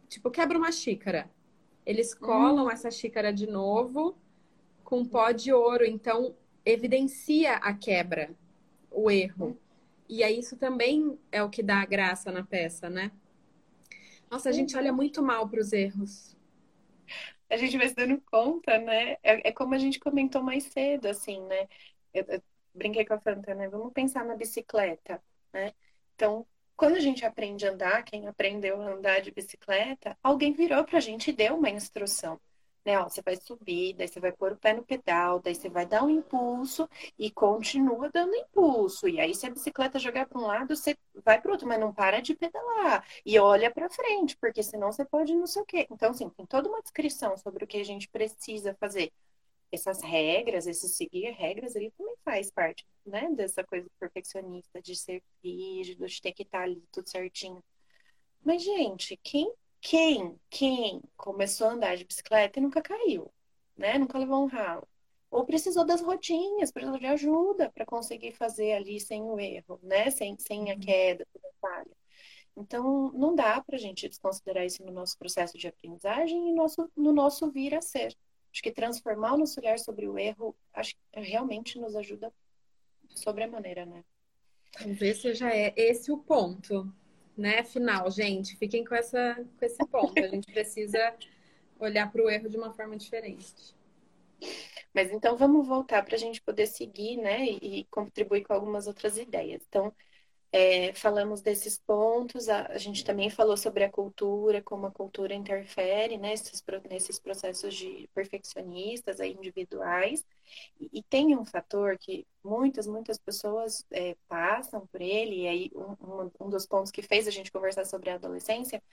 tipo, 0.07 0.32
quebra 0.32 0.57
uma 0.57 0.72
xícara. 0.72 1.30
Eles 1.86 2.13
colam 2.13 2.67
hum. 2.67 2.72
essa 2.72 2.89
xícara 2.89 3.34
de 3.34 3.47
novo 3.47 4.15
com 4.82 5.05
pó 5.05 5.32
de 5.32 5.51
ouro, 5.51 5.86
então 5.86 6.36
evidencia 6.66 7.55
a 7.55 7.74
quebra, 7.74 8.30
o 8.89 9.09
erro. 9.09 9.57
E 10.07 10.24
aí 10.24 10.39
isso 10.39 10.57
também 10.57 11.18
é 11.32 11.41
o 11.41 11.49
que 11.49 11.64
dá 11.64 11.82
a 11.82 11.86
graça 11.86 12.32
na 12.32 12.43
peça, 12.43 12.89
né? 12.89 13.12
Nossa, 14.30 14.49
a 14.49 14.51
gente 14.51 14.76
olha 14.78 14.93
muito 14.93 15.22
mal 15.22 15.47
para 15.47 15.59
os 15.59 15.74
erros 15.74 16.36
a 17.51 17.57
gente 17.57 17.78
vai 17.78 17.88
se 17.88 17.95
dando 17.95 18.20
conta, 18.22 18.78
né? 18.80 19.14
É, 19.22 19.49
é 19.49 19.51
como 19.51 19.74
a 19.76 19.78
gente 19.78 19.99
comentou 19.99 20.41
mais 20.41 20.64
cedo, 20.64 21.07
assim, 21.07 21.41
né? 21.41 21.68
Eu, 22.14 22.24
eu 22.28 22.43
brinquei 22.74 23.05
com 23.05 23.14
a 23.14 23.20
Fanta, 23.20 23.53
né? 23.53 23.68
Vamos 23.68 23.91
pensar 23.93 24.24
na 24.26 24.36
bicicleta, 24.36 25.22
né? 25.53 25.74
Então, 26.16 26.47
quando 26.78 26.95
a 26.95 26.99
gente 26.99 27.26
aprende 27.26 27.68
a 27.68 27.72
andar, 27.72 28.03
quem 28.03 28.28
aprendeu 28.28 28.82
a 28.82 28.93
andar 28.93 29.22
de 29.22 29.32
bicicleta, 29.32 30.18
alguém 30.24 30.53
virou 30.53 30.84
pra 30.86 30.99
gente 30.99 31.30
e 31.30 31.34
deu 31.34 31.57
uma 31.57 31.70
instrução 31.70 32.39
né? 32.86 32.99
Ó, 32.99 33.09
você 33.09 33.21
vai 33.21 33.36
subir, 33.36 33.93
daí 33.93 34.07
você 34.07 34.19
vai 34.19 34.32
pôr 34.32 34.53
o 34.53 34.57
pé 34.57 34.73
no 34.73 34.84
pedal, 34.84 35.39
daí 35.39 35.55
você 35.55 35.69
vai 35.69 35.86
dar 35.86 36.03
um 36.03 36.09
impulso 36.09 36.89
e 37.17 37.32
continua 37.32 38.09
dando 38.09 38.36
impulso. 38.36 39.07
E 39.07 39.19
aí, 39.19 39.34
se 39.36 39.45
a 39.45 39.49
bicicleta 39.49 39.99
jogar 39.99 40.27
para 40.27 40.39
um 40.39 40.45
lado, 40.45 40.75
você 40.75 40.97
vai 41.23 41.41
para 41.41 41.51
outro, 41.51 41.67
mas 41.67 41.79
não 41.79 41.93
para 41.93 42.21
de 42.21 42.36
pedalar. 42.36 43.05
E 43.25 43.38
olha 43.39 43.71
para 43.71 43.89
frente, 43.89 44.36
porque 44.38 44.63
senão 44.63 44.91
você 44.91 45.05
pode 45.05 45.34
não 45.36 45.47
sei 45.47 45.61
o 45.61 45.65
quê. 45.65 45.88
Então, 45.91 46.11
assim, 46.11 46.29
tem 46.29 46.45
toda 46.45 46.69
uma 46.69 46.82
descrição 46.82 47.38
sobre 47.38 47.63
o 47.63 47.67
que 47.67 47.77
a 47.77 47.86
gente 47.86 48.07
precisa 48.09 48.75
fazer. 48.79 49.11
Essas 49.71 50.01
regras, 50.01 50.67
esse 50.67 50.89
seguir 50.89 51.32
regras, 51.32 51.75
ele 51.75 51.91
também 51.91 52.15
faz 52.25 52.51
parte, 52.51 52.86
né? 53.05 53.29
Dessa 53.32 53.63
coisa 53.63 53.88
perfeccionista, 53.99 54.82
de 54.82 54.95
ser 54.95 55.23
rígido, 55.43 56.05
de 56.07 56.21
ter 56.21 56.34
que 56.34 56.43
estar 56.43 56.63
ali 56.63 56.84
tudo 56.91 57.09
certinho. 57.09 57.63
Mas, 58.43 58.63
gente, 58.63 59.17
quem 59.23 59.53
quem, 59.82 60.39
quem 60.49 61.01
começou 61.17 61.67
a 61.67 61.73
andar 61.73 61.97
de 61.97 62.05
bicicleta 62.05 62.59
e 62.59 62.61
nunca 62.61 62.82
caiu, 62.82 63.32
né? 63.75 63.97
Nunca 63.97 64.17
levou 64.17 64.43
um 64.43 64.47
ralo. 64.47 64.88
Ou 65.32 65.43
precisou 65.45 65.84
das 65.84 66.01
rodinhas, 66.01 66.71
precisou 66.71 66.99
de 66.99 67.07
ajuda 67.07 67.71
para 67.71 67.86
conseguir 67.86 68.34
fazer 68.34 68.73
ali 68.73 68.99
sem 68.99 69.23
o 69.23 69.39
erro, 69.39 69.79
né? 69.82 70.11
Sem, 70.11 70.38
sem 70.38 70.71
a 70.71 70.75
uhum. 70.75 70.79
queda, 70.79 71.27
toda 71.34 71.47
a 71.47 71.59
falha. 71.59 71.97
Então, 72.55 73.11
não 73.13 73.34
dá 73.34 73.61
para 73.61 73.75
a 73.75 73.79
gente 73.79 74.07
desconsiderar 74.07 74.65
isso 74.65 74.84
no 74.84 74.91
nosso 74.91 75.17
processo 75.17 75.57
de 75.57 75.67
aprendizagem 75.67 76.49
e 76.49 76.53
nosso, 76.53 76.89
no 76.95 77.11
nosso 77.11 77.49
vir 77.49 77.73
a 77.73 77.82
ser. 77.82 78.15
Acho 78.53 78.61
que 78.61 78.71
transformar 78.71 79.34
o 79.34 79.38
nosso 79.38 79.59
olhar 79.59 79.79
sobre 79.79 80.07
o 80.07 80.17
erro 80.17 80.55
acho 80.73 80.93
que 80.93 81.19
realmente 81.21 81.79
nos 81.79 81.95
ajuda 81.95 82.32
sobremaneira, 83.09 83.86
né? 83.86 84.03
Talvez 84.73 85.21
seja 85.21 85.49
é 85.49 85.73
esse 85.75 86.11
o 86.11 86.17
ponto 86.17 86.93
né, 87.38 87.63
final, 87.63 88.09
gente. 88.11 88.55
Fiquem 88.57 88.84
com, 88.84 88.95
essa, 88.95 89.36
com 89.57 89.65
esse 89.65 89.86
ponto. 89.88 90.23
A 90.23 90.27
gente 90.27 90.51
precisa 90.51 91.15
olhar 91.79 92.11
para 92.11 92.23
o 92.23 92.29
erro 92.29 92.49
de 92.49 92.57
uma 92.57 92.73
forma 92.73 92.95
diferente. 92.95 93.75
Mas 94.93 95.11
então 95.11 95.38
vamos 95.38 95.67
voltar 95.67 96.03
para 96.03 96.15
a 96.15 96.19
gente 96.19 96.41
poder 96.41 96.67
seguir, 96.67 97.17
né, 97.17 97.45
e 97.45 97.86
contribuir 97.86 98.43
com 98.43 98.53
algumas 98.53 98.88
outras 98.88 99.17
ideias. 99.17 99.61
Então, 99.67 99.93
é, 100.51 100.93
falamos 100.93 101.41
desses 101.41 101.77
pontos, 101.77 102.49
a, 102.49 102.67
a, 102.67 102.77
gente 102.77 103.05
também 103.05 103.29
falou 103.29 103.55
sobre 103.55 103.85
a 103.85 103.89
cultura, 103.89 104.61
como 104.61 104.85
a 104.85 104.91
cultura 104.91 105.33
interfere 105.33 106.17
né, 106.17 106.31
nesses, 106.31 106.61
nesses 106.89 107.19
processos 107.19 107.73
de 107.73 108.09
perfeccionistas 108.13 109.21
aí, 109.21 109.31
individuais. 109.33 110.25
E, 110.79 110.89
e, 110.99 111.03
tem 111.03 111.37
um 111.37 111.45
fator 111.45 111.97
que 111.97 112.27
muitas, 112.43 112.85
muitas 112.85 113.17
pessoas 113.17 113.85
é, 113.91 114.17
passam 114.27 114.85
por 114.87 115.01
ele, 115.01 115.43
e 115.43 115.47
aí 115.47 115.71
um, 115.73 116.29
um, 116.45 116.49
dos 116.49 116.65
pontos 116.65 116.91
que 116.91 117.01
fez 117.01 117.27
a 117.27 117.31
gente 117.31 117.51
conversar 117.51 117.85
sobre 117.85 118.09
a 118.09 118.15
adolescência 118.15 118.83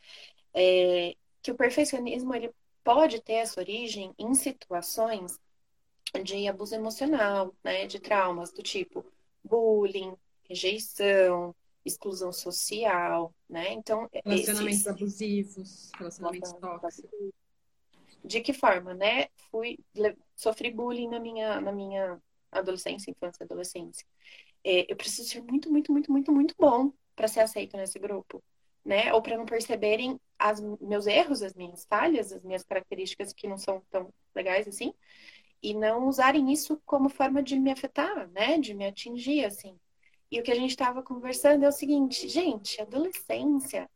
é 0.55 1.17
que 1.43 1.51
o 1.51 1.57
perfeccionismo 1.57 2.35
ele 2.35 2.53
pode 2.85 3.21
ter 3.21 3.35
essa 3.35 3.61
origem 3.61 4.15
em 4.19 4.35
situações 4.35 5.39
de 6.25 6.47
abuso 6.49 6.75
emocional, 6.75 7.55
né, 7.65 7.87
de 7.87 7.99
traumas 8.01 8.53
do 8.53 8.63
tipo 8.63 9.05
bullying, 9.45 10.17
rejeição, 10.49 11.55
exclusão 11.85 12.33
social, 12.33 13.35
né? 13.49 13.73
Então, 13.73 14.09
relacionamentos 14.25 14.81
esses... 14.81 14.87
abusivos, 14.87 15.91
relacionamentos 15.97 16.53
tóxicos. 16.55 17.11
De 18.25 18.41
que 18.41 18.53
forma, 18.53 18.95
né? 18.95 19.29
Fui 19.51 19.79
sofri 20.35 20.71
bullying 20.71 21.09
na 21.09 21.21
minha 21.21 21.61
na 21.61 21.73
minha 21.73 22.21
adolescência, 22.51 23.11
infância, 23.11 23.45
adolescência. 23.45 24.07
É, 24.65 24.91
eu 24.91 24.97
preciso 24.97 25.29
ser 25.29 25.43
muito, 25.43 25.71
muito, 25.71 25.93
muito, 25.93 26.11
muito, 26.11 26.33
muito 26.33 26.55
bom 26.59 26.93
para 27.15 27.29
ser 27.29 27.41
aceito 27.41 27.77
nesse 27.77 27.99
grupo, 27.99 28.43
né? 28.85 29.13
Ou 29.13 29.23
para 29.23 29.37
não 29.37 29.47
perceberem 29.47 30.21
as 30.39 30.61
meus 30.81 31.07
erros, 31.07 31.43
as 31.43 31.55
minhas 31.55 31.85
falhas, 31.85 32.33
as 32.33 32.43
minhas 32.43 32.63
características 32.63 33.33
que 33.33 33.49
não 33.49 33.59
são 33.59 33.83
tão 33.91 34.13
legais 34.35 34.69
assim, 34.69 34.93
e 35.63 35.75
não 35.75 36.07
usarem 36.07 36.53
isso 36.53 36.81
como 36.85 37.09
forma 37.09 37.43
de 37.43 37.59
me 37.59 37.71
afetar, 37.71 38.29
né? 38.31 38.59
De 38.59 38.75
me 38.75 38.87
atingir, 38.87 39.45
assim. 39.45 39.79
E 40.31 40.41
o 40.41 40.43
que 40.43 40.53
a 40.53 40.55
gente 40.55 40.71
estava 40.71 41.03
conversando 41.03 41.65
é 41.65 41.69
o 41.69 41.73
seguinte, 41.73 42.29
gente, 42.29 42.81
adolescência 42.81 43.89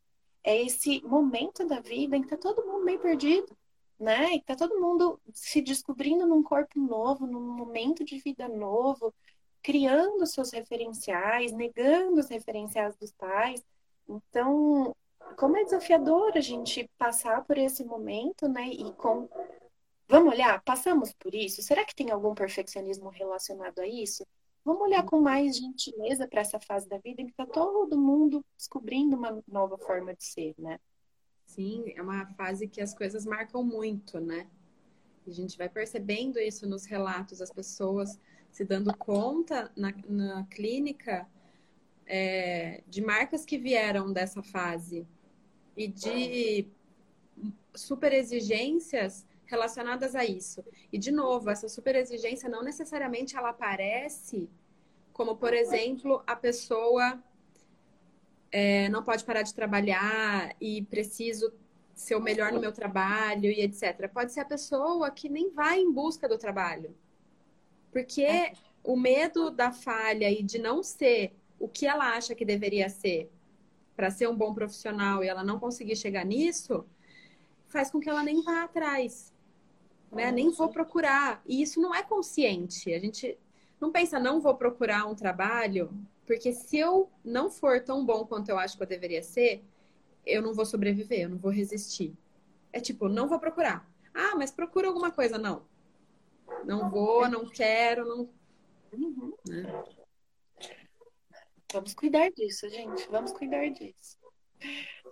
é 0.43 0.61
esse 0.62 1.03
momento 1.03 1.66
da 1.66 1.80
vida 1.80 2.16
em 2.16 2.22
que 2.22 2.28
tá 2.28 2.37
todo 2.37 2.66
mundo 2.66 2.85
meio 2.85 2.99
perdido, 2.99 3.57
né? 3.99 4.35
E 4.35 4.43
tá 4.43 4.57
todo 4.57 4.80
mundo 4.80 5.20
se 5.33 5.61
descobrindo 5.61 6.26
num 6.26 6.43
corpo 6.43 6.80
novo, 6.80 7.26
num 7.26 7.55
momento 7.55 8.05
de 8.05 8.18
vida 8.18 8.49
novo, 8.49 9.14
criando 9.62 10.26
seus 10.26 10.51
referenciais, 10.53 11.53
negando 11.53 12.20
os 12.20 12.28
referenciais 12.28 12.97
dos 12.97 13.12
pais. 13.12 13.62
Então, 14.09 14.97
como 15.37 15.57
é 15.57 15.64
desafiador 15.64 16.33
a 16.35 16.41
gente 16.41 16.91
passar 16.99 17.45
por 17.45 17.57
esse 17.59 17.85
momento, 17.85 18.49
né? 18.49 18.68
E 18.68 18.93
com 18.95 19.28
Vamos 20.12 20.35
olhar, 20.35 20.62
passamos 20.62 21.11
por 21.14 21.35
isso? 21.35 21.62
Será 21.62 21.87
que 21.87 21.95
tem 21.95 22.11
algum 22.11 22.35
perfeccionismo 22.35 23.09
relacionado 23.09 23.78
a 23.78 23.87
isso? 23.87 24.26
Vamos 24.64 24.82
olhar 24.82 25.04
com 25.04 25.20
mais 25.20 25.56
gentileza 25.56 26.28
para 26.28 26.40
essa 26.40 26.60
fase 26.60 26.88
da 26.88 26.98
vida 26.98 27.20
em 27.20 27.26
que 27.26 27.32
está 27.32 27.44
todo 27.44 27.98
mundo 27.98 28.44
descobrindo 28.56 29.16
uma 29.16 29.42
nova 29.48 29.76
forma 29.76 30.14
de 30.14 30.24
ser, 30.24 30.54
né? 30.58 30.78
Sim, 31.44 31.92
é 31.96 32.00
uma 32.00 32.26
fase 32.34 32.68
que 32.68 32.80
as 32.80 32.94
coisas 32.94 33.26
marcam 33.26 33.62
muito, 33.62 34.20
né? 34.20 34.48
A 35.26 35.30
gente 35.30 35.58
vai 35.58 35.68
percebendo 35.68 36.38
isso 36.38 36.66
nos 36.66 36.84
relatos, 36.84 37.42
as 37.42 37.52
pessoas 37.52 38.18
se 38.50 38.64
dando 38.64 38.96
conta 38.96 39.70
na, 39.76 39.92
na 40.08 40.44
clínica 40.46 41.28
é, 42.06 42.82
de 42.86 43.00
marcas 43.02 43.44
que 43.44 43.58
vieram 43.58 44.12
dessa 44.12 44.42
fase 44.42 45.06
e 45.76 45.88
de 45.88 46.68
super 47.74 48.12
exigências 48.12 49.26
relacionadas 49.53 50.14
a 50.14 50.24
isso. 50.24 50.64
E, 50.90 50.98
de 50.98 51.12
novo, 51.12 51.50
essa 51.50 51.68
super 51.68 51.94
exigência 51.94 52.48
não 52.48 52.62
necessariamente 52.62 53.36
ela 53.36 53.50
aparece 53.50 54.50
como, 55.12 55.36
por 55.36 55.53
exemplo, 55.53 56.22
a 56.26 56.34
pessoa 56.34 57.22
é, 58.50 58.88
não 58.88 59.03
pode 59.03 59.24
parar 59.24 59.42
de 59.42 59.55
trabalhar 59.55 60.57
e 60.59 60.82
preciso 60.82 61.53
ser 61.94 62.16
o 62.16 62.20
melhor 62.20 62.50
no 62.50 62.61
meu 62.61 62.72
trabalho 62.72 63.50
e 63.50 63.61
etc. 63.61 64.09
Pode 64.11 64.32
ser 64.32 64.40
a 64.40 64.44
pessoa 64.46 65.11
que 65.11 65.28
nem 65.28 65.50
vai 65.50 65.78
em 65.78 65.92
busca 65.92 66.26
do 66.26 66.38
trabalho. 66.38 66.96
Porque 67.92 68.22
é. 68.22 68.55
o 68.82 68.96
medo 68.96 69.50
da 69.50 69.70
falha 69.70 70.30
e 70.30 70.42
de 70.42 70.59
não 70.59 70.82
ser 70.82 71.36
o 71.59 71.68
que 71.68 71.86
ela 71.86 72.16
acha 72.16 72.34
que 72.34 72.44
deveria 72.44 72.88
ser 72.88 73.30
para 73.94 74.11
ser 74.11 74.26
um 74.28 74.36
bom 74.36 74.55
profissional 74.55 75.22
e 75.22 75.28
ela 75.28 75.44
não 75.44 75.61
conseguir 75.61 75.96
chegar 75.96 76.24
nisso, 76.24 76.86
faz 77.68 77.90
com 77.90 78.00
que 78.00 78.09
ela 78.09 78.22
nem 78.22 78.42
vá 78.42 78.64
atrás 78.64 79.32
né? 80.12 80.30
Nem 80.30 80.50
vou 80.50 80.68
procurar. 80.68 81.42
E 81.46 81.62
isso 81.62 81.80
não 81.80 81.94
é 81.94 82.02
consciente. 82.02 82.92
A 82.92 82.98
gente 82.98 83.38
não 83.80 83.90
pensa, 83.90 84.18
não 84.18 84.40
vou 84.40 84.54
procurar 84.54 85.06
um 85.06 85.14
trabalho 85.14 85.90
Porque 86.26 86.52
se 86.52 86.78
eu 86.78 87.10
não 87.24 87.50
for 87.50 87.82
tão 87.82 88.04
bom 88.06 88.24
quanto 88.24 88.48
eu 88.48 88.58
acho 88.58 88.76
que 88.76 88.82
eu 88.82 88.86
deveria 88.86 89.22
ser, 89.22 89.64
eu 90.24 90.40
não 90.40 90.54
vou 90.54 90.64
sobreviver, 90.64 91.22
eu 91.22 91.30
não 91.30 91.38
vou 91.38 91.50
resistir. 91.50 92.14
É 92.72 92.80
tipo, 92.80 93.08
não 93.08 93.28
vou 93.28 93.40
procurar. 93.40 93.90
Ah, 94.14 94.34
mas 94.36 94.50
procura 94.50 94.88
alguma 94.88 95.10
coisa. 95.10 95.36
Não. 95.38 95.66
Não 96.64 96.90
vou, 96.90 97.28
não 97.28 97.48
quero, 97.48 98.06
não. 98.06 98.28
Uhum. 98.92 99.34
Né? 99.48 99.62
Vamos 101.72 101.94
cuidar 101.94 102.30
disso, 102.30 102.68
gente. 102.68 103.08
Vamos 103.10 103.32
cuidar 103.32 103.68
disso. 103.70 104.18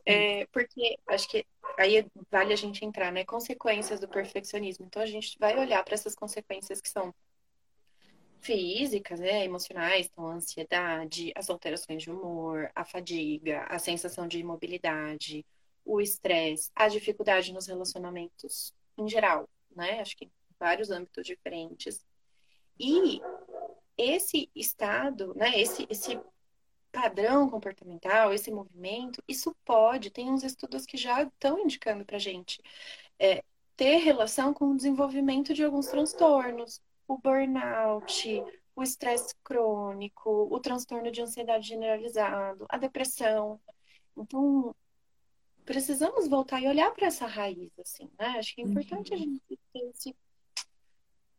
É, 0.06 0.46
porque 0.46 0.98
acho 1.08 1.28
que 1.28 1.46
aí 1.78 2.06
vale 2.30 2.52
a 2.52 2.56
gente 2.56 2.84
entrar, 2.84 3.12
né? 3.12 3.24
Consequências 3.24 4.00
do 4.00 4.08
perfeccionismo. 4.08 4.86
Então 4.86 5.02
a 5.02 5.06
gente 5.06 5.36
vai 5.38 5.56
olhar 5.58 5.82
para 5.84 5.94
essas 5.94 6.14
consequências 6.14 6.80
que 6.80 6.88
são 6.88 7.14
físicas, 8.40 9.20
né, 9.20 9.44
emocionais, 9.44 10.08
então 10.10 10.26
a 10.26 10.34
ansiedade, 10.34 11.30
as 11.36 11.50
alterações 11.50 12.02
de 12.02 12.10
humor, 12.10 12.70
a 12.74 12.84
fadiga, 12.84 13.64
a 13.68 13.78
sensação 13.78 14.26
de 14.26 14.38
imobilidade, 14.38 15.44
o 15.84 16.00
estresse, 16.00 16.70
a 16.74 16.88
dificuldade 16.88 17.52
nos 17.52 17.66
relacionamentos 17.66 18.72
em 18.96 19.08
geral, 19.08 19.48
né? 19.74 20.00
Acho 20.00 20.16
que 20.16 20.24
em 20.24 20.30
vários 20.58 20.90
âmbitos 20.90 21.26
diferentes. 21.26 22.04
E 22.78 23.20
esse 23.96 24.50
estado, 24.54 25.34
né, 25.34 25.60
esse, 25.60 25.86
esse 25.90 26.18
padrão 26.92 27.48
comportamental, 27.48 28.32
esse 28.32 28.50
movimento, 28.50 29.22
isso 29.28 29.54
pode, 29.64 30.10
tem 30.10 30.30
uns 30.30 30.42
estudos 30.42 30.84
que 30.84 30.96
já 30.96 31.22
estão 31.22 31.58
indicando 31.58 32.04
para 32.04 32.18
gente, 32.18 32.60
é, 33.18 33.42
ter 33.76 33.96
relação 33.98 34.52
com 34.52 34.66
o 34.70 34.76
desenvolvimento 34.76 35.54
de 35.54 35.64
alguns 35.64 35.86
transtornos, 35.86 36.82
o 37.06 37.16
burnout, 37.18 38.44
o 38.74 38.82
estresse 38.82 39.34
crônico, 39.42 40.48
o 40.50 40.60
transtorno 40.60 41.10
de 41.10 41.22
ansiedade 41.22 41.68
generalizado, 41.68 42.66
a 42.68 42.78
depressão. 42.78 43.60
Então, 44.16 44.74
precisamos 45.64 46.28
voltar 46.28 46.60
e 46.60 46.68
olhar 46.68 46.90
para 46.92 47.06
essa 47.06 47.26
raiz, 47.26 47.70
assim, 47.78 48.10
né? 48.18 48.38
Acho 48.38 48.54
que 48.54 48.60
é 48.60 48.64
importante 48.64 49.12
uhum. 49.12 49.16
a 49.16 49.18
gente 49.18 49.40
ter 49.72 49.90
esse, 49.90 50.16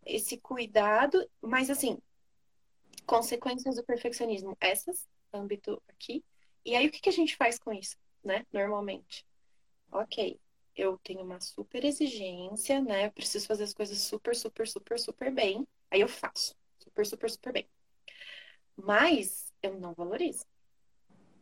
esse 0.05 0.37
cuidado, 0.37 1.29
mas 1.41 1.69
assim, 1.69 1.97
consequências 3.05 3.75
do 3.75 3.83
perfeccionismo, 3.83 4.55
essas, 4.59 5.07
âmbito 5.33 5.81
aqui. 5.87 6.23
E 6.65 6.75
aí, 6.75 6.87
o 6.87 6.91
que, 6.91 7.01
que 7.01 7.09
a 7.09 7.13
gente 7.13 7.35
faz 7.35 7.57
com 7.57 7.71
isso, 7.71 7.97
né? 8.23 8.45
Normalmente. 8.51 9.25
Ok, 9.91 10.39
eu 10.75 10.97
tenho 11.03 11.21
uma 11.21 11.39
super 11.39 11.83
exigência, 11.83 12.81
né? 12.81 13.07
Eu 13.07 13.11
preciso 13.11 13.47
fazer 13.47 13.63
as 13.63 13.73
coisas 13.73 13.97
super, 13.99 14.35
super, 14.35 14.67
super, 14.67 14.99
super 14.99 15.31
bem. 15.31 15.67
Aí 15.89 16.01
eu 16.01 16.07
faço. 16.07 16.55
Super, 16.79 17.05
super, 17.05 17.29
super 17.29 17.53
bem. 17.53 17.67
Mas 18.75 19.51
eu 19.61 19.79
não 19.79 19.93
valorizo. 19.93 20.45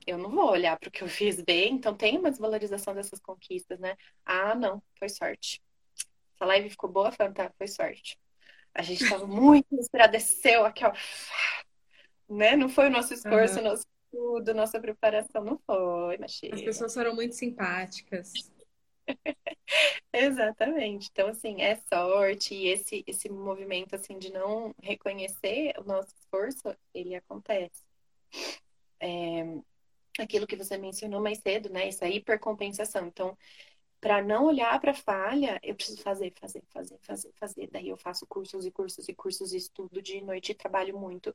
Eu 0.07 0.17
não 0.17 0.31
vou 0.31 0.49
olhar 0.49 0.77
para 0.79 0.89
o 0.89 0.91
que 0.91 1.03
eu 1.03 1.07
fiz 1.09 1.41
bem, 1.41 1.75
então 1.75 1.95
tem 1.95 2.17
uma 2.17 2.31
desvalorização 2.31 2.93
dessas 2.93 3.19
conquistas, 3.19 3.79
né? 3.79 3.95
Ah, 4.25 4.55
não, 4.55 4.81
foi 4.97 5.09
sorte. 5.09 5.61
Essa 6.35 6.45
live 6.45 6.69
ficou 6.69 6.89
boa, 6.89 7.11
Fanta? 7.11 7.53
Foi 7.57 7.67
sorte. 7.67 8.17
A 8.73 8.81
gente 8.81 9.03
estava 9.03 9.27
muito 9.27 9.67
inspirado, 9.75 10.13
desceu 10.13 10.65
aqui, 10.65 10.85
ó. 10.85 10.93
Né? 12.29 12.55
Não 12.55 12.69
foi 12.69 12.87
o 12.87 12.91
nosso 12.91 13.13
esforço, 13.13 13.57
uhum. 13.57 13.63
nosso 13.63 13.85
estudo, 14.05 14.53
nossa 14.53 14.79
preparação, 14.79 15.43
não 15.43 15.59
foi, 15.65 16.17
mas 16.17 16.39
As 16.51 16.61
pessoas 16.61 16.93
foram 16.93 17.15
muito 17.15 17.35
simpáticas. 17.35 18.33
Exatamente. 20.13 21.09
Então, 21.11 21.29
assim, 21.29 21.61
é 21.61 21.75
sorte 21.75 22.53
e 22.53 22.67
esse, 22.67 23.03
esse 23.07 23.29
movimento, 23.29 23.95
assim, 23.95 24.17
de 24.17 24.31
não 24.31 24.73
reconhecer 24.81 25.73
o 25.79 25.83
nosso 25.83 26.13
esforço, 26.15 26.75
ele 26.93 27.15
acontece. 27.15 27.83
É, 28.99 29.43
aquilo 30.19 30.47
que 30.47 30.55
você 30.55 30.77
mencionou 30.77 31.21
mais 31.21 31.39
cedo, 31.39 31.69
né? 31.69 31.87
Essa 31.87 32.07
hipercompensação. 32.07 33.07
Então, 33.07 33.37
para 33.99 34.21
não 34.21 34.45
olhar 34.45 34.79
para 34.79 34.93
falha, 34.93 35.59
eu 35.61 35.75
preciso 35.75 36.01
fazer, 36.01 36.33
fazer, 36.39 36.63
fazer, 36.69 36.97
fazer, 37.01 37.31
fazer. 37.35 37.69
Daí 37.71 37.89
eu 37.89 37.97
faço 37.97 38.25
cursos 38.25 38.65
e 38.65 38.71
cursos 38.71 39.07
e 39.09 39.13
cursos 39.13 39.53
estudo 39.53 40.01
de 40.01 40.21
noite 40.21 40.51
e 40.51 40.55
trabalho 40.55 40.97
muito, 40.97 41.33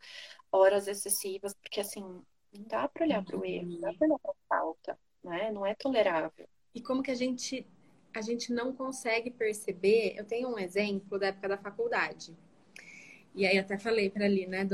horas 0.51 0.89
excessivas, 0.89 1.55
porque 1.55 1.81
assim, 1.81 2.01
não 2.01 2.25
dá 2.67 2.89
para 2.89 3.05
olhar 3.05 3.25
para 3.25 3.37
o 3.37 3.45
erro, 3.45 3.67
não 3.67 3.81
dá 3.81 3.93
para 3.93 4.07
olhar 4.07 4.19
para 4.19 4.31
a 4.31 4.49
falta, 4.49 4.99
né? 5.23 5.51
Não 5.51 5.67
é 5.67 5.75
tolerável. 5.75 6.49
E 6.75 6.81
como 6.81 7.03
que 7.03 7.11
a 7.11 7.15
gente 7.15 7.67
a 8.15 8.21
gente 8.21 8.53
não 8.53 8.73
consegue 8.73 9.29
perceber? 9.29 10.15
Eu 10.17 10.25
tenho 10.25 10.49
um 10.49 10.59
exemplo 10.59 11.19
da 11.19 11.27
época 11.27 11.49
da 11.49 11.59
faculdade. 11.59 12.33
E 13.35 13.45
aí 13.45 13.59
até 13.59 13.77
falei 13.77 14.09
para 14.09 14.25
ali, 14.25 14.47
né, 14.47 14.65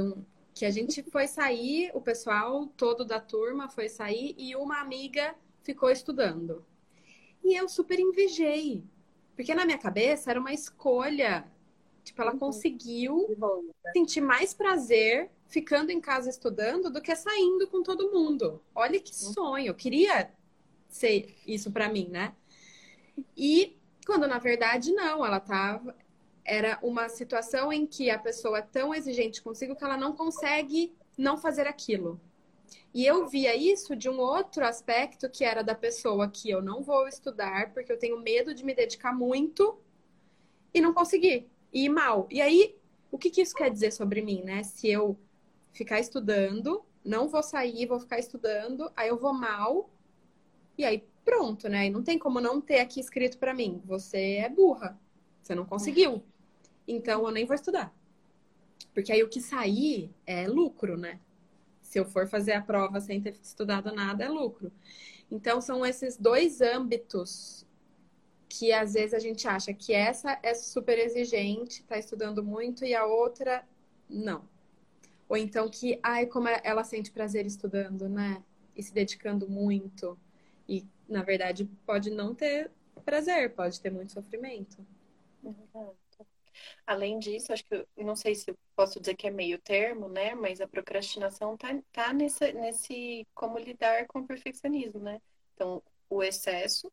que 0.54 0.66
a 0.66 0.70
gente 0.70 1.02
foi 1.04 1.26
sair, 1.26 1.90
o 1.94 2.02
pessoal 2.02 2.66
todo 2.76 3.02
da 3.02 3.18
turma 3.18 3.70
foi 3.70 3.88
sair 3.88 4.34
e 4.36 4.54
uma 4.54 4.78
amiga 4.80 5.34
ficou 5.62 5.90
estudando. 5.90 6.62
E 7.42 7.54
eu 7.54 7.68
super 7.68 7.98
invejei. 7.98 8.84
Porque 9.34 9.54
na 9.54 9.64
minha 9.64 9.78
cabeça 9.78 10.30
era 10.30 10.40
uma 10.40 10.52
escolha. 10.52 11.44
Tipo, 12.04 12.22
ela 12.22 12.32
uhum. 12.32 12.38
conseguiu 12.38 13.26
sentir 13.92 14.20
mais 14.20 14.52
prazer 14.54 15.30
ficando 15.46 15.90
em 15.90 16.00
casa 16.00 16.30
estudando 16.30 16.90
do 16.90 17.00
que 17.00 17.14
saindo 17.14 17.66
com 17.66 17.82
todo 17.82 18.10
mundo. 18.10 18.62
Olha 18.74 19.00
que 19.00 19.12
uhum. 19.12 19.32
sonho. 19.32 19.66
Eu 19.66 19.74
queria 19.74 20.30
ser 20.88 21.36
isso 21.46 21.70
para 21.70 21.88
mim, 21.88 22.08
né? 22.08 22.34
E 23.36 23.76
quando 24.06 24.26
na 24.26 24.38
verdade 24.38 24.92
não, 24.92 25.24
ela 25.24 25.40
tava 25.40 25.94
era 26.44 26.78
uma 26.82 27.08
situação 27.08 27.72
em 27.72 27.86
que 27.86 28.10
a 28.10 28.18
pessoa 28.18 28.58
é 28.58 28.62
tão 28.62 28.94
exigente 28.94 29.42
consigo 29.42 29.76
que 29.76 29.84
ela 29.84 29.96
não 29.96 30.14
consegue 30.14 30.92
não 31.16 31.36
fazer 31.36 31.66
aquilo. 31.66 32.20
E 32.92 33.06
eu 33.06 33.26
via 33.28 33.54
isso 33.56 33.94
de 33.94 34.08
um 34.08 34.18
outro 34.18 34.64
aspecto 34.64 35.30
que 35.30 35.44
era 35.44 35.62
da 35.62 35.74
pessoa 35.74 36.28
que 36.28 36.50
eu 36.50 36.60
não 36.60 36.82
vou 36.82 37.06
estudar 37.06 37.72
porque 37.72 37.92
eu 37.92 37.98
tenho 37.98 38.20
medo 38.20 38.54
de 38.54 38.64
me 38.64 38.74
dedicar 38.74 39.12
muito 39.12 39.78
e 40.74 40.80
não 40.80 40.92
conseguir 40.92 41.48
e 41.72 41.84
ir 41.84 41.88
mal. 41.88 42.26
E 42.30 42.40
aí, 42.40 42.76
o 43.10 43.18
que, 43.18 43.30
que 43.30 43.40
isso 43.40 43.54
quer 43.54 43.70
dizer 43.70 43.92
sobre 43.92 44.22
mim, 44.22 44.42
né? 44.42 44.62
Se 44.62 44.88
eu 44.88 45.16
ficar 45.72 46.00
estudando, 46.00 46.84
não 47.04 47.28
vou 47.28 47.42
sair, 47.42 47.86
vou 47.86 48.00
ficar 48.00 48.18
estudando, 48.18 48.90
aí 48.96 49.08
eu 49.08 49.16
vou 49.16 49.32
mal 49.32 49.90
e 50.76 50.84
aí 50.84 51.04
pronto, 51.24 51.68
né? 51.68 51.86
E 51.86 51.90
não 51.90 52.02
tem 52.02 52.18
como 52.18 52.40
não 52.40 52.60
ter 52.60 52.80
aqui 52.80 53.00
escrito 53.00 53.38
para 53.38 53.54
mim, 53.54 53.80
você 53.84 54.36
é 54.36 54.48
burra, 54.48 54.98
você 55.42 55.54
não 55.54 55.64
conseguiu. 55.64 56.22
Então 56.86 57.24
eu 57.24 57.30
nem 57.30 57.44
vou 57.44 57.54
estudar. 57.54 57.94
Porque 58.92 59.12
aí 59.12 59.22
o 59.22 59.28
que 59.28 59.40
sair 59.40 60.10
é 60.26 60.48
lucro, 60.48 60.96
né? 60.96 61.20
Se 61.90 61.98
eu 61.98 62.04
for 62.04 62.28
fazer 62.28 62.52
a 62.52 62.62
prova 62.62 63.00
sem 63.00 63.20
ter 63.20 63.34
estudado 63.42 63.92
nada, 63.92 64.22
é 64.22 64.28
lucro. 64.28 64.70
Então, 65.28 65.60
são 65.60 65.84
esses 65.84 66.16
dois 66.16 66.60
âmbitos 66.60 67.66
que 68.48 68.72
às 68.72 68.94
vezes 68.94 69.12
a 69.12 69.18
gente 69.18 69.48
acha 69.48 69.74
que 69.74 69.92
essa 69.92 70.38
é 70.40 70.54
super 70.54 70.96
exigente, 71.00 71.80
está 71.82 71.98
estudando 71.98 72.44
muito, 72.44 72.84
e 72.84 72.94
a 72.94 73.04
outra, 73.04 73.66
não. 74.08 74.48
Ou 75.28 75.36
então 75.36 75.68
que, 75.68 75.98
ai, 76.00 76.26
como 76.26 76.46
ela 76.62 76.84
sente 76.84 77.10
prazer 77.10 77.44
estudando, 77.44 78.08
né? 78.08 78.40
E 78.76 78.82
se 78.84 78.94
dedicando 78.94 79.48
muito. 79.48 80.16
E, 80.68 80.86
na 81.08 81.24
verdade, 81.24 81.68
pode 81.84 82.08
não 82.08 82.36
ter 82.36 82.70
prazer, 83.04 83.52
pode 83.52 83.80
ter 83.80 83.90
muito 83.90 84.12
sofrimento. 84.12 84.78
Uhum. 85.42 85.90
Além 86.86 87.18
disso, 87.18 87.52
acho 87.52 87.64
que 87.64 87.86
não 87.96 88.16
sei 88.16 88.34
se 88.34 88.54
posso 88.76 89.00
dizer 89.00 89.14
que 89.16 89.26
é 89.26 89.30
meio 89.30 89.58
termo, 89.60 90.08
né? 90.08 90.34
Mas 90.34 90.60
a 90.60 90.68
procrastinação 90.68 91.56
tá, 91.56 91.68
tá 91.92 92.12
nesse, 92.12 92.52
nesse 92.52 93.26
como 93.34 93.58
lidar 93.58 94.06
com 94.06 94.20
o 94.20 94.26
perfeccionismo, 94.26 95.00
né? 95.00 95.20
Então, 95.54 95.82
o 96.08 96.22
excesso, 96.22 96.90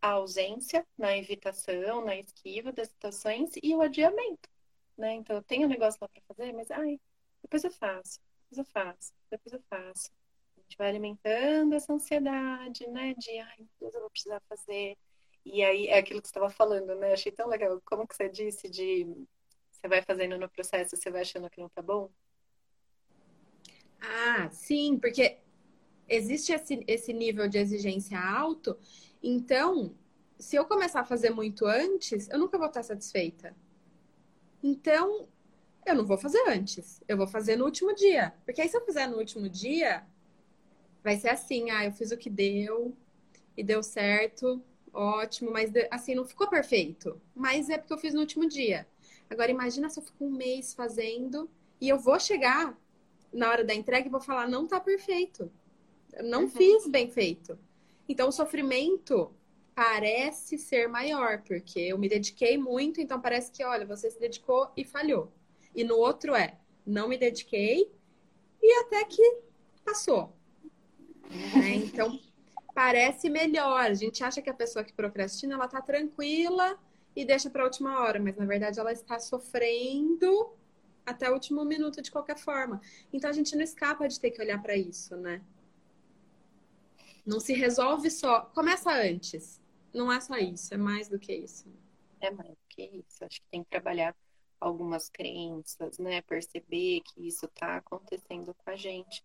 a 0.00 0.10
ausência 0.12 0.86
na 0.98 1.16
evitação, 1.16 2.04
na 2.04 2.16
esquiva 2.16 2.72
das 2.72 2.88
situações 2.88 3.52
e 3.62 3.74
o 3.74 3.80
adiamento, 3.82 4.48
né? 4.96 5.14
Então, 5.14 5.36
eu 5.36 5.42
tenho 5.42 5.66
um 5.66 5.70
negócio 5.70 5.98
lá 6.00 6.08
para 6.08 6.22
fazer, 6.28 6.52
mas 6.52 6.70
ai, 6.70 7.00
depois 7.42 7.64
eu 7.64 7.70
faço, 7.70 8.20
depois 8.50 8.58
eu 8.58 8.64
faço, 8.72 9.12
depois 9.30 9.52
eu 9.54 9.62
faço. 9.70 10.10
A 10.56 10.60
gente 10.62 10.76
vai 10.78 10.88
alimentando 10.88 11.74
essa 11.74 11.92
ansiedade, 11.92 12.86
né? 12.88 13.14
De 13.14 13.38
ai, 13.38 13.56
depois 13.58 13.94
eu 13.94 14.00
vou 14.00 14.10
precisar 14.10 14.40
fazer. 14.48 14.96
E 15.44 15.62
aí 15.62 15.88
é 15.88 15.98
aquilo 15.98 16.20
que 16.20 16.28
você 16.28 16.32
estava 16.32 16.50
falando, 16.50 16.94
né? 16.94 17.12
Achei 17.12 17.32
tão 17.32 17.48
legal. 17.48 17.80
Como 17.84 18.06
que 18.06 18.14
você 18.14 18.28
disse 18.28 18.68
de 18.68 19.06
você 19.70 19.88
vai 19.88 20.02
fazendo 20.02 20.38
no 20.38 20.48
processo, 20.48 20.96
você 20.96 21.10
vai 21.10 21.22
achando 21.22 21.50
que 21.50 21.60
não 21.60 21.68
tá 21.68 21.82
bom? 21.82 22.08
Ah, 24.00 24.48
sim, 24.50 24.98
porque 24.98 25.38
existe 26.08 26.52
esse, 26.52 26.84
esse 26.86 27.12
nível 27.12 27.48
de 27.48 27.58
exigência 27.58 28.18
alto, 28.18 28.78
então, 29.22 29.94
se 30.38 30.56
eu 30.56 30.64
começar 30.64 31.00
a 31.00 31.04
fazer 31.04 31.30
muito 31.30 31.66
antes, 31.66 32.28
eu 32.28 32.38
nunca 32.38 32.58
vou 32.58 32.66
estar 32.66 32.82
satisfeita. 32.82 33.56
Então, 34.62 35.28
eu 35.86 35.94
não 35.94 36.04
vou 36.04 36.18
fazer 36.18 36.42
antes, 36.48 37.02
eu 37.08 37.16
vou 37.16 37.26
fazer 37.26 37.56
no 37.56 37.64
último 37.64 37.94
dia. 37.94 38.34
Porque 38.44 38.60
aí, 38.60 38.68
se 38.68 38.76
eu 38.76 38.84
fizer 38.84 39.06
no 39.08 39.18
último 39.18 39.48
dia, 39.48 40.04
vai 41.02 41.16
ser 41.16 41.28
assim: 41.30 41.70
ah, 41.70 41.84
eu 41.84 41.92
fiz 41.92 42.10
o 42.12 42.16
que 42.16 42.30
deu 42.30 42.96
e 43.56 43.62
deu 43.62 43.82
certo, 43.82 44.62
ótimo, 44.92 45.50
mas 45.50 45.70
assim, 45.90 46.14
não 46.14 46.24
ficou 46.24 46.48
perfeito. 46.48 47.20
Mas 47.34 47.70
é 47.70 47.78
porque 47.78 47.92
eu 47.92 47.98
fiz 47.98 48.14
no 48.14 48.20
último 48.20 48.48
dia. 48.48 48.86
Agora, 49.28 49.50
imagina 49.50 49.88
se 49.88 49.98
eu 49.98 50.04
fico 50.04 50.24
um 50.24 50.30
mês 50.30 50.74
fazendo 50.74 51.48
e 51.80 51.88
eu 51.88 51.98
vou 51.98 52.20
chegar 52.20 52.78
na 53.32 53.48
hora 53.48 53.64
da 53.64 53.74
entrega 53.74 54.06
e 54.06 54.10
vou 54.10 54.20
falar, 54.20 54.46
não 54.48 54.66
tá 54.66 54.78
perfeito. 54.78 55.50
Eu 56.12 56.24
não 56.24 56.42
uhum. 56.42 56.50
fiz 56.50 56.86
bem 56.86 57.10
feito. 57.10 57.58
Então, 58.08 58.28
o 58.28 58.32
sofrimento 58.32 59.32
parece 59.74 60.58
ser 60.58 60.86
maior, 60.88 61.42
porque 61.42 61.80
eu 61.80 61.98
me 61.98 62.08
dediquei 62.08 62.58
muito, 62.58 63.00
então 63.00 63.20
parece 63.20 63.50
que, 63.50 63.64
olha, 63.64 63.86
você 63.86 64.10
se 64.10 64.20
dedicou 64.20 64.70
e 64.76 64.84
falhou. 64.84 65.32
E 65.74 65.82
no 65.82 65.96
outro 65.96 66.34
é, 66.34 66.58
não 66.86 67.08
me 67.08 67.16
dediquei 67.16 67.90
e 68.62 68.72
até 68.80 69.04
que 69.04 69.38
passou. 69.84 70.32
Né? 71.56 71.76
Então, 71.76 72.20
parece 72.74 73.28
melhor. 73.28 73.80
A 73.80 73.94
gente 73.94 74.22
acha 74.24 74.42
que 74.42 74.50
a 74.50 74.54
pessoa 74.54 74.84
que 74.84 74.92
procrastina, 74.92 75.54
ela 75.54 75.68
tá 75.68 75.80
tranquila 75.80 76.78
e 77.14 77.24
deixa 77.24 77.50
para 77.50 77.62
a 77.62 77.66
última 77.66 78.00
hora, 78.00 78.20
mas 78.20 78.36
na 78.36 78.46
verdade 78.46 78.80
ela 78.80 78.92
está 78.92 79.18
sofrendo 79.18 80.50
até 81.04 81.28
o 81.28 81.34
último 81.34 81.64
minuto 81.64 82.00
de 82.00 82.10
qualquer 82.10 82.38
forma. 82.38 82.80
Então 83.12 83.28
a 83.28 83.32
gente 83.32 83.54
não 83.54 83.62
escapa 83.62 84.08
de 84.08 84.18
ter 84.18 84.30
que 84.30 84.40
olhar 84.40 84.60
para 84.62 84.76
isso, 84.76 85.16
né? 85.16 85.42
Não 87.24 87.38
se 87.38 87.52
resolve 87.52 88.10
só. 88.10 88.42
Começa 88.54 88.90
antes. 88.92 89.60
Não 89.92 90.10
é 90.10 90.20
só 90.20 90.36
isso, 90.36 90.72
é 90.72 90.76
mais 90.76 91.08
do 91.08 91.18
que 91.18 91.34
isso. 91.34 91.66
É 92.20 92.30
mais 92.30 92.50
do 92.50 92.68
que 92.68 92.82
isso. 92.82 93.24
Acho 93.24 93.40
que 93.40 93.46
tem 93.50 93.62
que 93.62 93.70
trabalhar 93.70 94.16
algumas 94.58 95.10
crenças, 95.10 95.98
né? 95.98 96.22
Perceber 96.22 97.02
que 97.02 97.26
isso 97.26 97.46
está 97.46 97.76
acontecendo 97.76 98.54
com 98.54 98.70
a 98.70 98.76
gente. 98.76 99.22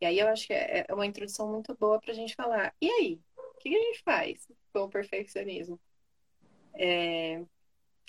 E 0.00 0.06
aí 0.06 0.18
eu 0.18 0.28
acho 0.28 0.46
que 0.46 0.52
é, 0.52 0.86
é 0.88 0.94
uma 0.94 1.06
introdução 1.06 1.50
muito 1.50 1.74
boa 1.74 2.00
para 2.00 2.12
a 2.12 2.14
gente 2.14 2.34
falar. 2.34 2.74
E 2.80 2.90
aí? 2.90 3.20
O 3.36 3.58
que 3.58 3.76
a 3.76 3.78
gente 3.78 4.02
faz 4.02 4.48
com 4.72 4.80
o 4.80 4.88
perfeccionismo? 4.88 5.78
É, 6.74 7.44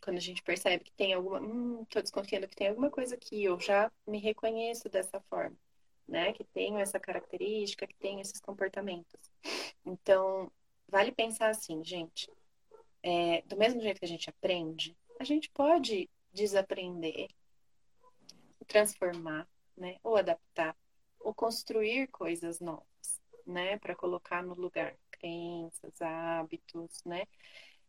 quando 0.02 0.18
a 0.18 0.22
gente 0.22 0.42
percebe 0.42 0.84
que 0.84 0.94
tem 0.94 1.14
alguma. 1.14 1.42
Hum, 1.42 1.86
desconfiando 1.94 2.48
que 2.48 2.56
tem 2.56 2.70
alguma 2.70 2.89
coisa 2.89 3.18
que 3.18 3.44
eu 3.44 3.60
já 3.60 3.92
me 4.08 4.20
reconheço 4.20 4.89
dessa 4.89 5.20
forma, 5.30 5.58
né? 6.08 6.32
Que 6.34 6.44
tenho 6.46 6.78
essa 6.78 7.00
característica, 7.00 7.86
que 7.86 7.96
tenho 7.96 8.22
esses 8.22 8.39
comportamentos. 8.39 9.20
Então, 9.86 10.52
vale 10.88 11.12
pensar 11.12 11.50
assim, 11.50 11.84
gente. 11.84 12.30
É, 13.04 13.42
do 13.44 13.58
mesmo 13.58 13.82
jeito 13.82 14.00
que 14.00 14.06
a 14.06 14.08
gente 14.08 14.30
aprende, 14.30 14.96
a 15.20 15.24
gente 15.24 15.50
pode 15.50 16.10
desaprender, 16.32 17.28
transformar, 18.68 19.48
né? 19.76 19.98
Ou 20.04 20.16
adaptar 20.16 20.76
ou 21.24 21.34
construir 21.34 22.07
coisas 22.07 22.59
novas, 22.59 23.22
né, 23.45 23.78
para 23.78 23.95
colocar 23.95 24.43
no 24.43 24.53
lugar 24.53 24.95
crenças, 25.11 26.01
hábitos, 26.01 27.03
né? 27.05 27.24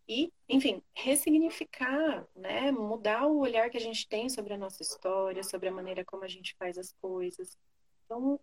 E, 0.08 0.32
enfim, 0.48 0.82
ressignificar, 0.94 2.26
né, 2.34 2.72
mudar 2.72 3.26
o 3.26 3.38
olhar 3.38 3.70
que 3.70 3.76
a 3.76 3.80
gente 3.80 4.08
tem 4.08 4.28
sobre 4.28 4.52
a 4.52 4.58
nossa 4.58 4.82
história, 4.82 5.42
sobre 5.42 5.68
a 5.68 5.72
maneira 5.72 6.04
como 6.04 6.24
a 6.24 6.28
gente 6.28 6.54
faz 6.56 6.76
as 6.76 6.92
coisas. 7.00 7.56
Então, 8.04 8.38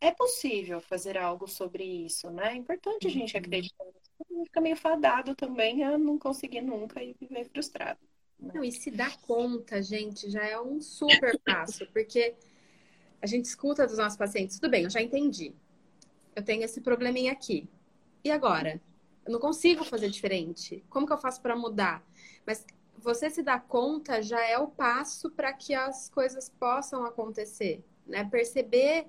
é 0.00 0.10
possível 0.10 0.80
fazer 0.80 1.18
algo 1.18 1.46
sobre 1.46 1.84
isso, 1.84 2.30
né? 2.30 2.52
É 2.52 2.56
importante 2.56 3.06
a 3.06 3.10
gente 3.10 3.34
uhum. 3.34 3.40
acreditar 3.40 3.84
nisso. 3.84 4.44
Fica 4.44 4.60
meio 4.60 4.76
fadado 4.76 5.34
também 5.34 5.84
a 5.84 5.98
não 5.98 6.18
conseguir 6.18 6.60
nunca 6.60 7.02
e 7.02 7.14
viver 7.14 7.44
frustrado. 7.44 8.00
Né? 8.38 8.52
Não, 8.54 8.64
e 8.64 8.72
se 8.72 8.90
dar 8.90 9.16
conta, 9.20 9.82
gente, 9.82 10.28
já 10.30 10.44
é 10.44 10.58
um 10.60 10.80
super 10.80 11.38
passo, 11.40 11.86
porque 11.92 12.34
a 13.22 13.26
gente 13.26 13.44
escuta 13.44 13.86
dos 13.86 13.98
nossos 13.98 14.18
pacientes, 14.18 14.58
tudo 14.58 14.70
bem, 14.70 14.82
eu 14.84 14.90
já 14.90 15.00
entendi. 15.00 15.54
Eu 16.34 16.42
tenho 16.42 16.64
esse 16.64 16.80
probleminha 16.80 17.30
aqui. 17.30 17.68
E 18.24 18.30
agora? 18.30 18.80
Eu 19.24 19.32
não 19.32 19.38
consigo 19.38 19.84
fazer 19.84 20.10
diferente. 20.10 20.84
Como 20.90 21.06
que 21.06 21.12
eu 21.12 21.18
faço 21.18 21.40
para 21.40 21.54
mudar? 21.54 22.04
Mas 22.44 22.66
você 22.98 23.30
se 23.30 23.42
dá 23.42 23.60
conta 23.60 24.20
já 24.20 24.44
é 24.44 24.58
o 24.58 24.66
passo 24.66 25.30
para 25.30 25.52
que 25.52 25.72
as 25.72 26.08
coisas 26.08 26.48
possam 26.48 27.04
acontecer, 27.04 27.84
né? 28.06 28.24
Perceber 28.24 29.06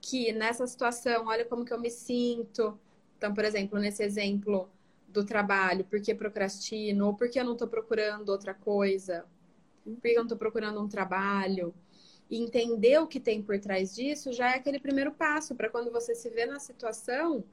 que 0.00 0.32
nessa 0.32 0.66
situação, 0.66 1.26
olha 1.26 1.44
como 1.44 1.64
que 1.64 1.72
eu 1.72 1.80
me 1.80 1.90
sinto. 1.90 2.76
Então, 3.16 3.32
por 3.32 3.44
exemplo, 3.44 3.78
nesse 3.78 4.02
exemplo 4.02 4.68
do 5.06 5.24
trabalho, 5.24 5.84
por 5.84 6.00
que 6.00 6.12
procrastino, 6.12 7.06
ou 7.06 7.14
por 7.14 7.30
que 7.30 7.38
eu 7.38 7.44
não 7.44 7.52
estou 7.52 7.68
procurando 7.68 8.30
outra 8.30 8.54
coisa, 8.54 9.24
por 9.84 10.00
que 10.00 10.08
eu 10.08 10.16
não 10.16 10.22
estou 10.22 10.38
procurando 10.38 10.80
um 10.80 10.88
trabalho 10.88 11.72
e 12.32 12.40
entender 12.40 12.98
o 12.98 13.06
que 13.06 13.20
tem 13.20 13.42
por 13.42 13.58
trás 13.58 13.94
disso 13.94 14.32
já 14.32 14.52
é 14.52 14.54
aquele 14.54 14.80
primeiro 14.80 15.12
passo 15.12 15.54
para 15.54 15.68
quando 15.68 15.92
você 15.92 16.14
se 16.14 16.30
vê 16.30 16.46
na 16.46 16.58
situação, 16.58 17.44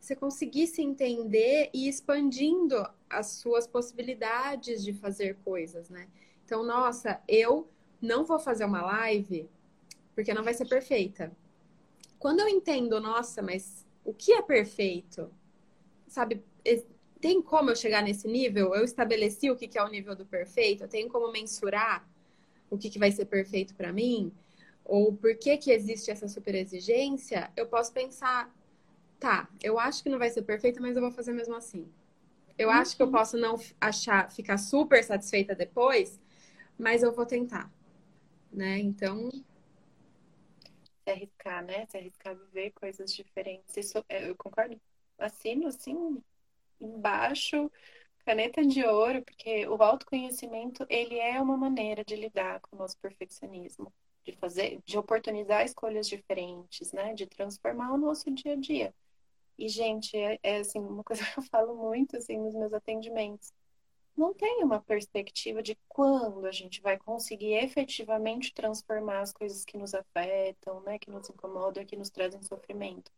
você 0.00 0.16
conseguir 0.16 0.66
se 0.68 0.80
entender 0.80 1.68
e 1.74 1.86
expandindo 1.86 2.82
as 3.10 3.26
suas 3.32 3.66
possibilidades 3.66 4.82
de 4.82 4.94
fazer 4.94 5.36
coisas, 5.44 5.90
né? 5.90 6.08
Então, 6.46 6.64
nossa, 6.64 7.20
eu 7.28 7.68
não 8.00 8.24
vou 8.24 8.38
fazer 8.38 8.64
uma 8.64 8.80
live 8.80 9.50
porque 10.14 10.32
não 10.32 10.42
vai 10.42 10.54
ser 10.54 10.66
perfeita. 10.66 11.30
Quando 12.18 12.40
eu 12.40 12.48
entendo, 12.48 12.98
nossa, 12.98 13.42
mas 13.42 13.86
o 14.02 14.14
que 14.14 14.32
é 14.32 14.40
perfeito? 14.40 15.30
Sabe, 16.08 16.42
tem 17.20 17.42
como 17.42 17.68
eu 17.68 17.76
chegar 17.76 18.02
nesse 18.02 18.26
nível? 18.26 18.74
Eu 18.74 18.82
estabeleci 18.82 19.50
o 19.50 19.56
que 19.56 19.76
é 19.76 19.82
o 19.82 19.90
nível 19.90 20.16
do 20.16 20.24
perfeito? 20.24 20.84
Eu 20.84 20.88
tenho 20.88 21.10
como 21.10 21.30
mensurar? 21.30 22.08
O 22.70 22.78
que, 22.78 22.90
que 22.90 22.98
vai 22.98 23.10
ser 23.12 23.26
perfeito 23.26 23.74
para 23.74 23.92
mim, 23.92 24.32
ou 24.84 25.12
por 25.12 25.36
que, 25.36 25.56
que 25.56 25.70
existe 25.70 26.10
essa 26.10 26.28
super 26.28 26.54
exigência, 26.54 27.50
eu 27.56 27.66
posso 27.66 27.92
pensar, 27.92 28.54
tá, 29.18 29.48
eu 29.62 29.78
acho 29.78 30.02
que 30.02 30.08
não 30.08 30.18
vai 30.18 30.30
ser 30.30 30.42
perfeito, 30.42 30.80
mas 30.80 30.96
eu 30.96 31.02
vou 31.02 31.10
fazer 31.10 31.32
mesmo 31.32 31.54
assim. 31.54 31.86
Eu 32.56 32.68
uhum. 32.68 32.74
acho 32.74 32.96
que 32.96 33.02
eu 33.02 33.06
uhum. 33.06 33.12
posso 33.12 33.36
não 33.36 33.60
achar, 33.80 34.30
ficar 34.30 34.58
super 34.58 35.02
satisfeita 35.02 35.54
depois, 35.54 36.20
mas 36.78 37.02
eu 37.02 37.12
vou 37.12 37.26
tentar, 37.26 37.70
né? 38.52 38.78
Então. 38.78 39.30
Se 39.30 41.10
arriscar, 41.10 41.64
né? 41.64 41.86
Se 41.86 41.96
arriscar 41.96 42.36
viver 42.36 42.70
coisas 42.72 43.14
diferentes. 43.14 43.76
Isso, 43.76 44.04
é, 44.08 44.28
eu 44.28 44.36
concordo. 44.36 44.80
Assino, 45.18 45.66
assim, 45.66 46.22
embaixo 46.80 47.70
caneta 48.26 48.66
de 48.66 48.84
ouro, 48.84 49.22
porque 49.24 49.68
o 49.68 49.80
autoconhecimento, 49.80 50.84
ele 50.88 51.16
é 51.16 51.40
uma 51.40 51.56
maneira 51.56 52.04
de 52.04 52.16
lidar 52.16 52.60
com 52.60 52.74
o 52.74 52.78
nosso 52.80 52.98
perfeccionismo, 52.98 53.92
de 54.24 54.32
fazer, 54.32 54.80
de 54.84 54.98
oportunizar 54.98 55.64
escolhas 55.64 56.08
diferentes, 56.08 56.92
né, 56.92 57.14
de 57.14 57.24
transformar 57.26 57.92
o 57.92 57.96
nosso 57.96 58.28
dia 58.32 58.54
a 58.54 58.56
dia. 58.56 58.92
E 59.56 59.68
gente, 59.68 60.16
é, 60.16 60.40
é 60.42 60.58
assim, 60.58 60.80
uma 60.80 61.04
coisa 61.04 61.24
que 61.24 61.38
eu 61.38 61.42
falo 61.44 61.76
muito 61.76 62.16
assim 62.16 62.36
nos 62.36 62.52
meus 62.52 62.72
atendimentos. 62.72 63.52
Não 64.16 64.34
tem 64.34 64.64
uma 64.64 64.80
perspectiva 64.80 65.62
de 65.62 65.78
quando 65.86 66.46
a 66.46 66.52
gente 66.52 66.80
vai 66.80 66.98
conseguir 66.98 67.52
efetivamente 67.52 68.52
transformar 68.52 69.20
as 69.20 69.32
coisas 69.32 69.64
que 69.64 69.78
nos 69.78 69.94
afetam, 69.94 70.80
né, 70.80 70.98
que 70.98 71.10
nos 71.10 71.30
incomodam, 71.30 71.84
que 71.84 71.96
nos 71.96 72.10
trazem 72.10 72.42
sofrimento. 72.42 73.12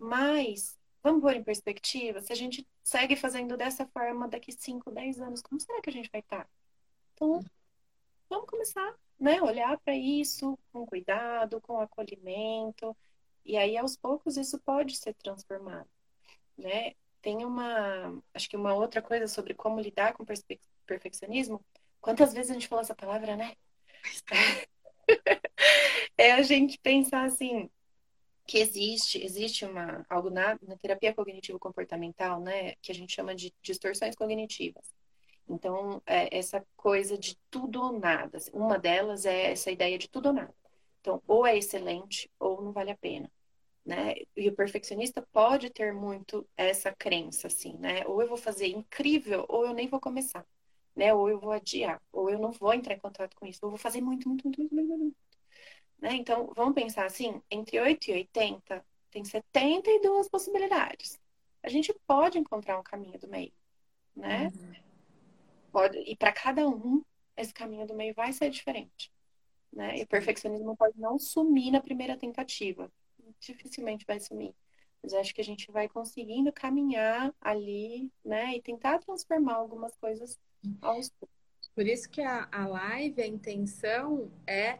Mas 0.00 0.76
Vamos 1.02 1.20
pôr 1.20 1.34
em 1.34 1.42
perspectiva, 1.42 2.20
se 2.20 2.32
a 2.32 2.36
gente 2.36 2.66
segue 2.82 3.16
fazendo 3.16 3.56
dessa 3.56 3.84
forma 3.86 4.28
daqui 4.28 4.52
5, 4.52 4.90
10 4.90 5.20
anos, 5.20 5.42
como 5.42 5.60
será 5.60 5.80
que 5.80 5.90
a 5.90 5.92
gente 5.92 6.10
vai 6.10 6.20
estar? 6.20 6.48
Então, 7.14 7.44
vamos 8.30 8.46
começar, 8.46 8.94
né? 9.18 9.42
Olhar 9.42 9.78
para 9.80 9.96
isso 9.96 10.56
com 10.72 10.86
cuidado, 10.86 11.60
com 11.60 11.80
acolhimento, 11.80 12.96
e 13.44 13.56
aí 13.56 13.76
aos 13.76 13.96
poucos 13.96 14.36
isso 14.36 14.58
pode 14.60 14.96
ser 14.96 15.14
transformado, 15.14 15.88
né? 16.56 16.94
Tem 17.20 17.44
uma, 17.44 18.22
acho 18.32 18.48
que 18.48 18.56
uma 18.56 18.74
outra 18.74 19.02
coisa 19.02 19.26
sobre 19.26 19.54
como 19.54 19.80
lidar 19.80 20.12
com 20.12 20.24
perfeccionismo. 20.86 21.64
Quantas 22.00 22.32
vezes 22.32 22.50
a 22.50 22.54
gente 22.54 22.68
falou 22.68 22.82
essa 22.82 22.94
palavra, 22.94 23.36
né? 23.36 23.56
é 26.16 26.32
a 26.32 26.42
gente 26.42 26.78
pensar 26.78 27.24
assim, 27.24 27.70
que 28.46 28.58
existe, 28.58 29.22
existe 29.22 29.64
uma, 29.64 30.04
algo 30.08 30.30
na, 30.30 30.58
na 30.62 30.76
terapia 30.76 31.14
cognitivo-comportamental, 31.14 32.40
né, 32.40 32.74
que 32.82 32.92
a 32.92 32.94
gente 32.94 33.14
chama 33.14 33.34
de 33.34 33.54
distorções 33.62 34.14
cognitivas. 34.14 34.92
Então, 35.48 36.02
é 36.06 36.36
essa 36.36 36.64
coisa 36.76 37.18
de 37.18 37.36
tudo 37.50 37.82
ou 37.82 37.98
nada. 37.98 38.38
Uma 38.52 38.78
delas 38.78 39.24
é 39.26 39.52
essa 39.52 39.70
ideia 39.70 39.98
de 39.98 40.08
tudo 40.08 40.26
ou 40.26 40.32
nada. 40.32 40.54
Então, 41.00 41.22
ou 41.26 41.46
é 41.46 41.56
excelente 41.56 42.30
ou 42.38 42.62
não 42.62 42.72
vale 42.72 42.90
a 42.90 42.96
pena, 42.96 43.30
né? 43.84 44.14
E 44.36 44.48
o 44.48 44.54
perfeccionista 44.54 45.22
pode 45.32 45.70
ter 45.70 45.92
muito 45.92 46.48
essa 46.56 46.92
crença, 46.92 47.48
assim, 47.48 47.76
né? 47.78 48.06
Ou 48.06 48.22
eu 48.22 48.28
vou 48.28 48.36
fazer 48.36 48.68
incrível, 48.68 49.44
ou 49.48 49.66
eu 49.66 49.74
nem 49.74 49.88
vou 49.88 50.00
começar, 50.00 50.46
né? 50.96 51.12
Ou 51.14 51.28
eu 51.28 51.40
vou 51.40 51.52
adiar, 51.52 52.00
ou 52.12 52.30
eu 52.30 52.38
não 52.38 52.52
vou 52.52 52.72
entrar 52.74 52.94
em 52.94 53.00
contato 53.00 53.34
com 53.36 53.46
isso, 53.46 53.60
ou 53.62 53.68
eu 53.68 53.70
vou 53.72 53.78
fazer 53.78 54.00
muito, 54.00 54.28
muito, 54.28 54.44
muito, 54.46 54.60
muito, 54.60 54.74
muito. 54.98 55.16
Né? 56.02 56.16
Então, 56.16 56.52
vamos 56.56 56.74
pensar 56.74 57.06
assim, 57.06 57.40
entre 57.48 57.80
8 57.80 58.10
e 58.10 58.14
80, 58.14 58.84
tem 59.08 59.24
72 59.24 60.28
possibilidades. 60.28 61.16
A 61.62 61.68
gente 61.68 61.94
pode 62.08 62.38
encontrar 62.38 62.76
um 62.76 62.82
caminho 62.82 63.16
do 63.20 63.28
meio, 63.28 63.52
né? 64.16 64.50
Uhum. 64.52 64.72
Pode, 65.70 65.98
e 65.98 66.16
para 66.16 66.32
cada 66.32 66.68
um, 66.68 67.04
esse 67.36 67.54
caminho 67.54 67.86
do 67.86 67.94
meio 67.94 68.12
vai 68.14 68.32
ser 68.32 68.50
diferente. 68.50 69.12
Né? 69.72 70.00
E 70.00 70.02
o 70.02 70.06
perfeccionismo 70.08 70.76
pode 70.76 70.98
não 70.98 71.20
sumir 71.20 71.70
na 71.70 71.80
primeira 71.80 72.16
tentativa. 72.16 72.92
Dificilmente 73.38 74.04
vai 74.04 74.18
sumir. 74.18 74.52
Mas 75.00 75.14
acho 75.14 75.32
que 75.32 75.40
a 75.40 75.44
gente 75.44 75.70
vai 75.70 75.88
conseguindo 75.88 76.52
caminhar 76.52 77.32
ali, 77.40 78.10
né? 78.24 78.56
E 78.56 78.62
tentar 78.62 78.98
transformar 78.98 79.54
algumas 79.54 79.96
coisas 79.96 80.38
aos 80.80 81.10
poucos. 81.10 81.36
Por 81.74 81.86
isso 81.86 82.08
que 82.08 82.20
a, 82.20 82.48
a 82.52 82.66
live, 82.66 83.22
a 83.22 83.26
intenção 83.26 84.30
é 84.46 84.78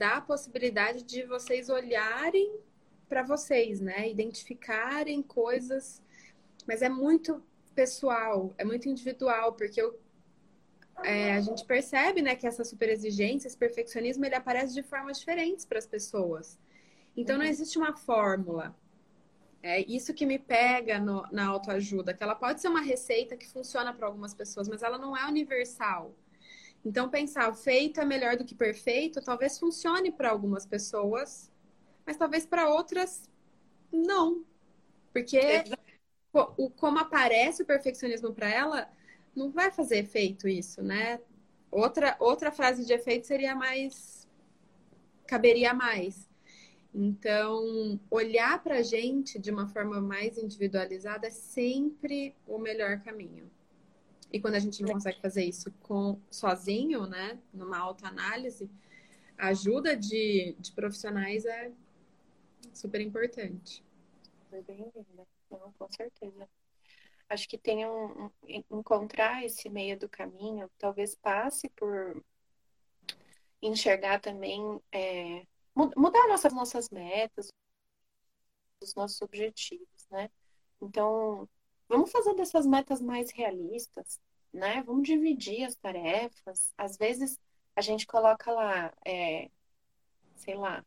dá 0.00 0.16
a 0.16 0.20
possibilidade 0.22 1.02
de 1.02 1.24
vocês 1.24 1.68
olharem 1.68 2.58
para 3.06 3.22
vocês, 3.22 3.82
né? 3.82 4.08
Identificarem 4.08 5.20
coisas, 5.22 6.02
mas 6.66 6.80
é 6.80 6.88
muito 6.88 7.42
pessoal, 7.74 8.54
é 8.56 8.64
muito 8.64 8.88
individual, 8.88 9.52
porque 9.52 9.82
eu, 9.82 10.00
é, 11.04 11.34
a 11.34 11.40
gente 11.42 11.66
percebe, 11.66 12.22
né, 12.22 12.34
que 12.34 12.46
essa 12.46 12.64
super 12.64 12.88
exigência, 12.88 13.46
esse 13.46 13.58
perfeccionismo, 13.58 14.24
ele 14.24 14.34
aparece 14.34 14.72
de 14.72 14.82
formas 14.82 15.18
diferentes 15.18 15.66
para 15.66 15.78
as 15.78 15.86
pessoas. 15.86 16.58
Então 17.14 17.36
não 17.36 17.44
uhum. 17.44 17.50
existe 17.50 17.76
uma 17.76 17.94
fórmula. 17.94 18.74
É 19.62 19.82
isso 19.82 20.14
que 20.14 20.24
me 20.24 20.38
pega 20.38 20.98
no, 20.98 21.26
na 21.30 21.46
autoajuda, 21.46 22.14
que 22.14 22.22
ela 22.22 22.34
pode 22.34 22.62
ser 22.62 22.68
uma 22.68 22.80
receita 22.80 23.36
que 23.36 23.46
funciona 23.46 23.92
para 23.92 24.06
algumas 24.06 24.32
pessoas, 24.32 24.66
mas 24.66 24.82
ela 24.82 24.96
não 24.96 25.14
é 25.14 25.26
universal. 25.26 26.14
Então, 26.84 27.10
pensar 27.10 27.52
feito 27.54 28.00
é 28.00 28.04
melhor 28.04 28.36
do 28.36 28.44
que 28.44 28.54
perfeito 28.54 29.22
talvez 29.22 29.58
funcione 29.58 30.10
para 30.10 30.30
algumas 30.30 30.64
pessoas, 30.64 31.50
mas 32.06 32.16
talvez 32.16 32.46
para 32.46 32.68
outras 32.68 33.28
não. 33.92 34.44
Porque 35.12 35.64
o, 36.32 36.70
como 36.70 36.98
aparece 36.98 37.62
o 37.62 37.66
perfeccionismo 37.66 38.32
para 38.32 38.48
ela, 38.48 38.90
não 39.34 39.50
vai 39.50 39.70
fazer 39.70 39.98
efeito 39.98 40.48
isso, 40.48 40.82
né? 40.82 41.20
Outra, 41.70 42.16
outra 42.18 42.50
frase 42.50 42.84
de 42.84 42.92
efeito 42.92 43.26
seria 43.26 43.54
mais. 43.54 44.28
caberia 45.26 45.74
mais. 45.74 46.28
Então, 46.92 48.00
olhar 48.10 48.62
para 48.62 48.78
a 48.78 48.82
gente 48.82 49.38
de 49.38 49.50
uma 49.50 49.68
forma 49.68 50.00
mais 50.00 50.36
individualizada 50.36 51.28
é 51.28 51.30
sempre 51.30 52.34
o 52.46 52.58
melhor 52.58 53.00
caminho. 53.00 53.48
E 54.32 54.40
quando 54.40 54.54
a 54.54 54.60
gente 54.60 54.82
não 54.82 54.92
consegue 54.92 55.20
fazer 55.20 55.44
isso 55.44 55.70
com 55.80 56.20
sozinho, 56.30 57.06
né, 57.06 57.38
numa 57.52 57.78
autoanálise, 57.78 58.70
a 59.36 59.48
ajuda 59.48 59.96
de, 59.96 60.54
de 60.58 60.72
profissionais 60.72 61.44
é 61.44 61.72
super 62.72 63.00
importante. 63.00 63.84
Foi 64.48 64.62
bem-vinda, 64.62 65.26
com 65.48 65.88
certeza. 65.90 66.48
Acho 67.28 67.48
que 67.48 67.56
tem 67.56 67.86
um, 67.86 68.26
um, 68.26 68.78
encontrar 68.78 69.44
esse 69.44 69.68
meio 69.68 69.98
do 69.98 70.08
caminho, 70.08 70.70
talvez 70.78 71.14
passe 71.14 71.68
por 71.70 72.22
enxergar 73.62 74.20
também, 74.20 74.60
é, 74.92 75.46
mudar 75.74 76.26
nossas, 76.28 76.52
nossas 76.52 76.90
metas, 76.90 77.48
os 78.82 78.94
nossos 78.94 79.20
objetivos, 79.22 80.06
né? 80.10 80.30
Então, 80.80 81.48
Vamos 81.90 82.12
fazer 82.12 82.34
dessas 82.36 82.64
metas 82.64 83.02
mais 83.02 83.32
realistas, 83.32 84.20
né? 84.52 84.80
Vamos 84.84 85.08
dividir 85.08 85.64
as 85.64 85.74
tarefas. 85.74 86.72
Às 86.78 86.96
vezes 86.96 87.36
a 87.74 87.80
gente 87.80 88.06
coloca 88.06 88.52
lá, 88.52 88.94
é, 89.04 89.50
sei 90.36 90.54
lá, 90.54 90.86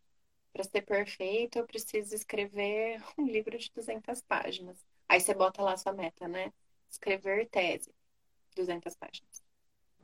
para 0.53 0.63
ser 0.63 0.81
perfeito 0.83 1.59
eu 1.59 1.67
preciso 1.67 2.15
escrever 2.15 3.03
um 3.19 3.25
livro 3.25 3.57
de 3.57 3.69
200 3.75 4.21
páginas. 4.21 4.77
Aí 5.09 5.19
você 5.19 5.33
bota 5.33 5.61
lá 5.61 5.75
sua 5.75 5.91
meta, 5.91 6.25
né? 6.25 6.53
Escrever 6.89 7.49
tese, 7.49 7.93
200 8.55 8.95
páginas. 8.95 9.43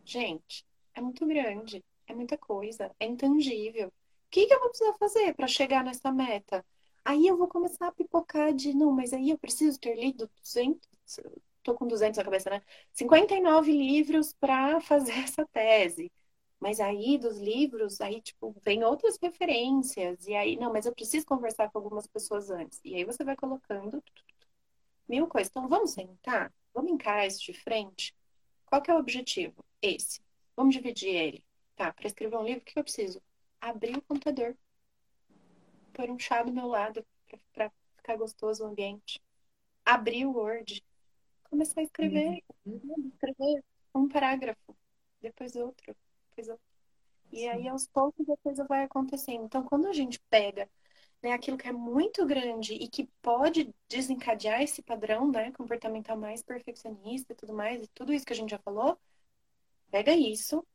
Gente, 0.03 0.65
é 0.93 0.99
muito 0.99 1.25
grande, 1.25 1.81
é 2.07 2.13
muita 2.13 2.37
coisa, 2.37 2.93
é 2.99 3.05
intangível. 3.05 3.87
O 3.87 3.91
que, 4.29 4.47
que 4.47 4.53
eu 4.53 4.59
vou 4.59 4.69
precisar 4.69 4.93
fazer 4.97 5.33
para 5.33 5.47
chegar 5.47 5.81
nessa 5.81 6.11
meta? 6.11 6.65
Aí 7.05 7.25
eu 7.25 7.37
vou 7.37 7.47
começar 7.47 7.87
a 7.87 7.91
pipocar 7.91 8.53
de, 8.53 8.73
não, 8.73 8.91
mas 8.91 9.13
aí 9.13 9.29
eu 9.29 9.37
preciso 9.37 9.79
ter 9.79 9.95
lido 9.95 10.29
200, 10.41 10.88
tô 11.63 11.75
com 11.75 11.87
200 11.87 12.17
na 12.17 12.23
cabeça, 12.23 12.49
né? 12.49 12.61
59 12.93 13.71
livros 13.71 14.33
para 14.33 14.79
fazer 14.81 15.13
essa 15.13 15.45
tese. 15.47 16.11
Mas 16.59 16.79
aí 16.79 17.17
dos 17.17 17.37
livros, 17.39 18.01
aí 18.01 18.21
tipo, 18.21 18.55
vem 18.63 18.83
outras 18.83 19.17
referências. 19.21 20.27
E 20.27 20.35
aí, 20.35 20.57
não, 20.57 20.73
mas 20.73 20.85
eu 20.85 20.93
preciso 20.93 21.25
conversar 21.25 21.69
com 21.71 21.77
algumas 21.77 22.05
pessoas 22.07 22.49
antes. 22.49 22.79
E 22.83 22.95
aí 22.95 23.05
você 23.05 23.23
vai 23.23 23.35
colocando 23.35 24.03
mil 25.07 25.27
coisas. 25.27 25.49
Então 25.49 25.67
vamos 25.67 25.91
sentar, 25.91 26.53
vamos 26.73 26.91
encarar 26.91 27.25
isso 27.25 27.41
de 27.41 27.53
frente. 27.53 28.15
Qual 28.65 28.81
que 28.81 28.91
é 28.91 28.93
o 28.93 28.99
objetivo? 28.99 29.63
Esse. 29.81 30.21
Vamos 30.55 30.75
dividir 30.75 31.15
ele. 31.15 31.43
Tá, 31.75 31.93
para 31.93 32.07
escrever 32.07 32.37
um 32.37 32.43
livro, 32.43 32.61
o 32.61 32.65
que 32.65 32.77
eu 32.77 32.83
preciso? 32.83 33.21
Abrir 33.61 33.97
o 33.97 34.01
computador 34.01 34.55
pôr 35.99 36.09
um 36.09 36.17
chá 36.17 36.41
do 36.43 36.53
meu 36.53 36.67
lado 36.67 37.05
para 37.53 37.69
ficar 37.97 38.15
gostoso 38.15 38.63
o 38.63 38.67
ambiente. 38.67 39.21
Abrir 39.85 40.25
o 40.25 40.31
Word, 40.31 40.81
começar 41.49 41.81
a 41.81 41.83
escrever, 41.83 42.43
uhum. 42.65 43.11
escrever 43.13 43.63
um 43.93 44.07
parágrafo, 44.07 44.75
depois 45.21 45.55
outro, 45.55 45.95
depois 46.29 46.49
outro. 46.49 46.63
E 47.31 47.47
aí, 47.47 47.67
aos 47.67 47.87
poucos, 47.87 48.27
a 48.29 48.37
coisa 48.37 48.63
vai 48.65 48.83
acontecendo. 48.83 49.43
Então, 49.43 49.63
quando 49.63 49.87
a 49.87 49.93
gente 49.93 50.19
pega 50.29 50.69
né, 51.21 51.33
aquilo 51.33 51.57
que 51.57 51.67
é 51.67 51.71
muito 51.71 52.25
grande 52.25 52.73
e 52.73 52.87
que 52.87 53.07
pode 53.21 53.73
desencadear 53.87 54.61
esse 54.61 54.81
padrão 54.81 55.31
né, 55.31 55.51
comportamental 55.51 56.17
mais 56.17 56.41
perfeccionista 56.41 57.33
e 57.33 57.35
tudo 57.35 57.53
mais, 57.53 57.83
e 57.83 57.87
tudo 57.89 58.13
isso 58.13 58.25
que 58.25 58.33
a 58.33 58.35
gente 58.35 58.49
já 58.49 58.59
falou, 58.59 58.97
pega 59.91 60.13
isso 60.13 60.65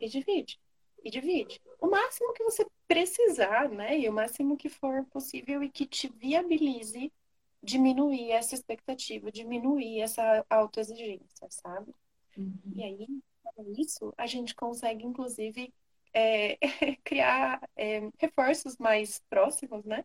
e 0.00 0.08
divide 0.08 0.58
e 1.04 1.10
divide. 1.10 1.60
O 1.80 1.86
máximo 1.86 2.32
que 2.32 2.44
você 2.44 2.66
precisar, 2.86 3.68
né? 3.68 3.98
E 3.98 4.08
o 4.08 4.12
máximo 4.12 4.56
que 4.56 4.68
for 4.68 5.04
possível 5.06 5.62
e 5.62 5.70
que 5.70 5.86
te 5.86 6.08
viabilize 6.08 7.12
diminuir 7.68 8.30
essa 8.32 8.54
expectativa, 8.54 9.30
diminuir 9.30 10.00
essa 10.00 10.44
autoexigência, 10.48 11.48
sabe? 11.50 11.94
Uhum. 12.36 12.60
E 12.74 12.82
aí, 12.82 13.06
com 13.42 13.72
isso, 13.76 14.12
a 14.16 14.26
gente 14.26 14.54
consegue, 14.54 15.04
inclusive, 15.04 15.72
é, 16.12 16.58
criar 17.04 17.60
é, 17.76 18.00
reforços 18.18 18.76
mais 18.78 19.20
próximos, 19.28 19.84
né? 19.84 20.04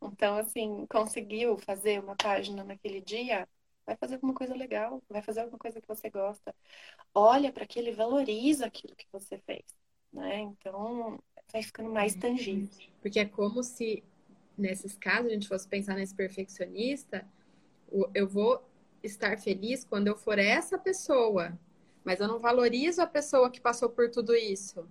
Então, 0.00 0.36
assim, 0.36 0.86
conseguiu 0.86 1.58
fazer 1.58 2.00
uma 2.00 2.16
página 2.16 2.64
naquele 2.64 3.00
dia, 3.00 3.48
vai 3.86 3.96
fazer 3.96 4.14
alguma 4.14 4.34
coisa 4.34 4.54
legal, 4.54 5.02
vai 5.08 5.22
fazer 5.22 5.40
alguma 5.40 5.58
coisa 5.58 5.80
que 5.80 5.88
você 5.88 6.10
gosta. 6.10 6.54
Olha 7.14 7.52
para 7.52 7.64
aquele, 7.64 7.92
valoriza 7.92 8.66
aquilo 8.66 8.96
que 8.96 9.06
você 9.12 9.38
fez 9.38 9.64
né? 10.12 10.40
Então, 10.40 11.18
vai 11.50 11.62
ficando 11.62 11.90
mais 11.90 12.14
tangível. 12.14 12.68
Porque 13.00 13.18
é 13.18 13.24
como 13.24 13.62
se, 13.62 14.04
nesses 14.56 14.96
casos, 14.96 15.26
a 15.26 15.34
gente 15.34 15.48
fosse 15.48 15.66
pensar 15.66 15.94
nesse 15.94 16.14
perfeccionista, 16.14 17.26
eu 18.14 18.26
vou 18.28 18.62
estar 19.02 19.38
feliz 19.38 19.84
quando 19.84 20.08
eu 20.08 20.16
for 20.16 20.38
essa 20.38 20.78
pessoa, 20.78 21.58
mas 22.04 22.20
eu 22.20 22.28
não 22.28 22.38
valorizo 22.38 23.02
a 23.02 23.06
pessoa 23.06 23.50
que 23.50 23.60
passou 23.60 23.88
por 23.88 24.10
tudo 24.10 24.34
isso. 24.34 24.86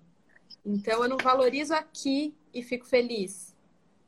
Então, 0.66 1.04
eu 1.04 1.10
não 1.10 1.18
valorizo 1.18 1.74
aqui 1.74 2.36
e 2.54 2.62
fico 2.62 2.86
feliz. 2.86 3.56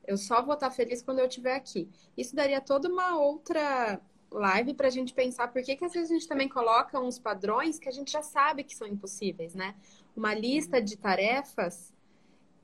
Eu 0.06 0.16
só 0.16 0.42
vou 0.42 0.54
estar 0.54 0.70
feliz 0.70 1.02
quando 1.02 1.18
eu 1.18 1.26
estiver 1.26 1.56
aqui. 1.56 1.88
Isso 2.16 2.36
daria 2.36 2.60
toda 2.60 2.88
uma 2.88 3.18
outra 3.18 4.00
live 4.30 4.74
para 4.74 4.88
a 4.88 4.90
gente 4.90 5.14
pensar 5.14 5.48
por 5.48 5.62
que, 5.62 5.76
que 5.76 5.84
às 5.84 5.92
vezes 5.92 6.10
a 6.10 6.14
gente 6.14 6.28
também 6.28 6.48
coloca 6.48 7.00
uns 7.00 7.18
padrões 7.18 7.78
que 7.78 7.88
a 7.88 7.92
gente 7.92 8.12
já 8.12 8.22
sabe 8.22 8.64
que 8.64 8.74
são 8.76 8.86
impossíveis, 8.86 9.54
né? 9.54 9.74
Uma 10.14 10.34
lista 10.34 10.82
de 10.82 10.96
tarefas 10.96 11.93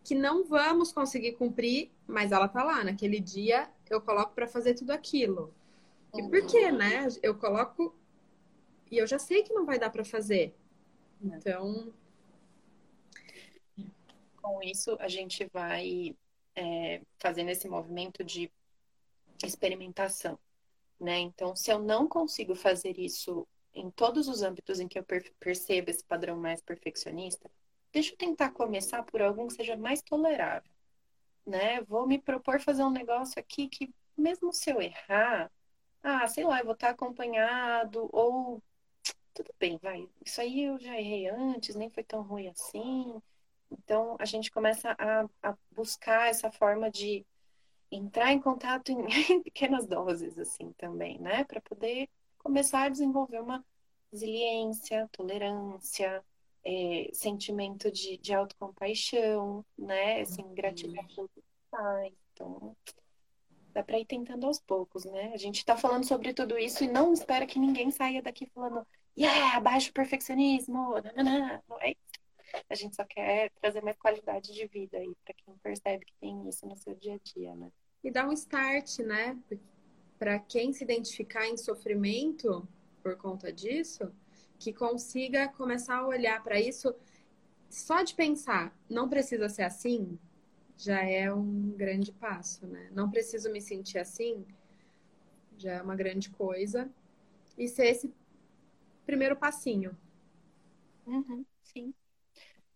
que 0.03 0.14
não 0.14 0.44
vamos 0.44 0.92
conseguir 0.92 1.32
cumprir, 1.32 1.90
mas 2.07 2.32
ela 2.32 2.48
tá 2.48 2.62
lá. 2.62 2.82
Naquele 2.84 3.20
dia 3.20 3.70
eu 3.88 4.01
coloco 4.01 4.34
para 4.34 4.46
fazer 4.46 4.74
tudo 4.74 4.90
aquilo. 4.92 5.53
E 6.14 6.22
por 6.22 6.46
quê, 6.46 6.72
né? 6.72 7.07
Eu 7.22 7.36
coloco 7.36 7.94
e 8.90 8.98
eu 8.98 9.07
já 9.07 9.18
sei 9.18 9.42
que 9.42 9.53
não 9.53 9.64
vai 9.64 9.78
dar 9.78 9.90
para 9.90 10.05
fazer. 10.05 10.55
Então. 11.22 11.92
Com 14.42 14.62
isso, 14.62 14.96
a 14.98 15.07
gente 15.07 15.48
vai 15.53 16.16
é, 16.57 17.03
fazendo 17.18 17.51
esse 17.51 17.68
movimento 17.68 18.24
de 18.24 18.51
experimentação 19.44 20.38
né? 21.01 21.18
Então, 21.18 21.57
se 21.57 21.72
eu 21.72 21.78
não 21.78 22.07
consigo 22.07 22.55
fazer 22.55 22.98
isso 22.98 23.48
em 23.72 23.90
todos 23.90 24.28
os 24.28 24.42
âmbitos 24.42 24.78
em 24.78 24.86
que 24.86 24.98
eu 24.98 25.07
percebo 25.38 25.90
esse 25.90 26.05
padrão 26.05 26.36
mais 26.36 26.61
perfeccionista, 26.61 27.51
deixa 27.93 28.12
eu 28.12 28.16
tentar 28.18 28.51
começar 28.53 29.03
por 29.05 29.22
algum 29.22 29.47
que 29.49 29.55
seja 29.55 29.76
mais 29.76 30.03
tolerável, 30.03 30.70
né? 31.47 31.82
Vou 31.82 32.07
me 32.07 32.18
propor 32.18 32.61
fazer 32.61 32.84
um 32.84 32.91
negócio 32.91 33.38
aqui 33.41 33.68
que, 33.68 33.93
mesmo 34.16 34.53
se 34.53 34.70
eu 34.70 34.80
errar, 34.82 35.51
ah, 36.03 36.26
sei 36.28 36.45
lá, 36.45 36.61
eu 36.61 36.64
vou 36.64 36.74
estar 36.74 36.91
acompanhado, 36.91 38.09
ou 38.12 38.62
tudo 39.34 39.55
bem, 39.59 39.78
vai. 39.82 40.09
Isso 40.24 40.41
aí 40.41 40.64
eu 40.64 40.78
já 40.78 40.99
errei 40.99 41.28
antes, 41.28 41.74
nem 41.76 41.91
foi 41.91 42.05
tão 42.05 42.22
ruim 42.22 42.49
assim. 42.49 43.20
Então, 43.70 44.16
a 44.18 44.24
gente 44.24 44.51
começa 44.51 44.97
a, 44.99 45.28
a 45.43 45.57
buscar 45.70 46.28
essa 46.28 46.51
forma 46.51 46.91
de 46.91 47.24
entrar 47.91 48.32
em 48.32 48.41
contato 48.41 48.91
em, 48.91 48.99
em 49.32 49.43
pequenas 49.43 49.86
doses, 49.86 50.38
assim, 50.38 50.72
também, 50.74 51.18
né? 51.18 51.45
Para 51.45 51.61
poder 51.61 52.09
começar 52.38 52.84
a 52.84 52.88
desenvolver 52.88 53.41
uma 53.41 53.64
resiliência, 54.12 55.09
tolerância, 55.12 56.24
é, 56.65 57.11
sentimento 57.13 57.91
de, 57.91 58.19
de 58.19 58.33
autocompaixão, 58.35 59.65
né? 59.79 60.21
Assim, 60.21 60.43
gratidão 60.55 61.05
por 61.15 61.31
Então, 62.33 62.77
dá 63.73 63.83
para 63.83 63.99
ir 63.99 64.07
tentando 64.07 64.47
aos 64.47 64.61
poucos, 64.61 65.05
né? 65.05 65.33
A 65.33 65.37
gente 65.37 65.59
está 65.59 65.77
falando 65.77 66.05
sobre 66.05 66.33
tudo 66.33 66.59
isso 66.59 66.85
e 66.85 66.89
não 66.89 67.13
espera 67.13 67.47
que 67.47 67.59
ninguém 67.59 67.91
saia 67.91 68.23
daqui 68.23 68.47
falando, 68.55 68.87
yeah, 69.19 69.57
abaixo 69.57 69.91
o 69.91 69.95
perfeccionismo, 69.95 70.95
não 71.17 71.81
é 71.81 71.95
a 72.69 72.75
gente 72.75 72.97
só 72.97 73.05
quer 73.05 73.51
trazer 73.61 73.83
mais 73.83 73.97
qualidade 73.97 74.53
de 74.53 74.67
vida 74.67 74.99
aí 74.99 75.15
para 75.25 75.35
quem 75.35 75.55
percebe 75.63 76.05
que 76.05 76.15
tem 76.21 76.49
isso 76.49 76.67
no 76.67 76.77
seu 76.77 76.95
dia 76.95 77.15
a 77.15 77.19
dia, 77.19 77.55
né? 77.55 77.71
E 78.03 78.11
dar 78.11 78.29
um 78.29 78.33
start, 78.33 79.01
né? 79.01 79.39
Para 80.19 80.39
quem 80.39 80.73
se 80.73 80.85
identificar 80.85 81.47
em 81.47 81.57
sofrimento 81.57 82.67
por 83.03 83.17
conta 83.17 83.53
disso, 83.53 84.13
que 84.61 84.73
consiga 84.75 85.49
começar 85.49 85.97
a 85.97 86.07
olhar 86.07 86.41
para 86.45 86.61
isso 86.61 86.95
só 87.71 88.03
de 88.03 88.15
pensar, 88.15 88.77
não 88.89 89.09
precisa 89.09 89.49
ser 89.49 89.63
assim, 89.63 90.19
já 90.77 91.03
é 91.03 91.33
um 91.33 91.71
grande 91.71 92.13
passo, 92.13 92.67
né? 92.67 92.91
Não 92.93 93.11
preciso 93.11 93.51
me 93.51 93.61
sentir 93.61 93.99
assim, 93.99 94.47
já 95.57 95.73
é 95.73 95.83
uma 95.83 95.97
grande 95.97 96.31
coisa. 96.31 96.91
E 97.57 97.69
ser 97.69 97.87
esse 97.87 98.13
primeiro 99.07 99.37
passinho. 99.37 99.97
Uhum, 101.07 101.45
sim. 101.63 101.95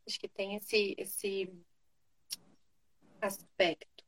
Acho 0.07 0.19
que 0.19 0.29
tem 0.29 0.57
esse, 0.57 0.95
esse 0.99 1.53
aspecto 3.21 4.05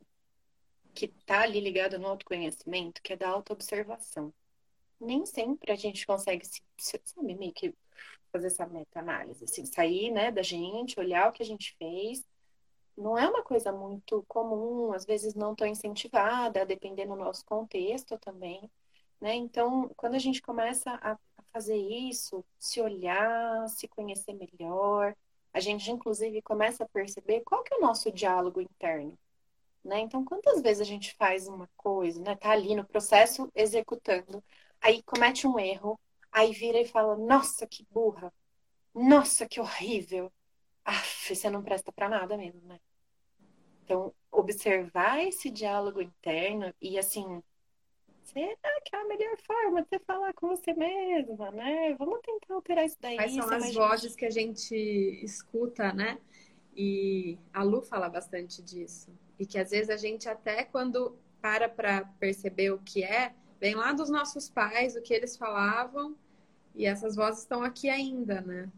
que 0.94 1.08
tá 1.08 1.42
ali 1.42 1.60
ligado 1.60 1.98
no 1.98 2.06
autoconhecimento, 2.08 3.02
que 3.02 3.12
é 3.12 3.16
da 3.16 3.28
autoobservação. 3.28 4.32
Nem 5.00 5.26
sempre 5.26 5.72
a 5.72 5.76
gente 5.76 6.06
consegue 6.06 6.44
se, 6.46 6.62
sabe, 7.04 7.34
meio 7.34 7.52
que 7.52 7.74
fazer 8.32 8.48
essa 8.48 8.66
meta-análise, 8.66 9.44
assim, 9.44 9.64
sair, 9.64 10.10
né, 10.10 10.30
da 10.30 10.42
gente, 10.42 10.98
olhar 11.00 11.28
o 11.28 11.32
que 11.32 11.42
a 11.42 11.46
gente 11.46 11.74
fez. 11.78 12.24
Não 12.96 13.16
é 13.18 13.28
uma 13.28 13.42
coisa 13.42 13.72
muito 13.72 14.24
comum, 14.28 14.92
às 14.92 15.04
vezes 15.04 15.34
não 15.34 15.54
tão 15.54 15.66
incentivada, 15.66 16.64
dependendo 16.64 17.14
do 17.14 17.22
nosso 17.22 17.44
contexto 17.44 18.18
também, 18.18 18.70
né? 19.20 19.34
Então, 19.34 19.90
quando 19.96 20.14
a 20.14 20.18
gente 20.18 20.42
começa 20.42 20.90
a 21.02 21.18
fazer 21.52 21.76
isso, 21.76 22.44
se 22.58 22.80
olhar, 22.80 23.68
se 23.68 23.88
conhecer 23.88 24.34
melhor, 24.34 25.14
a 25.52 25.60
gente 25.60 25.90
inclusive 25.90 26.42
começa 26.42 26.84
a 26.84 26.88
perceber 26.88 27.40
qual 27.40 27.62
que 27.62 27.72
é 27.74 27.78
o 27.78 27.80
nosso 27.80 28.12
diálogo 28.12 28.60
interno. 28.60 29.18
Né? 29.82 30.00
Então, 30.00 30.24
quantas 30.24 30.60
vezes 30.60 30.82
a 30.82 30.84
gente 30.84 31.14
faz 31.14 31.46
uma 31.48 31.68
coisa, 31.76 32.20
né? 32.20 32.34
Tá 32.36 32.50
ali 32.50 32.74
no 32.74 32.84
processo 32.84 33.50
executando, 33.54 34.42
aí 34.80 35.02
comete 35.02 35.46
um 35.46 35.58
erro, 35.58 35.98
aí 36.30 36.52
vira 36.52 36.80
e 36.80 36.86
fala: 36.86 37.16
Nossa, 37.16 37.66
que 37.66 37.86
burra! 37.90 38.32
Nossa, 38.94 39.46
que 39.46 39.60
horrível! 39.60 40.32
Aff, 40.84 41.34
você 41.34 41.50
não 41.50 41.62
presta 41.62 41.92
para 41.92 42.08
nada 42.08 42.36
mesmo, 42.36 42.60
né? 42.66 42.78
Então, 43.84 44.12
observar 44.30 45.24
esse 45.24 45.50
diálogo 45.50 46.00
interno 46.00 46.72
e 46.80 46.98
assim, 46.98 47.42
será 48.24 48.80
que 48.84 48.94
é 48.94 48.98
a 48.98 49.04
melhor 49.04 49.36
forma 49.38 49.82
de 49.82 49.88
você 49.88 49.98
falar 50.00 50.32
com 50.34 50.48
você 50.48 50.72
mesma, 50.72 51.50
né? 51.52 51.94
Vamos 51.94 52.20
tentar 52.20 52.54
alterar 52.54 52.84
isso 52.84 52.96
daí. 53.00 53.16
Quais 53.16 53.32
são 53.32 53.48
as 53.48 53.74
vozes 53.74 54.16
que 54.16 54.26
a 54.26 54.30
gente 54.30 54.74
escuta, 55.22 55.92
né? 55.92 56.18
E 56.74 57.38
a 57.52 57.62
Lu 57.62 57.80
fala 57.80 58.08
bastante 58.08 58.62
disso. 58.62 59.10
E 59.38 59.46
que 59.46 59.58
às 59.58 59.70
vezes 59.70 59.88
a 59.88 59.96
gente 59.96 60.28
até 60.28 60.64
quando 60.64 61.16
para 61.40 61.68
para 61.68 62.04
perceber 62.18 62.72
o 62.72 62.78
que 62.78 63.04
é, 63.04 63.34
vem 63.60 63.74
lá 63.74 63.92
dos 63.92 64.10
nossos 64.10 64.48
pais, 64.48 64.96
o 64.96 65.02
que 65.02 65.14
eles 65.14 65.36
falavam, 65.36 66.14
e 66.74 66.86
essas 66.86 67.16
vozes 67.16 67.40
estão 67.40 67.62
aqui 67.62 67.88
ainda, 67.88 68.40
né? 68.40 68.70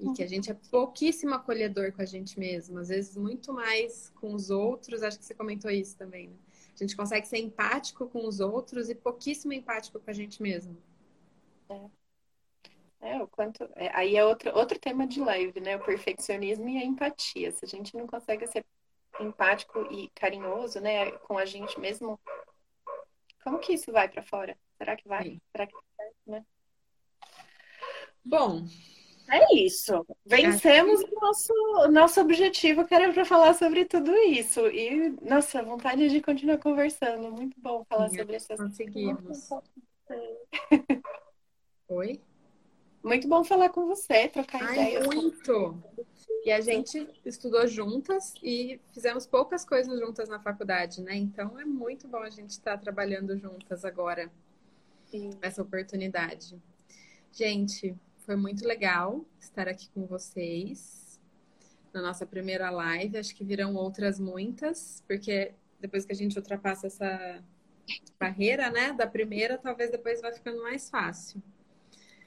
E 0.00 0.12
que 0.14 0.22
a 0.22 0.26
gente 0.26 0.50
é 0.50 0.54
pouquíssimo 0.70 1.34
acolhedor 1.34 1.92
com 1.92 2.00
a 2.00 2.06
gente 2.06 2.38
mesmo, 2.38 2.78
às 2.78 2.88
vezes 2.88 3.16
muito 3.16 3.52
mais 3.52 4.10
com 4.20 4.32
os 4.34 4.48
outros, 4.48 5.02
acho 5.02 5.18
que 5.18 5.24
você 5.24 5.34
comentou 5.34 5.70
isso 5.70 5.96
também, 5.96 6.28
né? 6.28 6.36
A 6.74 6.78
gente 6.78 6.96
consegue 6.96 7.26
ser 7.26 7.38
empático 7.38 8.06
com 8.08 8.26
os 8.26 8.40
outros 8.40 8.88
e 8.88 8.94
pouquíssimo 8.94 9.52
empático 9.52 9.98
com 9.98 10.10
a 10.10 10.14
gente 10.14 10.42
mesmo. 10.42 10.76
É. 11.68 11.80
É, 13.00 13.22
o 13.22 13.28
quanto. 13.28 13.68
É, 13.76 13.90
aí 13.94 14.16
é 14.16 14.24
outro, 14.24 14.50
outro 14.56 14.78
tema 14.78 15.06
de 15.06 15.20
live, 15.20 15.60
né? 15.60 15.76
O 15.76 15.84
perfeccionismo 15.84 16.68
e 16.68 16.78
a 16.78 16.84
empatia. 16.84 17.52
Se 17.52 17.64
a 17.64 17.68
gente 17.68 17.96
não 17.96 18.06
consegue 18.06 18.46
ser 18.46 18.64
empático 19.20 19.86
e 19.90 20.10
carinhoso, 20.14 20.80
né, 20.80 21.10
com 21.12 21.38
a 21.38 21.44
gente 21.44 21.78
mesmo, 21.80 22.20
como 23.46 23.60
que 23.60 23.74
isso 23.74 23.92
vai 23.92 24.08
para 24.08 24.24
fora? 24.24 24.58
Será 24.76 24.96
que 24.96 25.06
vai? 25.06 25.22
Sim. 25.22 25.40
Será 25.52 25.68
que 25.68 25.74
vai, 25.96 26.08
né? 26.26 26.44
Bom, 28.24 28.66
é 29.30 29.54
isso. 29.54 30.04
Vencemos 30.24 31.00
o 31.00 31.20
nosso, 31.20 31.52
nosso 31.92 32.20
objetivo, 32.20 32.84
que 32.84 32.92
era 32.92 33.12
para 33.12 33.24
falar 33.24 33.54
sobre 33.54 33.84
tudo 33.84 34.12
isso. 34.16 34.66
E, 34.66 35.10
nossa, 35.22 35.62
vontade 35.62 36.08
de 36.08 36.20
continuar 36.20 36.58
conversando. 36.58 37.30
Muito 37.30 37.54
bom 37.60 37.84
falar 37.88 38.08
Sim, 38.08 38.18
sobre 38.18 38.34
essas 38.34 38.58
Conseguimos. 38.58 39.48
Oi? 41.86 42.20
Muito 43.00 43.28
bom 43.28 43.44
falar 43.44 43.68
com 43.68 43.86
você, 43.86 44.26
trocar 44.26 44.60
Ai, 44.60 44.72
ideias. 44.72 45.06
Muito! 45.06 45.80
E 46.46 46.52
a 46.52 46.60
gente 46.60 47.08
estudou 47.24 47.66
juntas 47.66 48.32
e 48.40 48.80
fizemos 48.92 49.26
poucas 49.26 49.64
coisas 49.64 49.98
juntas 49.98 50.28
na 50.28 50.38
faculdade, 50.38 51.02
né? 51.02 51.16
Então 51.16 51.58
é 51.58 51.64
muito 51.64 52.06
bom 52.06 52.20
a 52.20 52.30
gente 52.30 52.50
estar 52.50 52.78
trabalhando 52.78 53.36
juntas 53.36 53.84
agora. 53.84 54.30
Sim. 55.06 55.30
Essa 55.42 55.60
oportunidade. 55.60 56.56
Gente, 57.32 57.96
foi 58.18 58.36
muito 58.36 58.64
legal 58.64 59.24
estar 59.40 59.66
aqui 59.66 59.90
com 59.90 60.06
vocês 60.06 61.20
na 61.92 62.00
nossa 62.00 62.24
primeira 62.24 62.70
live. 62.70 63.18
Acho 63.18 63.34
que 63.34 63.42
virão 63.42 63.74
outras 63.74 64.20
muitas, 64.20 65.02
porque 65.08 65.52
depois 65.80 66.06
que 66.06 66.12
a 66.12 66.16
gente 66.16 66.38
ultrapassa 66.38 66.86
essa 66.86 67.42
barreira, 68.20 68.70
né, 68.70 68.92
da 68.92 69.08
primeira, 69.08 69.58
talvez 69.58 69.90
depois 69.90 70.20
vai 70.20 70.32
ficando 70.32 70.62
mais 70.62 70.88
fácil. 70.88 71.42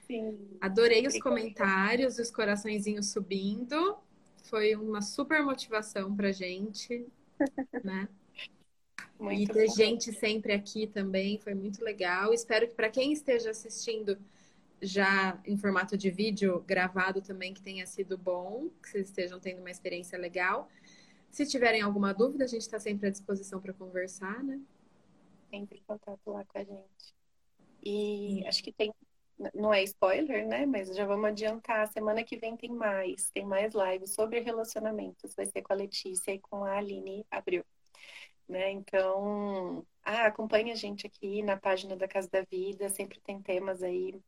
Sim. 0.06 0.38
Adorei 0.60 1.06
os 1.06 1.18
comentários, 1.20 2.18
os 2.18 2.30
coraçõezinhos 2.30 3.06
subindo. 3.12 3.96
Foi 4.44 4.74
uma 4.74 5.02
super 5.02 5.42
motivação 5.42 6.14
pra 6.14 6.32
gente, 6.32 7.06
né? 7.84 8.08
Muito 9.18 9.42
e 9.42 9.46
ter 9.46 9.66
bom. 9.66 9.74
gente 9.74 10.12
sempre 10.12 10.52
aqui 10.52 10.86
também 10.86 11.38
foi 11.38 11.54
muito 11.54 11.84
legal. 11.84 12.32
Espero 12.32 12.66
que 12.66 12.74
para 12.74 12.88
quem 12.88 13.12
esteja 13.12 13.50
assistindo 13.50 14.18
já 14.82 15.38
em 15.46 15.56
formato 15.56 15.96
de 15.96 16.10
vídeo 16.10 16.64
gravado 16.66 17.20
também 17.20 17.52
que 17.52 17.60
tenha 17.60 17.86
sido 17.86 18.16
bom, 18.16 18.70
que 18.82 18.88
vocês 18.88 19.08
estejam 19.08 19.38
tendo 19.38 19.60
uma 19.60 19.70
experiência 19.70 20.18
legal. 20.18 20.68
Se 21.30 21.46
tiverem 21.46 21.82
alguma 21.82 22.12
dúvida, 22.12 22.44
a 22.44 22.48
gente 22.48 22.62
está 22.62 22.78
sempre 22.78 23.08
à 23.08 23.10
disposição 23.10 23.60
para 23.60 23.72
conversar, 23.72 24.42
né? 24.42 24.60
Sempre 25.50 25.82
contato 25.86 26.30
lá 26.30 26.44
com 26.44 26.58
a 26.58 26.64
gente. 26.64 27.14
E 27.82 28.44
acho 28.46 28.62
que 28.62 28.72
tem, 28.72 28.92
não 29.54 29.72
é 29.72 29.82
spoiler, 29.82 30.46
né? 30.46 30.66
Mas 30.66 30.94
já 30.94 31.04
vamos 31.06 31.26
adiantar. 31.26 31.88
Semana 31.88 32.22
que 32.22 32.36
vem 32.36 32.56
tem 32.56 32.70
mais, 32.70 33.30
tem 33.30 33.44
mais 33.44 33.72
lives 33.74 34.14
sobre 34.14 34.40
relacionamentos. 34.40 35.34
Vai 35.34 35.46
ser 35.46 35.62
com 35.62 35.72
a 35.72 35.76
Letícia 35.76 36.32
e 36.32 36.38
com 36.38 36.64
a 36.64 36.76
Aline 36.76 37.26
Abril. 37.30 37.64
Né? 38.48 38.72
Então, 38.72 39.86
ah, 40.02 40.26
acompanhe 40.26 40.72
a 40.72 40.74
gente 40.74 41.06
aqui 41.06 41.42
na 41.42 41.56
página 41.56 41.96
da 41.96 42.08
Casa 42.08 42.28
da 42.30 42.42
Vida, 42.42 42.88
sempre 42.88 43.20
tem 43.20 43.40
temas 43.40 43.82
aí 43.82 44.20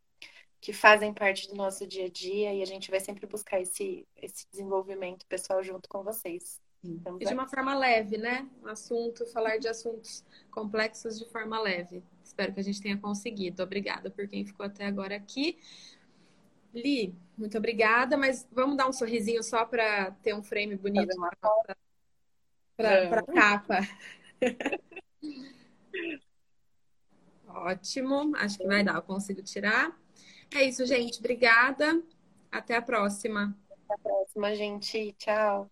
que 0.61 0.73
fazem 0.73 1.13
parte 1.13 1.49
do 1.49 1.57
nosso 1.57 1.85
dia 1.89 2.07
a 2.07 2.09
dia 2.09 2.55
e 2.55 2.63
a 2.63 2.65
gente 2.65 2.89
vai 2.89 3.01
sempre 3.01 3.27
buscar 3.27 3.61
esse, 3.61 4.07
esse 4.17 4.47
desenvolvimento 4.53 5.27
pessoal 5.27 5.61
junto 5.61 5.89
com 5.89 6.05
vocês. 6.05 6.61
Então, 6.85 7.19
e 7.21 7.25
de 7.25 7.35
uma 7.35 7.49
forma 7.49 7.77
leve, 7.77 8.17
né? 8.17 8.49
Um 8.63 8.69
assunto, 8.69 9.27
falar 9.27 9.59
de 9.59 9.67
assuntos 9.67 10.25
complexos 10.53 11.19
de 11.19 11.29
forma 11.31 11.61
leve. 11.61 12.03
Espero 12.25 12.53
que 12.53 12.61
a 12.61 12.65
gente 12.65 12.81
tenha 12.81 12.97
conseguido. 12.97 13.63
Obrigada 13.63 14.11
por 14.11 14.27
quem 14.29 14.45
ficou 14.45 14.67
até 14.67 14.87
agora 14.87 15.17
aqui. 15.17 15.59
Li, 16.75 17.15
muito 17.37 17.59
obrigada, 17.59 18.17
mas 18.17 18.49
vamos 18.51 18.77
dar 18.77 18.89
um 18.89 18.93
sorrisinho 18.93 19.43
só 19.43 19.65
para 19.65 20.11
ter 20.23 20.35
um 20.35 20.43
frame 20.43 20.77
bonito 20.77 21.15
para 22.77 23.21
a 23.21 23.23
capa. 23.23 23.81
Ótimo, 27.47 28.35
acho 28.37 28.59
que 28.59 28.67
vai 28.67 28.83
dar, 28.83 28.95
eu 28.95 29.03
consigo 29.03 29.43
tirar. 29.43 29.95
É 30.55 30.65
isso, 30.65 30.85
gente. 30.87 31.19
Obrigada. 31.19 32.03
Até 32.51 32.77
a 32.77 32.83
próxima. 32.83 33.57
Até 33.71 33.95
a 33.95 33.99
próxima, 33.99 34.55
gente. 34.55 35.15
Tchau. 35.19 35.71